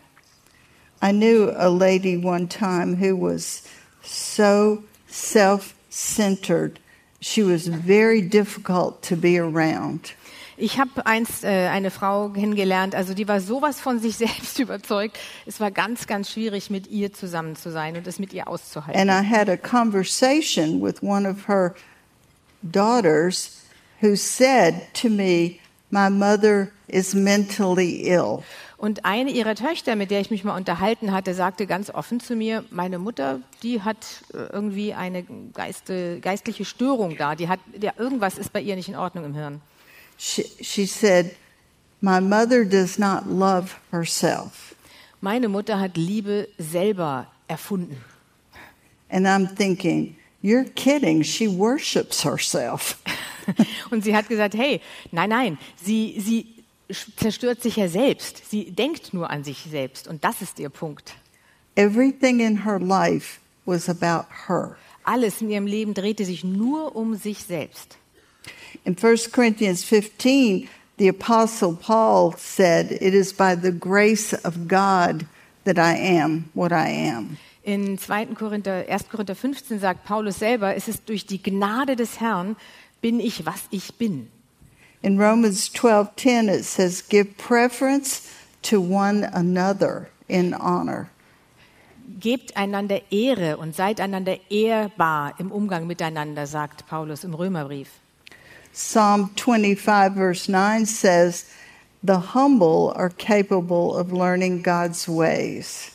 I 1.03 1.11
knew 1.11 1.51
a 1.57 1.67
lady 1.67 2.17
one 2.17 2.47
time 2.49 3.01
who 3.01 3.21
was 3.21 3.65
so 4.05 4.85
self 5.09 5.75
centered, 5.91 6.79
she 7.21 7.43
was 7.43 7.67
very 7.67 8.23
difficult 8.23 9.03
to 9.03 9.17
be 9.17 9.41
around. 9.41 10.15
Ich 10.57 10.79
habe 10.79 11.05
einst 11.05 11.43
äh, 11.43 11.49
eine 11.49 11.91
Frau 11.91 12.29
kennengelernt, 12.29 12.95
also 12.95 13.13
die 13.13 13.27
war 13.27 13.41
sowas 13.41 13.81
von 13.81 13.99
sich 13.99 14.17
selbst 14.19 14.61
überzeugt. 14.61 15.19
Es 15.47 15.59
war 15.59 15.73
ganz, 15.73 16.07
ganz 16.07 16.31
schwierig, 16.31 16.71
mit 16.71 16.87
ihr 16.87 17.13
zusammen 17.13 17.57
zu 17.57 17.73
sein 17.73 17.97
und 17.97 18.07
es 18.07 18.21
mit 18.21 18.33
ihr 18.35 18.47
auszuhalten. 18.47 19.01
And 19.01 19.11
I 19.11 19.29
had 19.29 19.49
a 19.49 19.57
conversation 19.57 20.81
with 20.81 21.03
one 21.03 21.29
of 21.29 21.49
her 21.49 21.75
daughters 22.63 23.60
who 24.01 24.17
said 24.17 24.93
to 24.95 25.09
me, 25.09 25.61
My 25.91 26.09
mother 26.09 26.73
is 26.89 27.15
mentally 27.15 28.09
ill. 28.09 28.45
Und 28.77 29.05
eine 29.05 29.31
ihrer 29.31 29.55
Töchter, 29.55 29.95
mit 29.95 30.11
der 30.11 30.21
ich 30.21 30.31
mich 30.31 30.43
mal 30.43 30.57
unterhalten 30.57 31.13
hatte, 31.13 31.35
sagte 31.35 31.67
ganz 31.67 31.91
offen 31.91 32.19
zu 32.19 32.35
mir, 32.35 32.65
meine 32.71 32.99
Mutter, 32.99 33.41
die 33.63 33.83
hat 33.83 34.23
äh, 34.33 34.39
irgendwie 34.53 34.95
eine 34.95 35.23
Geiste, 35.53 36.19
geistliche 36.21 36.65
Störung 36.65 37.19
da. 37.19 37.35
Die 37.35 37.49
hat, 37.49 37.61
ja, 37.79 37.93
irgendwas 37.99 38.39
ist 38.39 38.55
bei 38.55 38.61
ihr 38.63 38.77
nicht 38.77 38.89
in 38.89 38.97
Ordnung 38.97 39.27
im 39.27 39.35
Hirn. 39.35 39.61
She, 40.17 40.45
she 40.63 40.87
said, 40.87 41.37
My 42.01 42.21
mother 42.21 42.65
does 42.65 42.99
not 42.99 43.27
love 43.27 43.75
herself. 43.91 44.75
Meine 45.21 45.49
Mutter 45.49 45.79
hat 45.79 45.99
Liebe 45.99 46.49
selber 46.57 47.27
erfunden. 47.49 47.99
And 49.11 49.27
I'm 49.27 49.55
thinking, 49.55 50.17
You're 50.43 50.65
kidding. 50.65 51.23
She 51.23 51.47
worships 51.47 52.25
herself. 52.25 52.97
Und 53.91 54.05
sie 54.05 54.15
hat 54.15 54.29
gesagt, 54.29 54.55
hey, 54.55 54.81
nein, 55.13 55.31
nein, 55.31 55.59
sie, 55.77 56.17
sie 56.19 56.47
zerstört 57.17 57.63
sich 57.63 57.77
ja 57.77 57.89
selbst. 57.89 58.51
Sie 58.51 58.71
denkt 58.71 59.15
nur 59.15 59.31
an 59.31 59.45
sich 59.45 59.67
selbst. 59.71 60.09
Und 60.09 60.25
das 60.25 60.43
ist 60.43 60.59
ihr 60.59 60.71
Punkt. 60.71 61.15
Everything 61.77 62.41
in 62.41 62.65
her 62.65 62.79
life 62.79 63.39
was 63.65 63.89
about 63.89 64.27
her. 64.49 64.77
Alles 65.05 65.41
in 65.41 65.51
ihrem 65.51 65.67
Leben 65.67 65.95
drehte 65.95 66.25
sich 66.25 66.45
nur 66.45 66.95
um 66.95 67.15
sich 67.15 67.45
selbst. 67.45 67.97
In 68.85 68.97
1 68.97 69.33
Corinthians 69.33 69.85
15, 69.85 70.69
the 70.99 71.09
Apostle 71.09 71.73
Paul 71.75 72.35
said, 72.37 72.91
It 72.91 73.15
is 73.15 73.33
by 73.33 73.55
the 73.55 73.73
grace 73.73 74.35
of 74.45 74.69
God 74.69 75.27
that 75.65 75.79
I 75.79 75.95
am 76.19 76.51
what 76.55 76.73
I 76.73 76.89
am. 76.89 77.39
In 77.63 77.99
2. 77.99 78.35
Korinther, 78.35 78.87
1. 78.89 79.11
Korinther 79.11 79.35
15 79.35 79.81
sagt 79.81 80.05
Paulus 80.05 80.39
selber, 80.39 80.75
es 80.75 80.89
ist 80.89 81.09
durch 81.09 81.27
die 81.27 81.43
Gnade 81.43 81.95
des 81.95 82.19
Herrn 82.19 82.57
bin 83.01 83.21
ich, 83.21 83.47
was 83.47 83.63
ich 83.71 83.95
bin. 83.95 84.29
In 85.03 85.19
Romans 85.19 85.71
12:10 85.75 86.49
it 86.49 86.65
says 86.65 87.03
give 87.09 87.37
preference 87.39 88.29
to 88.63 88.81
one 88.81 89.25
another 89.33 90.09
in 90.29 90.55
honor. 90.55 91.09
Gebt 92.21 92.57
einander 92.57 93.01
Ehre 93.11 93.57
und 93.57 93.75
seid 93.75 94.01
einander 94.01 94.37
ehrbar 94.51 95.35
im 95.39 95.51
Umgang 95.51 95.87
miteinander, 95.87 96.47
sagt 96.47 96.87
Paulus 96.87 97.25
im 97.25 97.33
Römerbrief. 97.35 97.89
Psalm 98.75 99.31
25 99.37 100.15
verse 100.15 100.51
9 100.51 100.85
says 100.85 101.47
the 102.03 102.35
humble 102.35 102.93
are 102.95 103.11
capable 103.11 103.99
of 103.99 104.13
learning 104.13 104.63
God's 104.63 105.09
ways. 105.09 105.93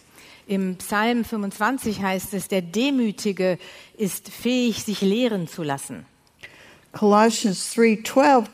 Im 0.48 0.78
Psalm 0.78 1.24
25 1.24 2.02
heißt 2.02 2.34
es, 2.34 2.48
der 2.48 2.62
Demütige 2.62 3.58
ist 3.98 4.30
fähig, 4.30 4.84
sich 4.84 5.02
lehren 5.02 5.48
zu 5.48 5.64
lassen. 5.64 6.06
Colossians 6.96 7.74
3:12 7.74 8.48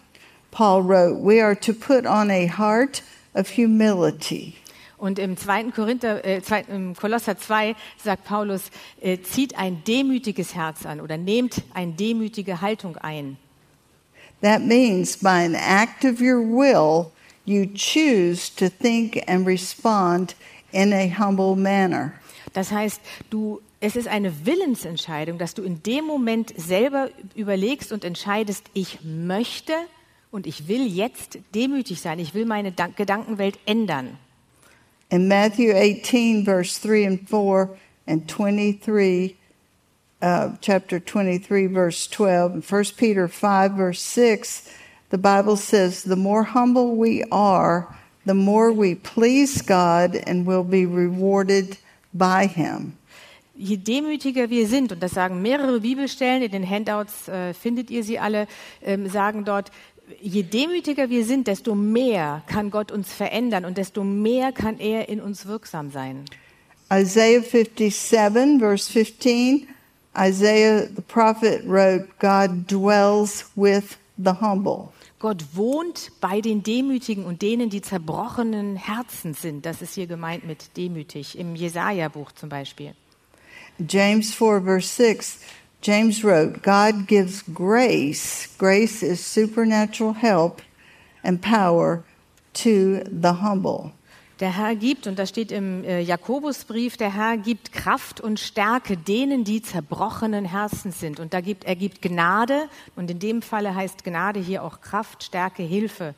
Paul 0.51 0.81
wrote, 0.81 1.23
"We 1.23 1.41
are 1.41 1.55
to 1.55 1.73
put 1.73 2.05
on 2.05 2.29
a 2.29 2.47
heart 2.47 3.03
of 3.33 3.55
humility." 3.55 4.55
Und 4.97 5.17
im 5.17 5.35
2. 5.35 5.71
Korinther, 5.71 6.23
äh, 6.25 6.41
2, 6.41 6.61
im 6.67 6.95
Kolosser 6.95 7.37
2 7.37 7.75
sagt 7.97 8.25
Paulus, 8.25 8.69
äh, 9.01 9.19
zieht 9.19 9.57
ein 9.57 9.83
demütiges 9.83 10.53
Herz 10.53 10.85
an 10.85 11.01
oder 11.01 11.17
nehmt 11.17 11.63
eine 11.73 11.93
demütige 11.93 12.61
Haltung 12.61 12.97
ein. 12.97 13.37
That 14.41 14.61
means 14.61 15.17
by 15.17 15.29
an 15.45 15.55
act 15.55 16.03
of 16.03 16.19
your 16.19 16.41
will, 16.41 17.11
you 17.45 17.65
choose 17.65 18.51
to 18.55 18.69
think 18.69 19.23
and 19.27 19.47
respond 19.47 20.35
in 20.71 20.93
a 20.93 21.07
humble 21.07 21.55
manner. 21.55 22.13
Das 22.53 22.71
heißt, 22.71 23.01
du, 23.29 23.61
es 23.81 23.95
ist 23.95 24.07
eine 24.07 24.45
Willensentscheidung, 24.45 25.39
dass 25.39 25.55
du 25.55 25.63
in 25.63 25.81
dem 25.81 26.05
Moment 26.05 26.53
selber 26.55 27.09
überlegst 27.35 27.91
und 27.91 28.05
entscheidest, 28.05 28.65
ich 28.73 28.99
möchte 29.03 29.73
und 30.29 30.45
ich 30.45 30.67
will 30.67 30.85
jetzt 30.85 31.39
demütig 31.55 31.99
sein, 31.99 32.19
ich 32.19 32.35
will 32.35 32.45
meine 32.45 32.71
Dan 32.71 32.93
Gedankenwelt 32.95 33.57
ändern. 33.65 34.17
In 35.09 35.27
Matthew 35.27 35.73
18, 35.73 36.45
verse 36.45 36.79
3 36.79 37.07
and 37.07 37.29
4, 37.29 37.69
and 38.07 38.27
23, 38.27 39.35
uh, 40.21 40.51
chapter 40.61 40.99
23, 40.99 41.67
verse 41.73 42.07
12, 42.07 42.53
and 42.53 42.63
1 42.63 42.83
Peter 42.95 43.27
5, 43.27 43.71
verse 43.73 43.99
6, 43.99 44.69
the 45.09 45.17
Bible 45.17 45.57
says, 45.57 46.03
The 46.03 46.15
more 46.15 46.43
humble 46.43 46.95
we 46.95 47.25
are, 47.31 47.93
the 48.25 48.35
more 48.35 48.71
we 48.71 48.95
please 48.95 49.61
God 49.63 50.15
and 50.15 50.45
will 50.45 50.63
be 50.63 50.85
rewarded 50.85 51.77
by 52.13 52.45
Him. 52.45 52.95
Je 53.63 53.77
demütiger 53.77 54.49
wir 54.49 54.67
sind, 54.67 54.91
und 54.91 55.03
das 55.03 55.11
sagen 55.11 55.43
mehrere 55.43 55.81
Bibelstellen, 55.81 56.41
in 56.41 56.51
den 56.51 56.67
Handouts 56.67 57.27
äh, 57.27 57.53
findet 57.53 57.91
ihr 57.91 58.03
sie 58.03 58.17
alle, 58.17 58.47
ähm, 58.81 59.07
sagen 59.07 59.45
dort, 59.45 59.71
je 60.19 60.41
demütiger 60.41 61.11
wir 61.11 61.23
sind, 61.25 61.45
desto 61.45 61.75
mehr 61.75 62.41
kann 62.47 62.71
Gott 62.71 62.91
uns 62.91 63.13
verändern 63.13 63.65
und 63.65 63.77
desto 63.77 64.03
mehr 64.03 64.51
kann 64.51 64.79
er 64.79 65.09
in 65.09 65.21
uns 65.21 65.45
wirksam 65.45 65.91
sein. 65.91 66.25
Isaiah 66.91 67.43
57, 67.43 68.59
verse 68.59 68.91
15, 68.91 69.67
Isaiah 70.17 70.87
the 70.95 71.03
prophet 71.07 71.61
wrote, 71.67 72.07
God 72.17 72.67
dwells 72.67 73.45
with 73.55 73.99
the 74.17 74.31
humble. 74.41 74.89
Gott 75.19 75.45
wohnt 75.53 76.13
bei 76.19 76.41
den 76.41 76.63
Demütigen 76.63 77.25
und 77.25 77.43
denen, 77.43 77.69
die 77.69 77.83
zerbrochenen 77.83 78.75
Herzen 78.75 79.35
sind. 79.35 79.67
Das 79.67 79.83
ist 79.83 79.93
hier 79.93 80.07
gemeint 80.07 80.47
mit 80.47 80.75
demütig, 80.77 81.37
im 81.37 81.55
Jesaja-Buch 81.55 82.31
zum 82.31 82.49
Beispiel. 82.49 82.95
James 83.87 84.33
4, 84.33 84.61
verse 84.61 84.87
6, 84.87 85.39
James 85.81 86.23
wrote, 86.23 86.61
God 86.61 87.07
gives 87.07 87.41
grace. 87.41 88.47
Grace 88.57 89.01
is 89.01 89.25
supernatural 89.25 90.13
help 90.13 90.61
and 91.23 91.41
power 91.41 92.03
to 92.53 93.03
the 93.09 93.33
humble. 93.41 93.91
Der 94.39 94.57
Herr 94.57 94.75
gibt, 94.75 95.05
und 95.05 95.19
das 95.19 95.29
steht 95.29 95.51
im 95.51 95.83
äh, 95.83 96.01
Jakobusbrief, 96.01 96.97
der 96.97 97.13
Herr 97.13 97.37
gibt 97.37 97.71
Kraft 97.73 98.19
und 98.19 98.39
Stärke 98.39 98.97
denen, 98.97 99.43
die 99.43 99.61
zerbrochenen 99.61 100.45
Herzens 100.45 100.99
sind. 100.99 101.19
Und 101.19 101.35
da 101.35 101.41
gibt, 101.41 101.63
er 101.63 101.75
gibt 101.75 102.01
Gnade, 102.01 102.67
und 102.95 103.11
in 103.11 103.19
dem 103.19 103.43
Falle 103.43 103.75
heißt 103.75 104.03
Gnade 104.03 104.39
hier 104.39 104.63
auch 104.63 104.81
Kraft, 104.81 105.23
Stärke, 105.23 105.61
Hilfe. 105.61 106.15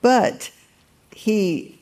But 0.00 0.52
he 1.14 1.78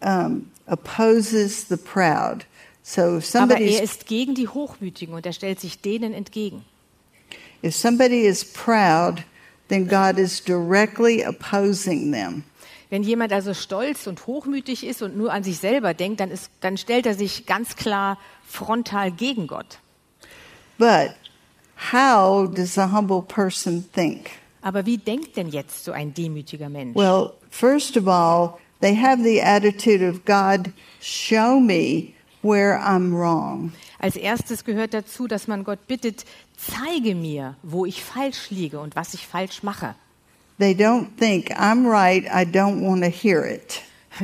um, 0.00 0.52
opposes 0.68 1.66
the 1.68 1.76
proud. 1.76 2.46
So 2.88 3.16
if 3.16 3.34
Aber 3.34 3.58
er 3.58 3.82
ist 3.82 4.06
gegen 4.06 4.36
die 4.36 4.46
Hochmütigen 4.46 5.12
und 5.12 5.26
er 5.26 5.32
stellt 5.32 5.58
sich 5.58 5.80
denen 5.80 6.14
entgegen. 6.14 6.64
if 7.62 7.74
somebody 7.74 8.26
is 8.26 8.44
proud, 8.44 9.24
then 9.68 9.88
God 9.88 10.18
is 10.18 10.40
directly 10.40 11.26
opposing 11.26 12.12
them. 12.12 12.44
Wenn 12.88 13.02
jemand 13.02 13.32
also 13.32 13.54
stolz 13.54 14.06
und 14.06 14.28
hochmütig 14.28 14.86
ist 14.86 15.02
und 15.02 15.16
nur 15.16 15.32
an 15.32 15.42
sich 15.42 15.58
selber 15.58 15.94
denkt, 15.94 16.20
dann, 16.20 16.30
ist, 16.30 16.48
dann 16.60 16.76
stellt 16.76 17.06
er 17.06 17.14
sich 17.14 17.44
ganz 17.44 17.74
klar 17.74 18.18
frontal 18.46 19.10
gegen 19.10 19.48
Gott. 19.48 19.80
But 20.78 21.16
how 21.92 22.48
does 22.48 22.78
a 22.78 22.92
humble 22.92 23.22
person 23.22 23.84
think? 23.92 24.30
Aber 24.62 24.86
wie 24.86 24.98
denkt 24.98 25.36
denn 25.36 25.48
jetzt 25.48 25.84
so 25.84 25.90
ein 25.90 26.14
demütiger 26.14 26.68
Mensch? 26.68 26.94
Well, 26.94 27.32
first 27.50 27.96
of 27.96 28.06
all, 28.06 28.58
they 28.80 28.94
have 28.94 29.24
the 29.24 29.42
attitude 29.42 30.08
of 30.08 30.24
God, 30.24 30.72
show 31.00 31.58
me 31.58 32.14
where 32.42 32.78
I'm 32.78 33.12
wrong. 33.12 33.72
Als 33.98 34.16
erstes 34.16 34.64
gehört 34.64 34.94
dazu, 34.94 35.26
dass 35.26 35.48
man 35.48 35.64
Gott 35.64 35.86
bittet, 35.86 36.24
zeige 36.56 37.14
mir, 37.14 37.56
wo 37.62 37.86
ich 37.86 38.02
falsch 38.02 38.50
liege 38.50 38.80
und 38.80 38.96
was 38.96 39.14
ich 39.14 39.26
falsch 39.26 39.62
mache. 39.62 39.94
They 40.58 40.72
don't 40.72 41.08
think, 41.18 41.50
I'm 41.50 41.86
right, 41.86 42.24
I 42.24 42.44
don't 42.44 42.80
want 42.80 43.02
to 43.02 43.10
hear 43.10 43.44
it. 43.44 43.82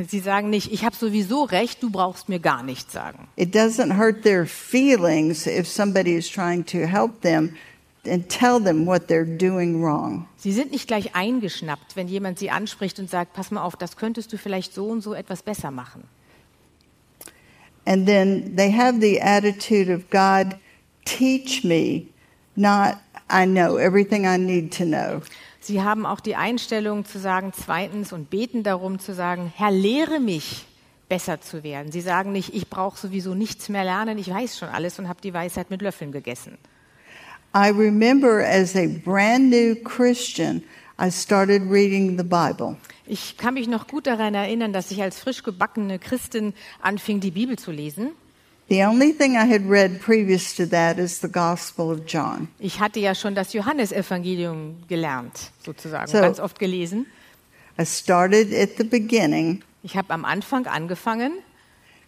Sie 0.09 0.19
sagen 0.19 0.49
nicht, 0.49 0.71
ich 0.71 0.83
habe 0.83 0.95
sowieso 0.95 1.43
recht, 1.43 1.83
du 1.83 1.91
brauchst 1.91 2.27
mir 2.27 2.39
gar 2.39 2.63
nichts 2.63 2.93
sagen. 2.93 3.27
It 3.35 3.55
doesn't 3.55 3.97
hurt 3.97 4.23
their 4.23 4.47
feelings 4.47 5.45
if 5.45 5.67
somebody 5.67 6.15
is 6.15 6.27
trying 6.29 6.65
to 6.65 6.79
help 6.79 7.21
them 7.21 7.55
and 8.05 8.27
tell 8.27 8.59
them 8.59 8.85
what 8.87 9.07
they're 9.07 9.37
doing 9.37 9.83
wrong. 9.83 10.27
Sie 10.35 10.51
sind 10.51 10.71
nicht 10.71 10.87
gleich 10.87 11.15
eingeschnappt, 11.15 11.95
wenn 11.95 12.07
jemand 12.07 12.39
sie 12.39 12.49
anspricht 12.49 12.99
und 12.99 13.09
sagt, 13.09 13.33
pass 13.33 13.51
mal 13.51 13.61
auf, 13.61 13.75
das 13.75 13.95
könntest 13.95 14.33
du 14.33 14.37
vielleicht 14.37 14.73
so 14.73 14.87
und 14.87 15.01
so 15.01 15.13
etwas 15.13 15.43
besser 15.43 15.71
machen. 15.71 16.03
And 17.85 18.05
then 18.07 18.55
they 18.55 18.71
have 18.71 19.01
the 19.01 19.19
attitude 19.19 19.89
of 19.89 20.09
God, 20.09 20.57
teach 21.05 21.63
me, 21.63 22.07
not 22.55 22.99
I 23.29 23.45
know 23.45 23.77
everything 23.77 24.25
I 24.25 24.37
need 24.37 24.71
to 24.77 24.85
know. 24.85 25.21
Sie 25.59 25.81
haben 25.81 26.05
auch 26.05 26.19
die 26.19 26.35
Einstellung 26.35 27.05
zu 27.05 27.19
sagen, 27.19 27.51
zweitens, 27.53 28.11
und 28.11 28.29
beten 28.29 28.63
darum 28.63 28.99
zu 28.99 29.13
sagen, 29.13 29.51
Herr, 29.55 29.71
lehre 29.71 30.19
mich, 30.19 30.65
besser 31.07 31.41
zu 31.41 31.63
werden. 31.63 31.91
Sie 31.91 32.01
sagen 32.01 32.31
nicht, 32.31 32.53
ich 32.53 32.69
brauche 32.69 32.97
sowieso 32.97 33.33
nichts 33.33 33.69
mehr 33.69 33.83
lernen, 33.83 34.17
ich 34.17 34.29
weiß 34.29 34.59
schon 34.59 34.69
alles 34.69 34.99
und 34.99 35.07
habe 35.07 35.21
die 35.21 35.33
Weisheit 35.33 35.69
mit 35.69 35.81
Löffeln 35.81 36.11
gegessen. 36.11 36.57
I 37.55 37.69
remember 37.69 38.43
as 38.43 38.75
a 38.75 38.87
brand 38.87 39.51
new 39.51 39.75
Christian, 39.75 40.63
I 40.99 41.09
started 41.11 41.63
reading 41.71 42.17
the 42.17 42.23
Bible. 42.23 42.77
Ich 43.05 43.37
kann 43.37 43.55
mich 43.55 43.67
noch 43.67 43.87
gut 43.87 44.07
daran 44.07 44.33
erinnern, 44.35 44.73
dass 44.73 44.91
ich 44.91 45.01
als 45.01 45.19
frisch 45.19 45.43
gebackene 45.43 45.99
Christin 45.99 46.53
anfing, 46.81 47.19
die 47.19 47.31
Bibel 47.31 47.57
zu 47.57 47.71
lesen. 47.71 48.11
The 48.69 48.85
only 48.85 49.11
thing 49.13 49.33
I 49.33 49.39
had 49.49 49.61
read 49.69 49.99
previous 49.99 50.55
to 50.55 50.65
that 50.67 50.97
is 50.97 51.19
the 51.19 51.27
Gospel 51.29 51.91
of 51.91 52.01
John. 52.07 52.47
Ich 52.59 52.79
hatte 52.79 52.99
ja 52.99 53.13
schon 53.13 53.35
das 53.35 53.51
Johannesevangelium 53.53 54.83
gelernt, 54.87 55.51
sozusagen, 55.65 56.07
So. 56.09 56.19
ganz 56.19 56.39
oft 56.39 56.59
gelesen. 56.59 57.07
I 57.79 57.85
started 57.85 58.53
at 58.53 58.77
the 58.77 58.83
beginning 58.83 59.63
Ich 59.81 59.97
habe 59.97 60.13
am 60.13 60.23
Anfang 60.25 60.65
angefangen 60.67 61.33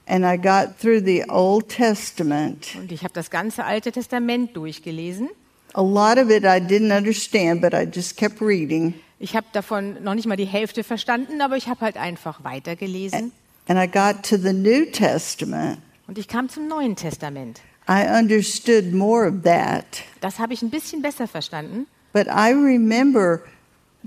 and 0.07 0.23
I 0.23 0.37
got 0.37 0.79
through 0.79 1.03
the 1.03 1.25
Old 1.27 1.67
Testament. 1.69 2.67
und 2.77 2.91
ich 2.91 3.03
habe 3.03 3.13
das 3.13 3.29
ganze 3.31 3.65
Alte 3.65 3.91
Testament 3.91 4.55
durchgelesen. 4.55 5.29
A 5.77 5.81
lot 5.81 6.17
of 6.17 6.29
it 6.29 6.45
I 6.45 6.61
didn't 6.61 6.93
understand, 6.93 7.59
but 7.59 7.73
I 7.73 7.85
just 7.85 8.15
kept 8.15 8.39
reading. 8.39 8.93
Ich 9.19 9.35
habe 9.35 9.45
davon 9.51 10.01
noch 10.03 10.15
nicht 10.15 10.25
mal 10.25 10.37
die 10.37 10.45
Hälfte 10.45 10.85
verstanden, 10.85 11.41
aber 11.41 11.57
ich 11.57 11.67
habe 11.67 11.81
halt 11.81 11.97
einfach 11.97 12.45
weitergelesen. 12.45 13.33
And 13.67 13.77
I 13.77 13.85
got 13.85 14.23
to 14.23 14.37
the 14.37 14.53
New 14.53 14.85
Testament. 14.85 15.79
Und 16.07 16.17
ich 16.17 16.29
kam 16.29 16.47
zum 16.47 16.69
Neuen 16.69 16.95
Testament. 16.95 17.59
I 17.89 18.05
understood 18.07 18.93
more 18.93 19.27
of 19.27 19.43
that. 19.43 19.85
Das 20.21 20.39
habe 20.39 20.53
ich 20.53 20.61
ein 20.61 20.69
bisschen 20.69 21.01
besser 21.01 21.27
verstanden. 21.27 21.87
But 22.13 22.27
I 22.27 22.53
remember 22.53 23.41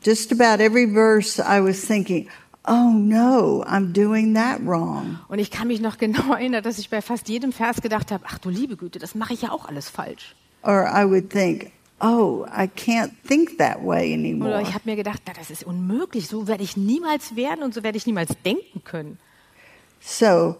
just 0.03 0.33
about 0.33 0.63
every 0.63 0.91
verse 0.91 1.39
I 1.39 1.61
was 1.63 1.83
thinking, 1.83 2.29
oh 2.67 2.93
no, 2.95 3.63
I'm 3.67 3.93
doing 3.93 4.35
that 4.35 4.61
wrong. 4.65 5.19
Und 5.29 5.39
ich 5.39 5.51
kann 5.51 5.69
mich 5.69 5.83
noch 5.83 5.99
genau 5.99 6.33
erinnern, 6.33 6.63
dass 6.63 6.79
ich 6.79 6.89
bei 6.89 7.03
fast 7.03 7.29
jedem 7.29 7.53
Vers 7.53 7.83
gedacht 7.83 8.11
habe, 8.11 8.25
ach 8.27 8.39
du 8.39 8.49
liebe 8.49 8.79
Güte, 8.79 8.99
das 8.99 9.15
mache 9.15 9.35
ich 9.35 9.43
ja 9.43 9.51
auch 9.51 9.67
alles 9.67 9.91
falsch. 9.91 10.35
Or 10.69 10.87
I 10.87 11.07
would 11.07 11.31
think, 11.31 11.73
oh, 11.99 12.47
I 12.53 12.67
can't 12.67 13.13
think 13.27 13.57
that 13.57 13.83
way 13.83 14.13
Oder 14.13 14.15
anymore. 14.15 14.63
ich 14.63 14.75
habe 14.75 14.83
mir 14.85 14.97
gedacht, 14.97 15.23
na, 15.27 15.33
das 15.33 15.51
ist 15.51 15.65
unmöglich, 15.65 16.29
so 16.29 16.47
werde 16.47 16.63
ich 16.63 16.77
niemals 16.77 17.37
werden 17.37 17.65
und 17.65 17.73
so 17.73 17.83
werde 17.83 17.97
ich 17.97 18.07
niemals 18.07 18.33
denken 18.45 18.85
können. 18.85 19.19
So 20.01 20.59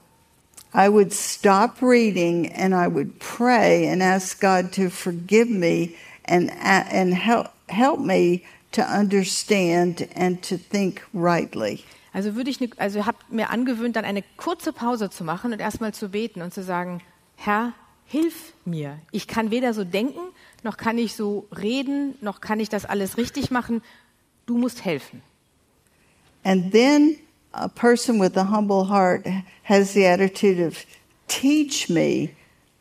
I 0.75 0.89
would 0.89 1.13
stop 1.13 1.83
reading 1.83 2.51
and 2.55 2.73
I 2.73 2.89
would 2.89 3.19
pray 3.19 3.87
and 3.87 4.03
ask 4.03 4.41
God 4.41 4.73
to 4.73 4.89
forgive 4.89 5.51
me 5.51 5.91
and, 6.25 6.51
and 6.63 7.13
help, 7.13 7.49
help 7.69 8.01
me 8.01 8.41
to 8.73 8.81
understand 8.83 10.09
and 10.17 10.43
to 10.43 10.57
think 10.57 11.03
rightly. 11.13 11.85
Also 12.15 12.35
würde 12.35 12.49
ich, 12.49 12.61
ne, 12.61 12.71
also 12.79 13.05
habe 13.05 13.19
mir 13.29 13.51
angewöhnt, 13.51 13.95
dann 13.95 14.07
eine 14.07 14.25
kurze 14.39 14.73
Pause 14.73 15.11
zu 15.11 15.23
machen 15.23 15.53
und 15.53 15.61
erstmal 15.61 15.93
zu 15.93 16.09
beten 16.09 16.41
und 16.41 16.55
zu 16.55 16.63
sagen, 16.63 17.03
Herr, 17.37 17.75
hilf 18.09 18.53
mir. 18.65 18.99
Ich 19.13 19.29
kann 19.29 19.51
weder 19.51 19.75
so 19.75 19.85
denken, 19.85 20.21
noch 20.63 20.77
kann 20.77 20.99
ich 20.99 21.15
so 21.15 21.47
reden, 21.57 22.15
noch 22.21 22.41
kann 22.41 22.59
ich 22.59 22.69
das 22.69 22.85
alles 22.85 23.17
richtig 23.19 23.51
machen. 23.51 23.83
Du 24.47 24.57
musst 24.57 24.85
helfen. 24.85 25.23
And 26.43 26.73
then 26.73 27.17
a 27.53 27.69
person 27.69 28.21
with 28.21 28.37
a 28.37 28.51
humble 28.51 28.89
heart 28.89 29.27
has 29.65 29.93
the 29.93 30.07
attitude 30.07 30.67
of, 30.67 30.87
teach 31.29 31.89
me, 31.91 32.31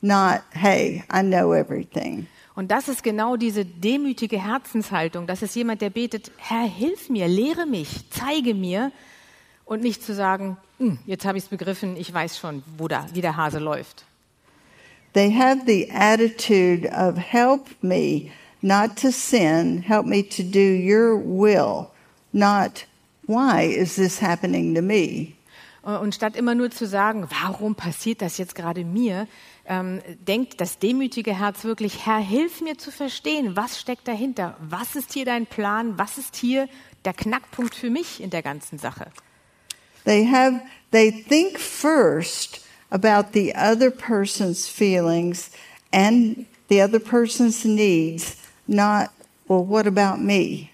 not, 0.02 0.42
hey, 0.52 1.04
I 1.12 1.22
know 1.22 1.54
everything. 1.54 2.28
Und 2.56 2.72
das 2.72 2.88
ist 2.88 3.04
genau 3.04 3.36
diese 3.36 3.66
demütige 3.66 4.42
Herzenshaltung. 4.44 5.28
Das 5.28 5.44
ist 5.44 5.56
jemand, 5.56 5.82
der 5.82 5.92
betet, 5.92 6.32
Herr, 6.38 6.64
hilf 6.68 7.10
mir, 7.10 7.28
lehre 7.28 7.68
mich, 7.68 8.10
zeige 8.10 8.56
mir. 8.56 8.92
Und 9.66 9.84
nicht 9.84 10.02
zu 10.02 10.16
sagen, 10.16 10.58
"Hm, 10.80 10.98
jetzt 11.06 11.26
habe 11.26 11.38
ich 11.38 11.44
es 11.44 11.50
begriffen, 11.50 11.98
ich 11.98 12.12
weiß 12.12 12.40
schon, 12.40 12.64
wo 12.78 12.88
da, 12.88 13.06
wie 13.14 13.22
der 13.22 13.36
Hase 13.36 13.60
läuft. 13.60 14.07
They 15.14 15.32
have 15.32 15.66
the 15.66 15.90
attitude 15.92 16.86
of, 16.88 17.18
help 17.18 17.68
me 17.82 18.32
not 18.62 18.98
to 18.98 19.12
sin, 19.12 19.82
help 19.82 20.06
me 20.06 20.24
to 20.24 20.44
do 20.44 20.60
your 20.60 21.18
will, 21.18 21.92
not, 22.34 22.86
why 23.26 23.64
is 23.64 23.96
this 23.96 24.20
happening 24.20 24.76
to 24.76 24.82
me? 24.82 25.36
Äh, 25.86 25.98
und 25.98 26.14
statt 26.14 26.36
immer 26.36 26.56
nur 26.56 26.70
zu 26.72 26.86
sagen, 26.86 27.28
warum 27.42 27.76
passiert 27.76 28.22
das 28.22 28.38
jetzt 28.38 28.56
gerade 28.56 28.84
mir, 28.84 29.28
ähm, 29.66 30.02
denkt 30.28 30.62
das 30.62 30.80
demütige 30.80 31.38
Herz 31.38 31.64
wirklich, 31.64 32.06
Herr, 32.06 32.20
hilf 32.20 32.62
mir 32.62 32.78
zu 32.78 32.92
verstehen, 32.92 33.56
was 33.56 33.80
steckt 33.80 34.08
dahinter? 34.08 34.58
Was 34.60 34.96
ist 34.96 35.14
hier 35.14 35.26
dein 35.26 35.46
Plan? 35.46 35.98
Was 35.98 36.18
ist 36.18 36.36
hier 36.36 36.70
der 37.06 37.14
Knackpunkt 37.14 37.76
für 37.76 37.90
mich 37.90 38.22
in 38.22 38.30
der 38.30 38.42
ganzen 38.42 38.80
Sache? 38.80 39.08
They 40.06 40.26
have, 40.26 40.62
they 40.92 41.12
think 41.12 41.60
first, 41.60 42.62
about 42.92 43.34
the 43.34 43.54
other 43.56 43.92
person's 43.92 44.68
feelings 44.68 45.52
and 45.92 46.46
the 46.70 46.82
other 46.82 47.00
person's 47.00 47.66
needs, 47.66 48.38
not, 48.68 49.12
well, 49.48 49.64
what 49.64 49.88
about 49.88 50.22
me? 50.22 50.70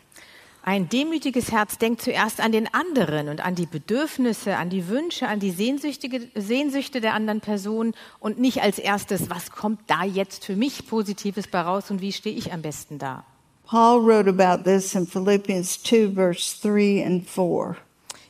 Ein 0.65 0.87
demütiges 0.87 1.51
Herz 1.51 1.77
denkt 1.77 2.01
zuerst 2.01 2.39
an 2.39 2.53
den 2.53 2.73
anderen 2.73 3.27
und 3.27 3.45
an 3.45 3.53
die 3.53 3.65
Bedürfnisse, 3.65 4.55
an 4.55 4.69
die 4.69 4.87
Wünsche, 4.87 5.27
an 5.27 5.41
die 5.41 5.51
Sehnsüchte 5.51 7.01
der 7.01 7.13
anderen 7.13 7.41
Person 7.41 7.93
und 8.21 8.39
nicht 8.39 8.61
als 8.61 8.79
erstes, 8.79 9.29
was 9.29 9.51
kommt 9.51 9.81
da 9.87 10.05
jetzt 10.05 10.45
für 10.45 10.55
mich 10.55 10.87
Positives 10.87 11.47
bei 11.47 11.59
raus 11.59 11.91
und 11.91 11.99
wie 11.99 12.13
stehe 12.13 12.35
ich 12.35 12.53
am 12.53 12.61
besten 12.61 12.97
da. 12.97 13.25
Paul 13.65 14.05
wrote 14.05 14.29
about 14.29 14.63
this 14.63 14.95
in 14.95 15.05
Philippians 15.05 15.83
2, 15.83 16.13
verse 16.13 16.61
3 16.61 17.05
and 17.05 17.27
4. 17.27 17.75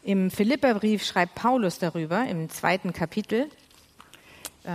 Im 0.04 0.32
Philipperbrief 0.32 1.06
schreibt 1.06 1.36
Paulus 1.36 1.78
darüber 1.78 2.26
im 2.26 2.50
zweiten 2.50 2.94
Kapitel. 2.94 3.48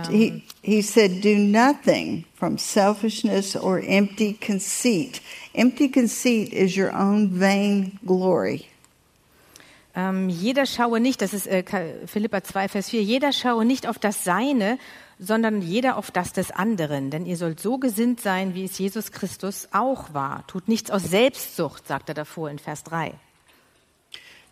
He, 0.09 0.43
he 0.61 0.81
said, 0.83 1.21
Do 1.21 1.35
nothing 1.35 2.25
from 2.35 2.57
selfishness 2.59 3.55
or 3.55 3.79
empty 3.79 4.33
conceit. 4.33 5.19
Empty 5.55 5.89
conceit 5.89 6.53
is 6.53 6.77
your 6.77 6.93
own 6.93 7.29
vain 7.29 7.97
glory. 8.05 8.67
Ähm, 9.95 10.29
jeder 10.29 10.67
schaue 10.67 10.99
nicht, 10.99 11.21
das 11.21 11.33
ist 11.33 11.47
äh, 11.47 11.63
Philippa 12.05 12.43
2, 12.43 12.67
Vers 12.67 12.89
4, 12.89 13.01
jeder 13.01 13.33
schaue 13.33 13.65
nicht 13.65 13.87
auf 13.87 13.97
das 13.97 14.23
Seine, 14.23 14.77
sondern 15.17 15.61
jeder 15.61 15.97
auf 15.97 16.11
das 16.11 16.31
des 16.31 16.51
anderen. 16.51 17.09
Denn 17.09 17.25
ihr 17.25 17.35
sollt 17.35 17.59
so 17.59 17.79
gesinnt 17.79 18.21
sein, 18.21 18.53
wie 18.53 18.65
es 18.65 18.77
Jesus 18.77 19.11
Christus 19.11 19.67
auch 19.71 20.13
war. 20.13 20.45
Tut 20.45 20.67
nichts 20.67 20.91
aus 20.91 21.03
Selbstsucht, 21.03 21.87
sagt 21.87 22.09
er 22.09 22.15
davor 22.15 22.51
in 22.51 22.59
Vers 22.59 22.83
3. 22.83 23.13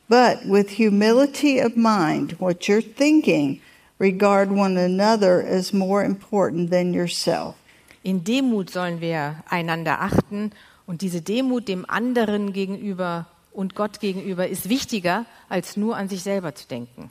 But 0.09 0.39
with 0.45 0.79
humility 0.79 1.61
of 1.61 1.75
mind, 1.75 2.39
what 2.39 2.63
you're 2.63 2.81
thinking, 2.81 3.61
regard 3.99 4.51
one 4.51 4.77
another 4.77 5.41
as 5.41 5.73
more 5.73 6.03
important 6.03 6.69
than 6.69 6.93
yourself. 6.93 7.55
In 8.03 8.23
Demut 8.23 8.69
sollen 8.69 9.01
wir 9.01 9.43
einander 9.49 10.01
achten 10.01 10.51
und 10.85 11.01
diese 11.01 11.21
Demut 11.21 11.67
dem 11.67 11.85
anderen 11.89 12.53
gegenüber 12.53 13.25
und 13.51 13.75
Gott 13.75 13.99
gegenüber 13.99 14.47
ist 14.47 14.69
wichtiger, 14.69 15.25
als 15.49 15.77
nur 15.77 15.97
an 15.97 16.09
sich 16.09 16.21
selber 16.21 16.53
zu 16.53 16.67
denken. 16.67 17.09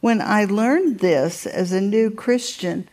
When 0.00 0.20
I 0.20 0.44
learned 0.44 1.00
this 1.00 1.46
as 1.46 1.72
a 1.72 1.80
new 1.80 2.10
Christian, 2.10 2.86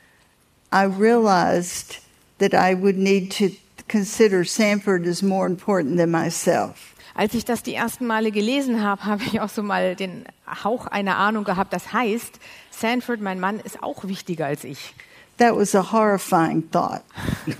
I 0.72 0.86
realized 0.86 2.00
that 2.40 2.54
I 2.54 2.74
would 2.74 2.98
need 2.98 3.32
to 3.38 3.52
consider 3.88 4.44
Sanford 4.44 5.06
as 5.06 5.22
more 5.22 5.46
important 5.46 5.98
than 5.98 6.10
myself. 6.10 6.95
Als 7.16 7.34
ich 7.34 7.46
das 7.46 7.64
die 7.64 7.74
ersten 7.74 8.06
Male 8.06 8.32
gelesen 8.32 8.84
habe, 8.84 9.06
habe 9.06 9.24
ich 9.24 9.40
auch 9.40 9.48
so 9.48 9.64
mal 9.64 9.96
den 9.96 10.26
Hauch 10.64 10.86
einer 10.88 11.18
Ahnung 11.18 11.46
gehabt. 11.46 11.72
Das 11.72 11.94
heißt, 11.94 12.40
Sanford, 12.72 13.22
mein 13.22 13.40
Mann, 13.40 13.62
ist 13.62 13.82
auch 13.82 14.04
wichtiger 14.04 14.46
als 14.46 14.66
ich. 14.66 14.94
That 15.38 15.56
was 15.56 15.74
a 15.76 15.92
horrifying 15.92 16.70
thought. 16.72 17.02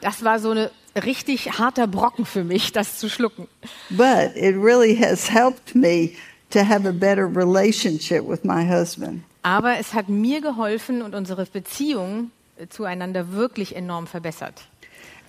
Das 0.00 0.22
war 0.22 0.38
so 0.38 0.52
ein 0.52 0.68
richtig 1.04 1.58
harter 1.58 1.88
Brocken 1.88 2.24
für 2.24 2.44
mich, 2.44 2.70
das 2.70 2.98
zu 2.98 3.10
schlucken. 3.10 3.48
But 3.90 4.36
it 4.36 4.54
really 4.54 4.96
has 4.96 5.28
helped 5.28 5.74
me 5.74 6.10
to 6.50 6.60
have 6.60 6.88
a 6.88 6.92
better 6.92 7.26
relationship 7.26 8.22
with 8.24 8.44
my 8.44 8.64
husband. 8.64 9.24
Aber 9.42 9.78
es 9.78 9.94
hat 9.94 10.08
mir 10.08 10.40
geholfen 10.40 11.02
und 11.02 11.16
unsere 11.16 11.46
Beziehung 11.46 12.30
äh, 12.58 12.68
zueinander 12.68 13.32
wirklich 13.32 13.74
enorm 13.74 14.06
verbessert. 14.06 14.68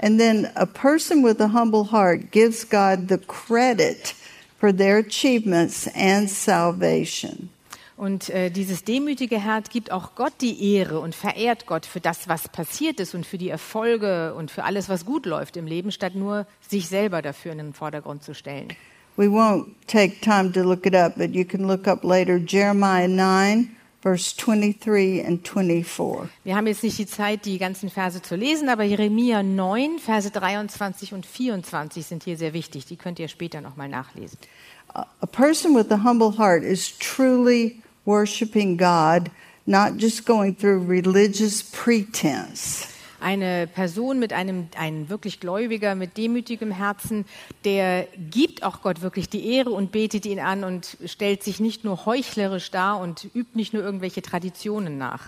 And 0.01 0.19
then 0.19 0.49
a 0.55 0.65
person 0.65 1.23
with 1.23 1.41
a 1.41 1.49
humble 1.49 1.91
heart 1.91 2.31
gives 2.31 2.63
God 2.63 3.09
the 3.09 3.17
credit 3.17 4.15
for 4.59 4.73
their 4.73 4.97
achievements 4.97 5.87
and 5.95 6.29
salvation. 6.29 7.49
Und 7.97 8.29
äh, 8.29 8.49
dieses 8.49 8.85
demütige 8.85 9.43
Herz 9.43 9.69
gibt 9.69 9.91
auch 9.91 10.15
Gott 10.15 10.31
die 10.39 10.73
Ehre 10.73 11.01
und 11.01 11.13
verehrt 11.13 11.65
Gott 11.65 11.85
für 11.85 11.99
das, 11.99 12.29
was 12.29 12.47
passiert 12.47 13.01
ist 13.01 13.13
und 13.13 13.25
für 13.25 13.37
die 13.37 13.49
Erfolge 13.49 14.33
und 14.35 14.51
für 14.51 14.63
alles, 14.63 14.87
was 14.87 15.05
gut 15.05 15.25
läuft 15.25 15.57
im 15.57 15.67
Leben, 15.67 15.91
statt 15.91 16.15
nur 16.15 16.47
sich 16.65 16.87
selber 16.87 17.21
dafür 17.21 17.51
in 17.51 17.57
den 17.57 17.73
Vordergrund 17.73 18.23
zu 18.23 18.33
stellen. 18.33 18.69
We 19.17 19.25
won't 19.25 19.65
take 19.87 20.21
time 20.21 20.53
to 20.53 20.61
look 20.61 20.85
it 20.85 20.95
up, 20.95 21.17
but 21.17 21.35
you 21.35 21.43
can 21.43 21.67
look 21.67 21.89
up 21.89 22.05
later 22.05 22.37
Jeremiah 22.37 23.09
9, 23.09 23.75
verse 24.01 24.35
23 24.37 25.25
and 25.25 25.47
24. 25.47 26.29
Wir 26.43 26.55
haben 26.55 26.67
jetzt 26.67 26.83
nicht 26.83 26.97
die 26.97 27.05
Zeit, 27.05 27.45
die 27.45 27.57
ganzen 27.57 27.89
Verse 27.89 28.21
zu 28.21 28.35
lesen, 28.35 28.69
aber 28.69 28.83
Jeremia 28.83 29.43
9, 29.43 29.99
Verse 29.99 30.29
23 30.29 31.13
und 31.13 31.25
24 31.25 32.05
sind 32.05 32.23
hier 32.23 32.37
sehr 32.37 32.53
wichtig. 32.53 32.85
Die 32.85 32.95
könnt 32.95 33.19
ihr 33.19 33.27
später 33.27 33.61
nochmal 33.61 33.89
nachlesen. 33.89 34.37
A 34.93 35.25
person 35.27 35.75
with 35.75 35.91
a 35.91 36.03
humble 36.03 36.37
heart 36.37 36.63
is 36.63 36.97
truly 36.97 37.81
worshiping 38.05 38.77
God, 38.77 39.29
not 39.65 39.97
just 39.97 40.25
going 40.25 40.55
through 40.55 40.87
religious 40.87 41.61
pretense. 41.61 42.87
Eine 43.21 43.67
Person 43.67 44.19
mit 44.19 44.33
einem, 44.33 44.69
ein 44.77 45.09
wirklich 45.09 45.39
Gläubiger, 45.39 45.95
mit 45.95 46.17
demütigem 46.17 46.71
Herzen, 46.71 47.25
der 47.65 48.07
gibt 48.31 48.63
auch 48.63 48.81
Gott 48.81 49.01
wirklich 49.01 49.29
die 49.29 49.45
Ehre 49.53 49.71
und 49.71 49.91
betet 49.91 50.25
ihn 50.25 50.39
an 50.39 50.63
und 50.63 50.97
stellt 51.05 51.43
sich 51.43 51.59
nicht 51.59 51.83
nur 51.83 52.05
heuchlerisch 52.05 52.71
dar 52.71 52.99
und 52.99 53.25
übt 53.33 53.55
nicht 53.55 53.73
nur 53.73 53.83
irgendwelche 53.83 54.21
Traditionen 54.21 54.97
nach. 54.97 55.27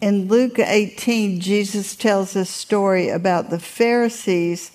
In 0.00 0.28
Luke 0.28 0.62
18, 0.62 1.40
Jesus 1.40 1.96
tells 1.96 2.36
a 2.36 2.44
story 2.44 3.10
about 3.10 3.50
the 3.50 3.58
Pharisees 3.58 4.72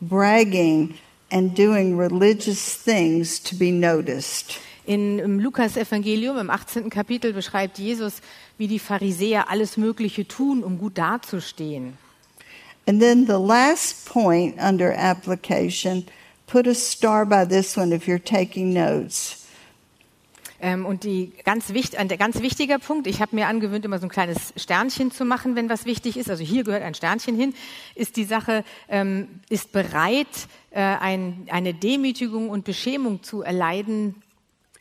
bragging 0.00 0.94
and 1.30 1.54
doing 1.54 1.96
religious 1.96 2.76
things 2.76 3.38
to 3.40 3.54
be 3.54 3.70
noticed. 3.70 4.58
In, 4.86 5.18
Im 5.18 5.38
Lukas-Evangelium, 5.40 6.38
im 6.38 6.50
18. 6.50 6.90
Kapitel, 6.90 7.32
beschreibt 7.32 7.78
Jesus, 7.78 8.22
wie 8.58 8.68
die 8.68 8.78
Pharisäer 8.78 9.50
alles 9.50 9.76
Mögliche 9.76 10.26
tun, 10.26 10.64
um 10.64 10.78
gut 10.78 10.98
dazustehen. 10.98 11.98
And 12.86 13.00
then 13.00 13.26
the 13.26 13.34
last 13.34 14.06
point 14.06 14.56
under 14.58 14.92
application, 14.96 16.06
put 16.46 16.66
a 16.66 16.74
star 16.74 17.24
by 17.24 17.46
this 17.46 17.76
one 17.76 17.94
if 17.94 18.06
you're 18.06 18.22
taking 18.22 18.72
notes. 18.72 19.40
Ähm, 20.62 20.84
und 20.84 21.04
die 21.04 21.32
ganz 21.44 21.72
wichtig, 21.72 21.98
ein 21.98 22.08
ganz 22.08 22.42
wichtiger 22.42 22.78
Punkt, 22.78 23.06
ich 23.06 23.22
habe 23.22 23.34
mir 23.34 23.46
angewöhnt, 23.46 23.84
immer 23.84 23.98
so 23.98 24.06
ein 24.06 24.10
kleines 24.10 24.52
Sternchen 24.56 25.10
zu 25.10 25.24
machen, 25.24 25.56
wenn 25.56 25.70
was 25.70 25.86
wichtig 25.86 26.16
ist. 26.16 26.28
Also 26.28 26.44
hier 26.44 26.64
gehört 26.64 26.82
ein 26.82 26.94
Sternchen 26.94 27.36
hin, 27.36 27.54
ist 27.94 28.16
die 28.16 28.24
Sache, 28.24 28.64
ähm, 28.88 29.40
ist 29.48 29.72
bereit, 29.72 30.26
äh, 30.70 30.80
ein, 30.80 31.46
eine 31.50 31.72
Demütigung 31.72 32.50
und 32.50 32.64
Beschämung 32.64 33.22
zu 33.22 33.42
erleiden. 33.42 34.16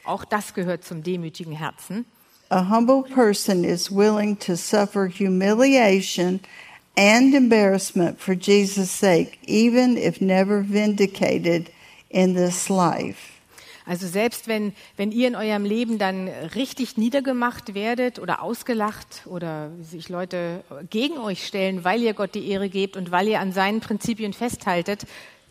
Auch 0.09 0.25
das 0.25 0.55
gehört 0.55 0.83
zum 0.83 1.03
demütigen 1.03 1.53
Herzen. 1.53 2.05
A 2.49 2.67
humble 2.67 3.03
person 3.03 3.63
is 3.63 3.91
willing 3.91 4.39
to 4.39 4.55
suffer 4.55 5.07
humiliation 5.07 6.39
and 6.97 7.35
embarrassment 7.35 8.19
for 8.19 8.33
Jesus' 8.33 8.89
sake, 8.89 9.37
even 9.45 9.97
if 9.97 10.19
never 10.19 10.67
vindicated 10.67 11.69
in 12.09 12.33
this 12.33 12.69
life. 12.69 13.19
Also 13.85 14.07
selbst 14.07 14.47
wenn, 14.47 14.73
wenn 14.97 15.11
ihr 15.11 15.27
in 15.27 15.35
eurem 15.35 15.63
Leben 15.63 15.99
dann 15.99 16.27
richtig 16.55 16.97
niedergemacht 16.97 17.75
werdet 17.75 18.17
oder 18.17 18.41
ausgelacht 18.41 19.27
oder 19.27 19.69
sich 19.83 20.09
Leute 20.09 20.63
gegen 20.89 21.19
euch 21.19 21.45
stellen, 21.45 21.83
weil 21.83 22.01
ihr 22.01 22.15
Gott 22.15 22.33
die 22.33 22.49
Ehre 22.49 22.69
gebt 22.69 22.97
und 22.97 23.11
weil 23.11 23.27
ihr 23.27 23.39
an 23.39 23.51
seinen 23.51 23.79
Prinzipien 23.79 24.33
festhaltet, 24.33 25.05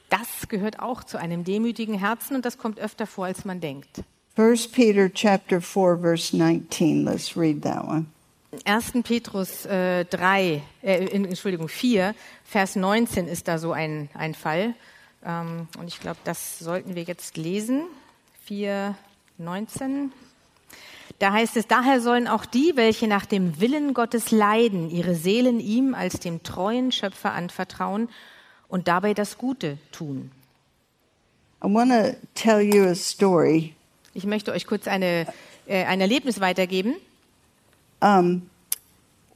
das 0.08 0.48
gehört 0.48 0.80
auch 0.80 1.04
zu 1.04 1.16
einem 1.16 1.44
demütigen 1.44 1.94
Herzen 1.94 2.34
und 2.34 2.44
das 2.44 2.58
kommt 2.58 2.80
öfter 2.80 3.06
vor, 3.06 3.26
als 3.26 3.44
man 3.44 3.60
denkt. 3.60 4.02
1 4.38 4.68
Peter 4.68 5.08
chapter 5.12 5.60
4 5.60 5.96
verse 5.96 6.32
19. 6.32 7.04
Let's 7.04 7.36
read 7.36 7.62
that 7.62 7.84
one. 7.84 8.06
1. 8.64 9.02
Petrus 9.02 9.66
äh, 9.66 10.04
3, 10.04 10.62
äh, 10.82 11.06
Entschuldigung, 11.10 11.68
4, 11.68 12.14
Vers 12.44 12.76
19 12.76 13.26
ist 13.26 13.48
da 13.48 13.58
so 13.58 13.72
ein, 13.72 14.08
ein 14.14 14.34
Fall. 14.34 14.74
Ähm, 15.24 15.66
und 15.76 15.88
ich 15.88 15.98
glaube, 15.98 16.18
das 16.22 16.60
sollten 16.60 16.94
wir 16.94 17.02
jetzt 17.02 17.36
lesen. 17.36 17.82
4, 18.44 18.94
19. 19.38 20.12
Da 21.18 21.32
heißt 21.32 21.56
es, 21.56 21.66
daher 21.66 22.00
sollen 22.00 22.28
auch 22.28 22.46
die, 22.46 22.72
welche 22.76 23.08
nach 23.08 23.26
dem 23.26 23.60
Willen 23.60 23.92
Gottes 23.92 24.30
leiden, 24.30 24.88
ihre 24.88 25.16
Seelen 25.16 25.58
ihm 25.58 25.94
als 25.94 26.20
dem 26.20 26.44
treuen 26.44 26.92
Schöpfer 26.92 27.32
anvertrauen 27.32 28.08
und 28.68 28.86
dabei 28.86 29.14
das 29.14 29.36
Gute 29.36 29.78
tun. 29.90 30.30
I 31.60 31.66
want 31.66 31.90
to 31.90 32.14
tell 32.34 32.60
you 32.60 32.84
a 32.84 32.94
story. 32.94 33.74
Ich 34.14 34.24
möchte 34.24 34.52
euch 34.52 34.66
kurz 34.66 34.88
eine, 34.88 35.26
äh, 35.66 35.84
ein 35.84 36.00
Erlebnis 36.00 36.40
weitergeben. 36.40 36.94
Um, 38.00 38.48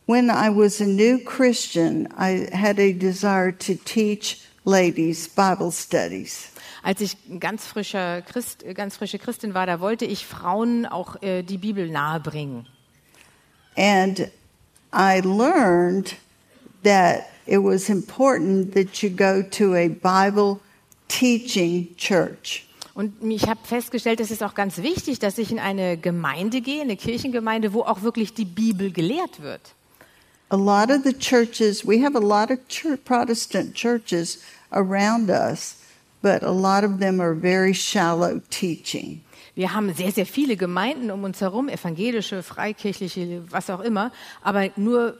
when 0.07 0.29
I 0.29 0.49
was 0.49 0.81
a 0.81 0.87
new 0.87 1.19
Christian, 1.19 2.09
I 2.19 2.49
had 2.53 2.79
a 2.79 2.93
desire 2.93 3.53
to 3.59 3.75
teach 3.75 4.39
ladies 4.65 5.29
Bible 5.29 5.73
studies. 5.73 6.49
Als 6.83 7.01
ich 7.01 7.17
ganz 7.39 7.65
frischer 7.65 8.23
Christ, 8.23 8.65
ganz 8.75 8.97
frische 8.97 9.19
Christin 9.19 9.55
war, 9.55 9.67
da 9.67 9.81
wollte 9.81 10.05
ich 10.05 10.27
Frauen 10.27 10.87
auch 10.87 11.23
äh, 11.23 11.43
die 11.43 11.59
Bibel 11.59 11.89
nahebringen. 11.89 12.67
And 13.77 14.31
I 14.93 15.21
learned 15.21 16.17
that 16.83 17.27
it 17.47 17.59
was 17.59 17.89
important 17.89 18.75
that 18.75 19.03
you 19.03 19.11
go 19.11 19.43
to 19.43 19.75
a 19.75 19.89
Bible 19.89 20.61
teaching 21.09 21.95
church. 21.97 22.67
Und 22.95 23.23
ich 23.23 23.49
habe 23.49 23.61
festgestellt, 23.65 24.21
es 24.21 24.31
ist 24.31 24.43
auch 24.43 24.55
ganz 24.55 24.79
wichtig, 24.79 25.19
dass 25.19 25.39
ich 25.39 25.51
in 25.51 25.59
eine 25.59 25.97
Gemeinde 25.97 26.61
gehe, 26.61 26.83
eine 26.83 26.97
Kirchengemeinde, 26.97 27.73
wo 27.73 27.83
auch 27.83 28.03
wirklich 28.03 28.35
die 28.35 28.45
Bibel 28.45 28.93
gelehrt 28.93 29.41
wird. 29.41 29.61
A 30.51 30.57
lot 30.57 30.91
of 30.91 31.03
the 31.05 31.15
churches, 31.15 31.87
we 31.87 32.05
have 32.05 32.15
a 32.15 32.21
lot 32.21 32.51
of 32.51 32.59
church, 32.69 33.03
Protestant 33.05 33.75
churches 33.75 34.43
around 34.71 35.31
us, 35.31 35.77
but 36.21 36.43
a 36.43 36.53
lot 36.53 36.85
of 36.85 36.99
them 37.01 37.21
are 37.21 37.35
very 37.35 37.73
shallow 37.73 38.39
teaching. 38.51 39.23
Wir 39.55 39.73
haben 39.73 39.93
sehr, 39.95 40.13
sehr 40.13 40.27
viele 40.27 40.57
Gemeinden 40.57 41.11
um 41.11 41.25
uns 41.25 41.41
herum, 41.41 41.69
evangelische, 41.69 42.43
freikirchliche, 42.43 43.43
was 43.51 43.71
auch 43.71 43.81
immer, 43.81 44.13
aber 44.43 44.71
nur, 44.77 45.19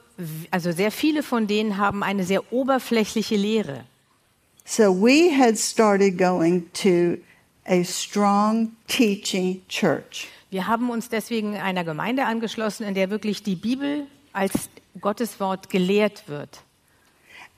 also 0.51 0.73
sehr 0.73 0.91
viele 0.91 1.23
von 1.23 1.47
denen 1.47 1.79
haben 1.79 2.03
eine 2.03 2.25
sehr 2.25 2.53
oberflächliche 2.53 3.37
Lehre. 3.37 3.85
So 4.65 4.93
we 4.93 5.31
had 5.31 5.59
started 5.59 6.19
going 6.19 6.71
to 6.75 7.19
a 7.67 7.83
strong 7.85 8.73
teaching 8.89 9.63
church. 9.69 10.29
Wir 10.51 10.67
haben 10.67 10.91
uns 10.91 11.09
deswegen 11.09 11.57
einer 11.57 11.85
Gemeinde 11.85 12.27
angeschlossen, 12.27 12.87
in 12.87 12.95
der 12.95 13.11
wirklich 13.11 13.43
die 13.43 13.57
Bibel 13.57 14.07
als 14.33 14.69
Gottes 15.01 15.41
Wort 15.41 15.71
gelehrt 15.71 16.29
wird. 16.29 16.63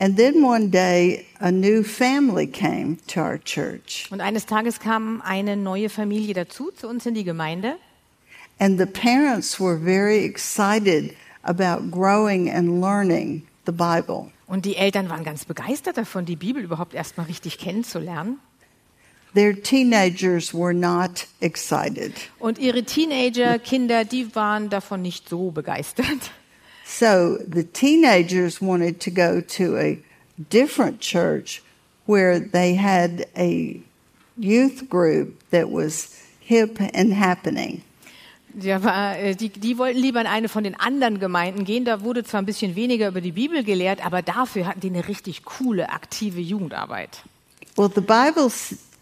And 0.01 0.17
then 0.17 0.43
one 0.43 0.71
day, 0.71 1.25
a 1.39 1.53
new 1.53 1.85
family 1.85 2.47
came 2.47 2.99
to 3.07 3.21
our 3.21 3.39
church. 3.39 4.09
Und 4.11 4.21
eines 4.21 4.45
Tages 4.47 4.81
kam 4.81 5.23
eine 5.23 5.57
neue 5.57 5.89
Familie 5.89 6.35
dazu, 6.35 6.73
zu 6.73 6.89
uns 6.89 7.07
in 7.07 7.15
die 7.15 7.25
Gemeinde. 7.25 7.77
And 8.59 8.79
the 8.79 8.87
parents 8.87 9.61
were 9.61 9.79
very 9.79 10.25
excited 10.25 11.15
about 11.43 11.91
growing 11.91 12.51
and 12.51 12.81
learning 12.81 13.47
the 13.67 13.73
Bible. 13.73 14.31
Und 14.47 14.65
die 14.65 14.77
Eltern 14.77 15.09
waren 15.09 15.25
ganz 15.25 15.45
begeistert 15.45 15.97
davon, 15.97 16.27
die 16.27 16.37
Bibel 16.37 16.63
überhaupt 16.63 16.95
erstmal 16.95 17.27
richtig 17.27 17.59
kennenzulernen. 17.59 18.39
Their 19.35 19.53
teenagers 19.53 20.55
were 20.55 20.73
not 20.73 21.27
excited. 21.41 22.13
Und 22.39 22.59
ihre 22.59 22.85
Teenager, 22.85 23.59
Kinder, 23.59 24.05
die 24.05 24.35
waren 24.35 24.71
davon 24.71 25.03
nicht 25.03 25.29
so 25.29 25.51
begeistert. 25.51 26.31
So 26.87 27.39
the 27.51 27.65
teenagers 27.65 28.61
wanted 28.61 29.01
to 29.01 29.11
go 29.11 29.41
to 29.41 29.77
a 29.77 29.99
different 30.51 31.01
church 31.01 31.63
where 32.07 32.39
they 32.39 32.77
had 32.77 33.27
a 33.37 33.83
youth 34.37 34.89
group 34.89 35.43
that 35.51 35.71
was 35.71 36.11
hip 36.41 36.79
and 36.95 37.19
happening. 37.19 37.83
Ja, 38.61 38.85
war, 38.85 39.19
äh, 39.19 39.35
die, 39.35 39.49
die 39.49 39.79
wollten 39.79 39.99
lieber 39.99 40.21
in 40.21 40.29
eine 40.29 40.49
von 40.49 40.63
den 40.63 40.79
anderen 40.79 41.19
Gemeinden 41.19 41.65
gehen. 41.65 41.85
Da 41.85 42.03
wurde 42.03 42.23
zwar 42.23 42.41
ein 42.41 42.47
bisschen 42.47 42.77
weniger 42.77 43.09
über 43.09 43.21
die 43.21 43.33
Bibel 43.33 43.65
gelehrt, 43.65 44.05
aber 44.05 44.23
dafür 44.23 44.67
hatten 44.67 44.81
die 44.81 44.91
eine 44.91 45.09
richtig 45.09 45.45
coole, 45.45 45.91
aktive 45.91 46.41
Jugendarbeit. 46.41 47.23
Well, 47.77 47.91
the 47.93 48.01
Bible 48.01 48.49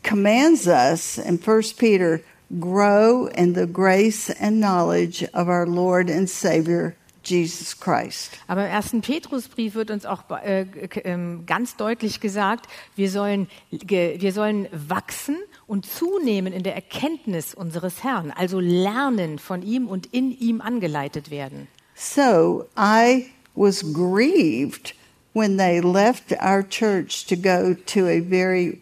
commands 0.02 0.66
us 0.66 1.18
in 1.18 1.38
1 1.38 1.62
Peter 1.78 2.20
grow 2.60 3.26
in 3.26 3.54
the 3.54 3.66
grace 3.66 4.30
and 4.30 4.60
knowledge 4.60 5.24
of 5.32 5.48
our 5.48 5.66
Lord 5.66 6.10
and 6.10 6.28
Savior 6.28 6.94
Jesus 7.24 7.78
Christ. 7.78 8.32
Aber 8.48 8.64
im 8.64 8.70
ersten 8.70 9.00
Petrusbrief 9.00 9.74
wird 9.74 9.90
uns 9.90 10.06
auch 10.06 10.24
äh, 10.42 10.66
ähm, 11.04 11.44
ganz 11.46 11.76
deutlich 11.76 12.20
gesagt, 12.20 12.66
wir 12.96 13.10
sollen, 13.10 13.48
wir 13.70 14.32
sollen 14.32 14.68
wachsen 14.72 15.36
und 15.66 15.86
zunehmen 15.86 16.52
in 16.52 16.62
der 16.62 16.74
Erkenntnis 16.74 17.54
unseres 17.54 18.02
Herrn, 18.02 18.30
also 18.32 18.60
lernen 18.60 19.38
von 19.38 19.62
ihm 19.62 19.86
und 19.86 20.06
in 20.06 20.36
ihm 20.38 20.60
angeleitet 20.60 21.30
werden. 21.30 21.68
So 21.94 22.66
I 22.76 23.30
was 23.54 23.82
grieved 23.92 24.94
when 25.34 25.56
they 25.56 25.80
left 25.80 26.32
our 26.42 26.62
church 26.62 27.26
to 27.26 27.36
go 27.36 27.74
to 27.86 28.06
a 28.06 28.20
very, 28.20 28.80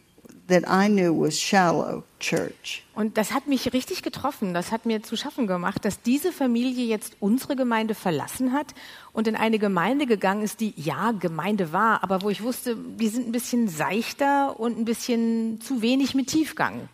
that 0.50 0.64
I 0.68 0.88
knew 0.88 1.12
was 1.12 1.40
shallow 1.40 2.02
church. 2.18 2.82
Und 2.94 3.16
das 3.16 3.32
hat 3.32 3.46
mich 3.46 3.72
richtig 3.72 4.02
getroffen, 4.02 4.52
das 4.52 4.72
hat 4.72 4.84
mir 4.84 5.02
zu 5.02 5.16
schaffen 5.16 5.46
gemacht, 5.46 5.84
dass 5.84 6.02
diese 6.02 6.32
Familie 6.32 6.84
jetzt 6.84 7.16
unsere 7.20 7.56
Gemeinde 7.56 7.94
verlassen 7.94 8.52
hat 8.52 8.74
und 9.12 9.26
in 9.26 9.36
eine 9.36 9.58
Gemeinde 9.58 10.06
gegangen 10.06 10.42
ist, 10.42 10.60
die 10.60 10.74
ja 10.76 11.12
Gemeinde 11.12 11.72
war, 11.72 12.02
aber 12.02 12.20
wo 12.22 12.28
ich 12.28 12.42
wusste, 12.42 12.76
die 12.76 13.08
sind 13.08 13.28
ein 13.28 13.32
bisschen 13.32 13.68
seichter 13.68 14.60
und 14.60 14.78
ein 14.78 14.84
bisschen 14.84 15.60
zu 15.62 15.80
wenig 15.80 16.14
mit 16.14 16.26
Tiefgang. 16.26 16.88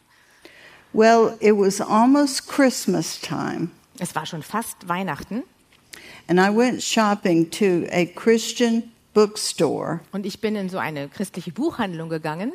Well, 0.93 1.37
it 1.41 1.55
was 1.57 1.81
almost 1.81 2.47
Christmas 2.47 3.21
time, 3.21 3.71
Es 3.99 4.15
war 4.15 4.27
schon 4.27 4.43
fast 4.43 4.89
Weihnachten 4.89 5.43
and 6.29 6.39
I 6.39 6.49
went 6.57 6.83
shopping 6.83 7.51
to 7.51 7.87
a 7.91 8.05
Christian 8.05 8.85
bookstore. 9.13 10.01
und 10.13 10.25
ich 10.27 10.41
bin 10.41 10.55
in 10.57 10.69
so 10.69 10.79
eine 10.79 11.09
christliche 11.09 11.51
Buchhandlung 11.53 12.09
gegangen 12.09 12.53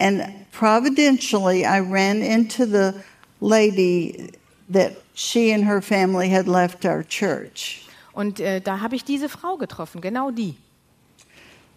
And 0.00 0.46
providentially, 0.52 1.64
I 1.64 1.80
ran 1.80 2.22
into 2.22 2.66
the 2.66 3.02
lady 3.40 4.30
that 4.68 4.92
she 5.14 5.52
and 5.52 5.64
her 5.64 5.80
family 5.80 6.28
had 6.28 6.48
left 6.48 6.84
our 6.84 7.02
church. 7.02 7.80
und 8.12 8.40
äh, 8.40 8.60
da 8.60 8.80
habe 8.80 8.96
ich 8.96 9.04
diese 9.04 9.28
Frau 9.28 9.56
getroffen, 9.56 10.00
genau 10.00 10.30
die. 10.30 10.56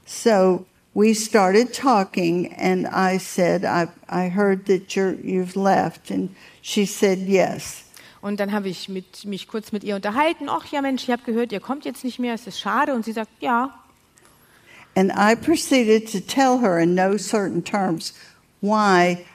So 0.05 0.65
we 0.93 1.13
started 1.13 1.73
talking, 1.73 2.53
and 2.53 2.87
I 2.87 3.19
said, 3.19 3.63
I, 3.63 3.87
I 4.09 4.29
heard 4.29 4.65
that 4.67 4.95
you're, 4.95 5.15
you've 5.21 5.55
left. 5.55 6.11
And 6.11 6.29
she 6.61 6.85
said, 6.85 7.27
Yes. 7.27 7.83
Und 8.21 8.39
dann 8.39 8.51
habe 8.51 8.67
ich 8.67 8.89
mit, 8.89 9.25
mich 9.25 9.47
kurz 9.47 9.71
mit 9.71 9.83
ihr 9.83 9.95
unterhalten. 9.95 10.49
Ach 10.49 10.65
ja, 10.71 10.81
Mensch, 10.81 11.03
ich 11.03 11.11
habe 11.11 11.23
gehört, 11.23 11.51
ihr 11.51 11.59
kommt 11.59 11.85
jetzt 11.85 12.03
nicht 12.03 12.19
mehr, 12.19 12.33
es 12.33 12.47
ist 12.47 12.59
schade. 12.59 12.93
Und 12.93 13.05
sie 13.05 13.11
sagt, 13.11 13.29
ja. 13.39 13.79
And 14.97 15.11
I 15.11 15.35
proceeded 15.35 16.07
to 16.07 16.19
tell 16.19 16.57
her 16.57 16.79
in 16.79 16.95
no 16.95 17.17
certain 17.17 17.61
terms 17.61 18.13
why 18.61 19.27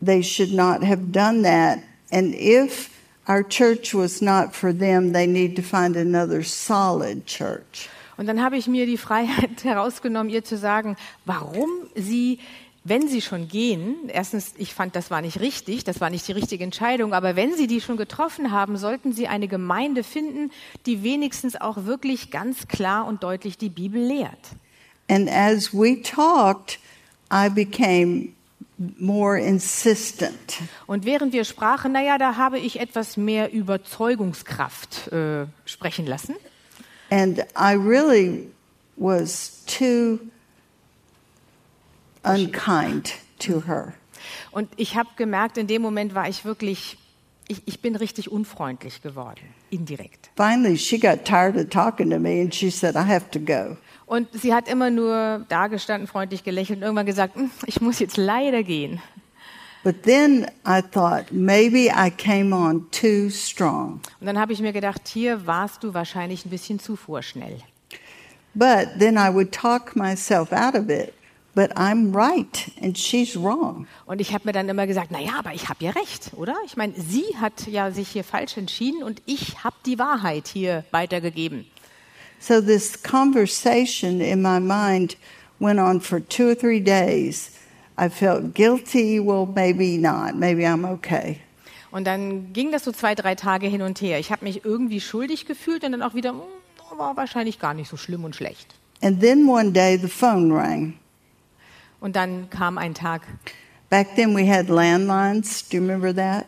they 0.00 0.22
should 0.22 0.52
not 0.52 0.84
have 0.84 1.10
done 1.10 1.42
that. 1.42 1.82
And 2.12 2.32
if 2.36 2.90
our 3.26 3.42
church 3.42 3.92
was 3.92 4.22
not 4.22 4.54
for 4.54 4.72
them, 4.72 5.12
they 5.12 5.26
need 5.26 5.56
to 5.56 5.62
find 5.62 5.96
another 5.96 6.44
solid 6.44 7.26
church. 7.26 7.88
Und 8.16 8.26
dann 8.28 8.40
habe 8.40 8.56
ich 8.56 8.68
mir 8.68 8.86
die 8.86 8.96
Freiheit 8.96 9.64
herausgenommen, 9.64 10.32
ihr 10.32 10.44
zu 10.44 10.56
sagen, 10.56 10.94
warum 11.24 11.68
sie, 11.96 12.38
wenn 12.84 13.08
sie 13.08 13.20
schon 13.20 13.48
gehen, 13.48 13.96
erstens, 14.06 14.54
ich 14.58 14.74
fand, 14.74 14.94
das 14.94 15.10
war 15.10 15.22
nicht 15.22 15.40
richtig, 15.40 15.82
das 15.82 16.00
war 16.00 16.10
nicht 16.10 16.28
die 16.28 16.32
richtige 16.32 16.62
Entscheidung, 16.62 17.14
aber 17.14 17.34
wenn 17.34 17.56
sie 17.56 17.66
die 17.66 17.80
schon 17.80 17.96
getroffen 17.96 18.52
haben, 18.52 18.76
sollten 18.76 19.12
sie 19.12 19.26
eine 19.26 19.48
Gemeinde 19.48 20.04
finden, 20.04 20.52
die 20.86 21.02
wenigstens 21.02 21.60
auch 21.60 21.84
wirklich 21.84 22.30
ganz 22.30 22.68
klar 22.68 23.06
und 23.06 23.24
deutlich 23.24 23.58
die 23.58 23.70
Bibel 23.70 24.00
lehrt. 24.00 24.54
And 25.08 25.28
as 25.28 25.72
we 25.72 26.00
talked, 26.00 26.78
I 27.30 27.48
became 27.48 28.34
more 28.98 29.38
insistent. 29.38 30.58
Und 30.86 31.04
während 31.04 31.32
wir 31.32 31.44
sprachen, 31.44 31.92
naja, 31.92 32.18
da 32.18 32.36
habe 32.36 32.58
ich 32.58 32.80
etwas 32.80 33.16
mehr 33.16 33.52
Überzeugungskraft 33.52 35.12
äh, 35.12 35.46
sprechen 35.64 36.06
lassen. 36.06 36.36
And 37.10 37.40
I 37.56 37.74
really 37.74 38.48
was 38.96 39.64
too 39.66 40.18
unkind 42.24 43.14
to 43.40 43.62
her. 43.66 43.94
Und 44.50 44.70
ich 44.76 44.96
habe 44.96 45.10
gemerkt, 45.16 45.58
in 45.58 45.66
dem 45.66 45.82
Moment 45.82 46.14
war 46.14 46.28
ich 46.28 46.44
wirklich, 46.44 46.96
ich, 47.48 47.62
ich 47.66 47.80
bin 47.80 47.94
richtig 47.96 48.30
unfreundlich 48.30 49.02
geworden, 49.02 49.42
indirekt. 49.70 50.30
Finally, 50.36 50.78
she 50.78 50.98
got 50.98 51.24
tired 51.24 51.56
of 51.56 51.68
talking 51.68 52.10
to 52.10 52.18
me 52.18 52.40
and 52.40 52.54
she 52.54 52.70
said, 52.70 52.96
I 52.96 53.02
have 53.06 53.30
to 53.32 53.38
go. 53.38 53.76
Und 54.06 54.28
sie 54.32 54.52
hat 54.52 54.68
immer 54.68 54.90
nur 54.90 55.44
dagestanden, 55.48 56.06
freundlich 56.06 56.44
gelächelt 56.44 56.78
und 56.78 56.82
irgendwann 56.82 57.06
gesagt, 57.06 57.36
"Hm, 57.36 57.50
ich 57.66 57.80
muss 57.80 57.98
jetzt 57.98 58.16
leider 58.16 58.62
gehen. 58.62 59.00
But 59.82 60.02
then 60.04 60.46
I 60.66 60.80
thought 60.80 61.30
maybe 61.30 61.90
I 61.94 62.10
came 62.10 62.54
on 62.56 62.90
too 62.90 63.28
strong. 63.28 64.00
Und 64.18 64.26
dann 64.26 64.38
habe 64.38 64.54
ich 64.54 64.60
mir 64.60 64.72
gedacht, 64.72 65.02
hier 65.06 65.46
warst 65.46 65.84
du 65.84 65.92
wahrscheinlich 65.92 66.46
ein 66.46 66.50
bisschen 66.50 66.78
zu 66.78 66.96
vorschnell. 66.96 67.58
But 68.54 68.98
then 68.98 69.16
I 69.16 69.32
would 69.32 69.52
talk 69.52 69.94
myself 69.94 70.52
out 70.52 70.74
of 70.74 70.88
it. 70.88 71.12
But 71.54 71.76
I'm 71.76 72.12
right 72.14 72.72
and 72.82 72.98
she's 72.98 73.36
wrong. 73.36 73.86
Und 74.06 74.20
ich 74.20 74.32
habe 74.32 74.46
mir 74.46 74.52
dann 74.52 74.68
immer 74.68 74.86
gesagt, 74.86 75.08
na 75.10 75.20
ja, 75.20 75.38
aber 75.38 75.52
ich 75.54 75.68
habe 75.68 75.84
ja 75.84 75.90
recht, 75.90 76.30
oder? 76.34 76.54
Ich 76.66 76.76
meine, 76.76 76.94
sie 76.96 77.24
hat 77.40 77.66
ja 77.66 77.92
sich 77.92 78.08
hier 78.08 78.24
falsch 78.24 78.56
entschieden 78.56 79.02
und 79.02 79.22
ich 79.26 79.62
habe 79.62 79.76
die 79.86 79.98
Wahrheit 79.98 80.48
hier 80.48 80.84
weitergegeben. 80.90 81.66
So 82.46 82.60
this 82.60 82.94
conversation 82.94 84.20
in 84.20 84.42
my 84.42 84.58
mind 84.58 85.16
went 85.58 85.78
on 85.80 86.00
for 86.00 86.20
two 86.20 86.46
or 86.46 86.54
three 86.54 86.78
days. 86.80 87.50
I 87.96 88.10
felt 88.10 88.52
guilty. 88.52 89.18
Well, 89.18 89.46
maybe 89.46 89.96
not. 89.96 90.34
Maybe 90.34 90.64
I'm 90.66 90.84
okay. 90.84 91.40
Und 91.90 92.06
dann 92.06 92.52
ging 92.52 92.70
das 92.70 92.84
so 92.84 92.92
zwei, 92.92 93.14
drei 93.14 93.34
Tage 93.34 93.66
hin 93.66 93.80
und 93.80 93.98
her. 94.02 94.18
Ich 94.18 94.30
habe 94.30 94.44
mich 94.44 94.62
irgendwie 94.62 95.00
schuldig 95.00 95.46
gefühlt 95.46 95.84
und 95.84 95.92
dann 95.92 96.02
auch 96.02 96.14
wieder, 96.14 96.32
"Hm, 96.32 96.98
war 96.98 97.16
wahrscheinlich 97.16 97.58
gar 97.58 97.72
nicht 97.72 97.88
so 97.88 97.96
schlimm 97.96 98.24
und 98.24 98.36
schlecht. 98.36 98.74
And 99.00 99.20
then 99.22 99.48
one 99.48 99.72
day 99.72 99.96
the 99.96 100.08
phone 100.08 100.52
rang. 100.52 100.98
Und 101.98 102.14
dann 102.14 102.50
kam 102.50 102.76
ein 102.76 102.92
Tag, 102.92 103.22
Back 103.88 104.16
then 104.16 104.34
we 104.36 104.46
had 104.46 104.68
landlines. 104.68 105.66
Do 105.66 105.78
you 105.78 105.82
remember 105.82 106.14
that? 106.14 106.46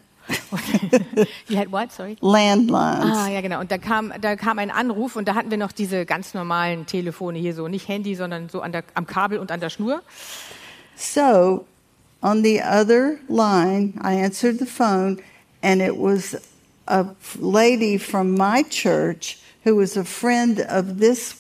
you 1.49 1.57
had 1.57 1.71
what, 1.71 1.93
sorry? 1.93 2.17
Landlines. 2.21 3.17
Ah, 3.17 3.29
ja, 3.29 3.41
genau. 3.41 3.61
Und 3.61 3.71
da 3.71 3.79
kam, 3.79 4.13
da 4.21 4.37
kam 4.37 4.59
ein 4.59 4.71
Anruf 4.71 5.17
und 5.17 5.29
da 5.29 5.35
hatten 5.35 5.51
wir 5.51 5.59
noch 5.59 5.73
diese 5.73 6.07
ganz 6.07 6.35
normalen 6.35 6.87
Telefone 6.87 7.39
hier 7.39 7.55
so, 7.55 7.69
nicht 7.69 7.89
Handy, 7.89 8.15
sondern 8.15 8.49
so 8.49 8.61
an 8.61 8.73
der, 8.73 8.85
am 8.95 9.07
Kabel 9.07 9.39
und 9.39 9.51
an 9.51 9.61
der 9.61 9.71
Schnur. 9.71 10.03
So 10.97 11.67
on 12.23 12.43
the 12.43 12.61
other 12.63 13.19
line, 13.29 13.95
I 14.03 14.15
answered 14.15 14.59
the 14.59 14.67
phone, 14.67 15.19
and 15.63 15.81
it 15.81 15.97
was 15.97 16.37
a 16.89 17.07
lady 17.39 17.99
from 17.99 18.37
my 18.37 18.63
church 18.63 19.39
who 19.65 19.77
was 19.77 19.97
a 19.97 20.05
friend 20.05 20.61
of 20.61 20.99
this 20.99 21.35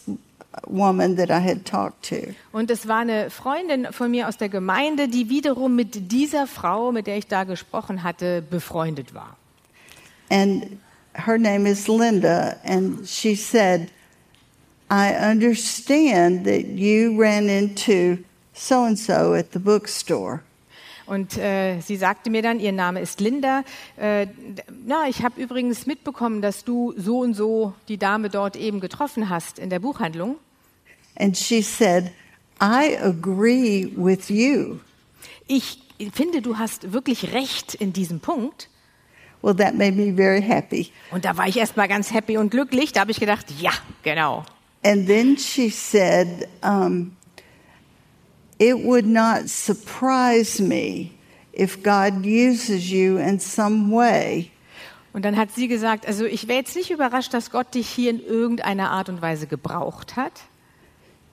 woman 0.66 1.16
that 1.16 1.30
I 1.30 1.40
had 1.40 1.64
talked 1.64 2.08
to. 2.08 2.34
Und 2.52 2.70
es 2.70 2.88
war 2.88 2.98
eine 2.98 3.30
Freundin 3.30 3.88
von 3.92 4.10
mir 4.10 4.28
aus 4.28 4.36
der 4.36 4.48
Gemeinde, 4.48 5.08
die 5.08 5.28
wiederum 5.28 5.76
mit 5.76 6.12
dieser 6.12 6.46
Frau, 6.46 6.92
mit 6.92 7.06
der 7.06 7.16
ich 7.16 7.26
da 7.26 7.44
gesprochen 7.44 8.02
hatte, 8.02 8.42
befreundet 8.42 9.14
war. 9.14 9.36
And 10.30 10.78
her 11.14 11.38
name 11.38 11.68
is 11.68 11.86
Linda, 11.88 12.56
and 12.64 13.06
she 13.06 13.34
said, 13.34 13.90
I 14.90 15.14
understand 15.30 16.44
that 16.44 16.66
you 16.66 17.16
ran 17.20 17.48
into 17.48 18.18
so 18.52 18.84
and 18.84 18.98
so 18.98 19.34
at 19.34 19.52
the 19.52 19.58
bookstore. 19.58 20.40
Und 21.06 21.38
äh, 21.38 21.80
sie 21.80 21.96
sagte 21.96 22.30
mir 22.30 22.42
dann, 22.42 22.58
ihr 22.58 22.72
Name 22.72 23.00
ist 23.00 23.20
Linda. 23.20 23.62
Äh, 23.96 24.26
na, 24.84 25.08
ich 25.08 25.22
habe 25.22 25.40
übrigens 25.40 25.86
mitbekommen, 25.86 26.42
dass 26.42 26.64
du 26.64 26.94
so 26.96 27.20
und 27.20 27.34
so 27.34 27.74
die 27.88 27.96
Dame 27.96 28.28
dort 28.28 28.56
eben 28.56 28.80
getroffen 28.80 29.30
hast 29.30 29.60
in 29.60 29.70
der 29.70 29.78
Buchhandlung. 29.78 30.36
And 31.16 31.36
she 31.36 31.62
said, 31.62 32.12
I 32.60 32.96
agree 33.02 33.92
with 33.96 34.30
you. 34.30 34.80
Ich 35.46 35.78
finde, 36.12 36.42
du 36.42 36.58
hast 36.58 36.92
wirklich 36.92 37.32
recht 37.32 37.74
in 37.74 37.92
diesem 37.92 38.20
Punkt. 38.20 38.68
Well, 39.42 39.54
that 39.56 39.74
made 39.74 39.92
me 39.92 40.12
very 40.14 40.42
happy. 40.42 40.90
Und 41.10 41.24
da 41.24 41.36
war 41.36 41.46
ich 41.46 41.56
erst 41.56 41.76
mal 41.76 41.86
ganz 41.86 42.12
happy 42.12 42.36
und 42.36 42.50
glücklich. 42.50 42.92
Da 42.92 43.00
habe 43.00 43.10
ich 43.10 43.20
gedacht, 43.20 43.46
ja, 43.60 43.72
genau. 44.02 44.44
And 44.82 45.06
then 45.06 45.36
she 45.36 45.70
said, 45.70 46.48
um, 46.62 47.16
It 48.58 48.74
would 48.74 49.04
not 49.04 49.48
surprise 49.48 50.62
me 50.62 51.10
if 51.52 51.82
God 51.82 52.24
uses 52.24 52.90
you 52.90 53.18
in 53.18 53.38
some 53.38 53.90
way. 53.90 54.50
Und 55.12 55.24
dann 55.24 55.36
hat 55.36 55.50
sie 55.54 55.68
gesagt, 55.68 56.06
also 56.06 56.24
ich 56.24 56.48
wäre 56.48 56.58
jetzt 56.58 56.76
nicht 56.76 56.90
überrascht, 56.90 57.32
dass 57.32 57.50
Gott 57.50 57.74
dich 57.74 57.88
hier 57.88 58.10
in 58.10 58.20
irgendeiner 58.20 58.90
Art 58.90 59.08
und 59.08 59.22
Weise 59.22 59.46
gebraucht 59.46 60.16
hat. 60.16 60.32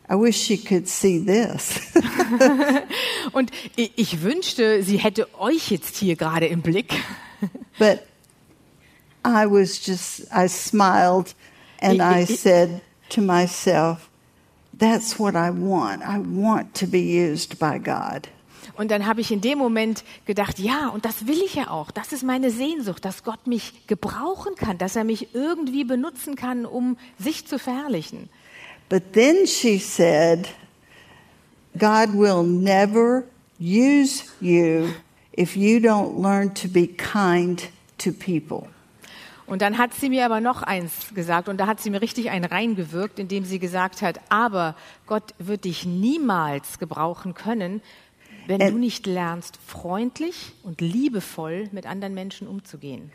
I 0.09 0.15
wish 0.15 0.37
she 0.37 0.57
could 0.57 0.87
see 0.87 1.23
this. 1.23 1.79
Und 3.31 3.51
ich, 3.75 4.21
wünschte, 4.21 4.83
sie 4.83 4.97
hätte 4.97 5.27
euch 5.39 5.71
jetzt 5.71 5.95
hier 5.97 6.15
gerade 6.15 6.47
im 6.47 6.61
Blick. 6.61 6.93
but 7.79 8.05
I 9.25 9.45
was 9.45 9.85
just, 9.85 10.27
I 10.31 10.47
smiled 10.47 11.33
and 11.81 12.01
I 12.01 12.25
said 12.25 12.81
to 13.09 13.21
myself, 13.21 14.09
that's 14.77 15.17
what 15.17 15.35
I 15.35 15.49
want. 15.49 16.01
I 16.03 16.19
want 16.19 16.73
to 16.75 16.87
be 16.87 16.99
used 16.99 17.57
by 17.57 17.79
God. 17.79 18.27
Und 18.75 18.89
dann 18.89 19.05
habe 19.05 19.21
ich 19.21 19.31
in 19.31 19.41
dem 19.41 19.59
Moment 19.59 20.03
gedacht, 20.25 20.57
ja, 20.57 20.87
und 20.87 21.05
das 21.05 21.27
will 21.27 21.41
ich 21.41 21.55
ja 21.55 21.69
auch. 21.69 21.91
Das 21.91 22.11
ist 22.11 22.23
meine 22.23 22.49
Sehnsucht, 22.49 23.05
dass 23.05 23.23
Gott 23.23 23.45
mich 23.45 23.85
gebrauchen 23.87 24.55
kann, 24.55 24.77
dass 24.77 24.95
er 24.95 25.03
mich 25.03 25.35
irgendwie 25.35 25.83
benutzen 25.83 26.35
kann, 26.35 26.65
um 26.65 26.97
sich 27.19 27.45
zu 27.45 27.59
verherrlichen. 27.59 28.29
But 28.93 29.13
then 29.13 29.47
she 29.47 29.79
said, 29.79 30.49
God 31.75 32.13
will 32.13 32.43
never 32.43 33.23
use 33.57 34.25
you 34.39 34.93
if 35.35 35.57
you 35.57 35.79
don't 35.79 36.19
learn 36.19 36.53
to 36.53 36.67
be 36.67 36.85
kind 36.85 37.69
to 37.97 38.11
people. 38.11 38.67
Und 39.47 39.63
dann 39.63 39.79
hat 39.79 39.95
sie 39.95 40.09
mir 40.09 40.25
aber 40.25 40.41
noch 40.41 40.61
eins 40.61 40.91
gesagt 41.15 41.49
und 41.49 41.57
da 41.57 41.65
hat 41.65 41.81
sie 41.81 41.89
mir 41.89 42.03
richtig 42.03 42.29
einen 42.29 42.45
reingewirkt, 42.45 43.17
indem 43.17 43.45
sie 43.45 43.57
gesagt 43.57 44.03
hat, 44.03 44.19
aber 44.29 44.75
Gott 45.07 45.33
wird 45.39 45.65
dich 45.65 45.87
niemals 45.87 46.77
gebrauchen 46.77 47.33
können, 47.33 47.81
wenn 48.45 48.61
And- 48.61 48.73
du 48.73 48.77
nicht 48.77 49.07
lernst, 49.07 49.57
freundlich 49.65 50.51
und 50.61 50.81
liebevoll 50.81 51.67
mit 51.71 51.87
anderen 51.87 52.13
Menschen 52.13 52.47
umzugehen. 52.47 53.11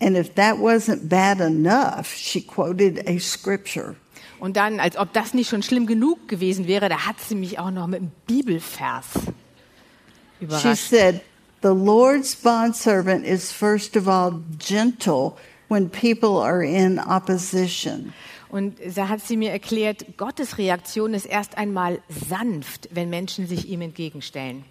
And 0.00 0.16
if 0.16 0.34
that 0.34 0.56
wasn't 0.56 1.08
bad 1.08 1.40
enough, 1.40 2.12
she 2.12 2.40
quoted 2.40 3.06
a 3.08 3.20
scripture. 3.20 3.94
Und 4.42 4.56
dann, 4.56 4.80
als 4.80 4.96
ob 4.96 5.12
das 5.12 5.34
nicht 5.34 5.48
schon 5.48 5.62
schlimm 5.62 5.86
genug 5.86 6.26
gewesen 6.26 6.66
wäre, 6.66 6.88
da 6.88 7.06
hat 7.06 7.20
sie 7.20 7.36
mich 7.36 7.60
auch 7.60 7.70
noch 7.70 7.86
mit 7.86 8.00
einem 8.00 8.10
Bibelvers 8.26 9.06
She 9.14 10.44
überrascht. 10.44 10.90
said, 10.90 11.20
The 11.62 11.68
Lord's 11.68 12.34
bondservant 12.34 13.24
is 13.24 13.52
first 13.52 13.96
of 13.96 14.08
all 14.08 14.42
gentle 14.58 15.34
when 15.68 15.88
people 15.88 16.42
are 16.42 16.60
in 16.60 16.98
opposition. 16.98 18.12
Und 18.48 18.78
da 18.96 19.06
hat 19.06 19.20
sie 19.20 19.36
mir 19.36 19.52
erklärt, 19.52 20.16
Gottes 20.16 20.58
Reaktion 20.58 21.14
ist 21.14 21.26
erst 21.26 21.56
einmal 21.56 22.00
sanft, 22.08 22.88
wenn 22.90 23.10
Menschen 23.10 23.46
sich 23.46 23.68
ihm 23.68 23.80
entgegenstellen. 23.80 24.64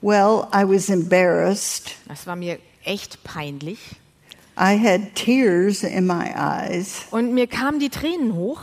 Well, 0.00 0.48
I 0.52 0.64
was 0.64 0.88
embarrassed. 0.88 1.94
Das 2.08 2.26
war 2.26 2.34
mir 2.34 2.58
echt 2.82 3.22
peinlich. 3.22 3.78
I 4.60 4.76
had 4.76 5.14
tears 5.14 5.84
in 5.84 6.06
my 6.06 6.32
eyes, 6.34 7.06
Und 7.10 7.32
mir 7.32 7.46
kamen 7.46 7.78
die 7.78 7.90
Tränen 7.90 8.34
hoch. 8.34 8.60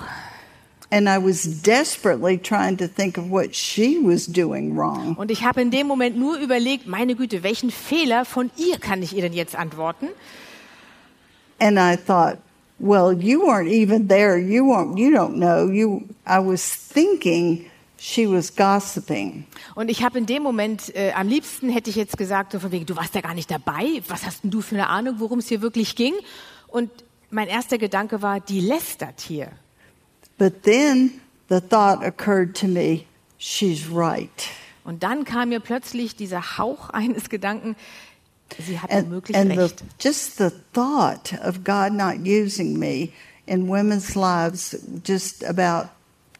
and 0.91 1.07
I 1.09 1.17
was 1.17 1.43
desperately 1.63 2.37
trying 2.37 2.77
to 2.77 2.87
think 2.87 3.17
of 3.17 3.29
what 3.31 3.55
she 3.55 3.97
was 3.99 4.27
doing 4.27 4.75
wrong. 4.75 5.15
Und 5.17 5.31
ich 5.31 5.43
habe 5.43 5.61
in 5.61 5.71
dem 5.71 5.87
Moment 5.87 6.17
nur 6.17 6.37
überlegt, 6.37 6.85
meine 6.87 7.15
Güte, 7.15 7.43
welchen 7.43 7.71
Fehler 7.71 8.25
von 8.25 8.51
ihr 8.57 8.77
kann 8.77 9.01
ich 9.01 9.15
ihr 9.15 9.21
denn 9.21 9.33
jetzt 9.33 9.55
antworten? 9.55 10.07
And 11.59 11.77
I 11.79 11.95
thought, 11.95 12.37
well, 12.79 13.13
you 13.13 13.39
weren't 13.41 13.69
even 13.69 14.07
there. 14.09 14.37
You 14.37 14.65
weren't, 14.65 14.97
you 14.97 15.09
don't 15.11 15.35
know. 15.37 15.69
You 15.71 16.03
I 16.27 16.39
was 16.39 16.61
thinking 16.93 17.65
she 18.05 18.27
was 18.29 18.55
gossiping. 18.55 19.45
Und 19.73 19.89
ich 19.89 20.03
habe 20.03 20.19
in 20.19 20.27
dem 20.27 20.43
Moment, 20.43 20.95
äh, 20.95 21.11
am 21.13 21.27
liebsten 21.27 21.69
hätte 21.69 21.89
ich 21.89 21.95
jetzt 21.95 22.17
gesagt, 22.17 22.51
so 22.51 22.59
von 22.59 22.71
wegen, 22.71 22.85
du 22.85 22.95
warst 22.95 23.15
ja 23.15 23.21
gar 23.21 23.33
nicht 23.33 23.49
dabei. 23.49 24.03
Was 24.07 24.25
hast 24.25 24.43
denn 24.43 24.51
du 24.51 24.61
für 24.61 24.75
eine 24.75 24.89
Ahnung, 24.89 25.15
worum 25.17 25.39
es 25.39 25.47
hier 25.47 25.61
wirklich 25.61 25.95
ging? 25.95 26.13
Und 26.67 26.91
mein 27.31 27.47
erster 27.47 27.79
Gedanke 27.79 28.21
war, 28.21 28.39
die 28.39 28.59
lästert 28.61 29.21
hier. 29.21 29.51
But 30.37 30.63
then 30.63 31.19
the 31.49 31.59
thought 31.59 32.03
occurred 32.03 32.55
to 32.57 32.67
me, 32.67 33.05
she's 33.39 33.89
right. 33.91 34.29
Und 34.83 35.01
dann 35.01 35.25
kam 35.25 35.49
mir 35.49 35.59
plötzlich 35.59 36.15
dieser 36.15 36.59
Hauch 36.59 36.89
eines 36.91 37.29
Gedanken, 37.29 37.75
sie 38.63 38.79
hat 38.79 38.91
And, 38.91 39.07
womöglich 39.07 39.35
and 39.35 39.51
the, 39.51 39.57
recht. 39.57 39.83
just 39.99 40.37
the 40.37 40.51
thought 40.73 41.33
of 41.43 41.63
God 41.63 41.91
not 41.91 42.17
using 42.23 42.77
me 42.77 43.09
in 43.47 43.67
women's 43.67 44.13
lives 44.13 44.77
just 45.03 45.43
about 45.43 45.89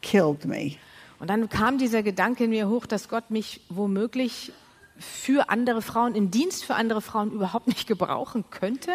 killed 0.00 0.44
me. 0.44 0.78
Und 1.18 1.28
dann 1.28 1.48
kam 1.48 1.78
dieser 1.78 2.02
Gedanke 2.02 2.44
in 2.44 2.50
mir 2.50 2.68
hoch, 2.68 2.86
dass 2.86 3.08
Gott 3.08 3.30
mich 3.30 3.60
womöglich 3.68 4.52
für 4.98 5.50
andere 5.50 5.82
Frauen, 5.82 6.14
im 6.14 6.30
Dienst 6.30 6.64
für 6.64 6.74
andere 6.74 7.00
Frauen 7.00 7.32
überhaupt 7.32 7.66
nicht 7.66 7.86
gebrauchen 7.86 8.44
könnte. 8.50 8.92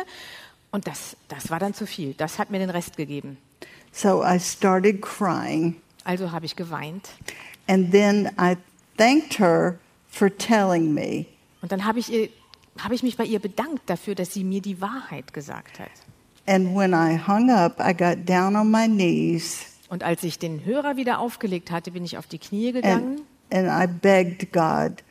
Und 0.71 0.87
das, 0.87 1.17
das 1.27 1.49
war 1.49 1.59
dann 1.59 1.73
zu 1.73 1.85
viel. 1.85 2.13
Das 2.13 2.39
hat 2.39 2.49
mir 2.49 2.59
den 2.59 2.69
Rest 2.69 2.97
gegeben. 2.97 3.37
So 3.91 4.23
I 4.23 4.39
started 4.39 5.01
crying. 5.01 5.75
Also 6.03 6.31
habe 6.31 6.45
ich 6.45 6.55
geweint. 6.55 7.09
And 7.67 7.91
then 7.91 8.31
I 8.39 8.55
thanked 8.97 9.39
her 9.39 9.77
for 10.09 10.35
telling 10.35 10.93
me. 10.93 11.25
Und 11.61 11.71
dann 11.71 11.85
habe 11.85 11.99
ich, 11.99 12.11
ihr, 12.11 12.29
habe 12.79 12.95
ich 12.95 13.03
mich 13.03 13.17
bei 13.17 13.25
ihr 13.25 13.39
bedankt 13.39 13.89
dafür, 13.89 14.15
dass 14.15 14.33
sie 14.33 14.43
mir 14.43 14.61
die 14.61 14.81
Wahrheit 14.81 15.33
gesagt 15.33 15.79
hat. 15.79 15.91
And 16.47 16.75
when 16.75 16.93
I 16.93 17.19
hung 17.27 17.51
up, 17.51 17.79
I 17.79 17.93
got 17.93 18.27
down 18.27 18.55
on 18.55 18.71
my 18.71 18.87
knees 18.87 19.70
Und 19.91 20.03
als 20.03 20.23
ich 20.23 20.39
den 20.39 20.63
Hörer 20.63 20.95
wieder 20.95 21.19
aufgelegt 21.19 21.69
hatte, 21.69 21.91
bin 21.91 22.05
ich 22.05 22.17
auf 22.17 22.25
die 22.25 22.39
Knie 22.39 22.71
gegangen 22.71 23.25
and, 23.49 23.67
and 23.67 23.67
I 23.67 23.93
begged 23.93 24.53
God 24.53 25.03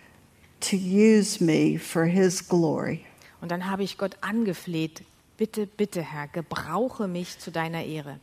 to 0.61 0.75
use 0.75 1.45
me 1.45 1.79
for 1.79 2.07
His 2.07 2.49
glory. 2.49 3.01
und 3.43 3.51
dann 3.51 3.71
habe 3.71 3.83
ich 3.83 3.99
Gott 3.99 4.17
angefleht, 4.23 5.03
bitte, 5.37 5.67
bitte 5.67 6.01
Herr, 6.01 6.29
gebrauche 6.29 7.09
mich 7.09 7.39
zu 7.39 7.51
deiner 7.51 7.85
Ehre. 7.85 8.21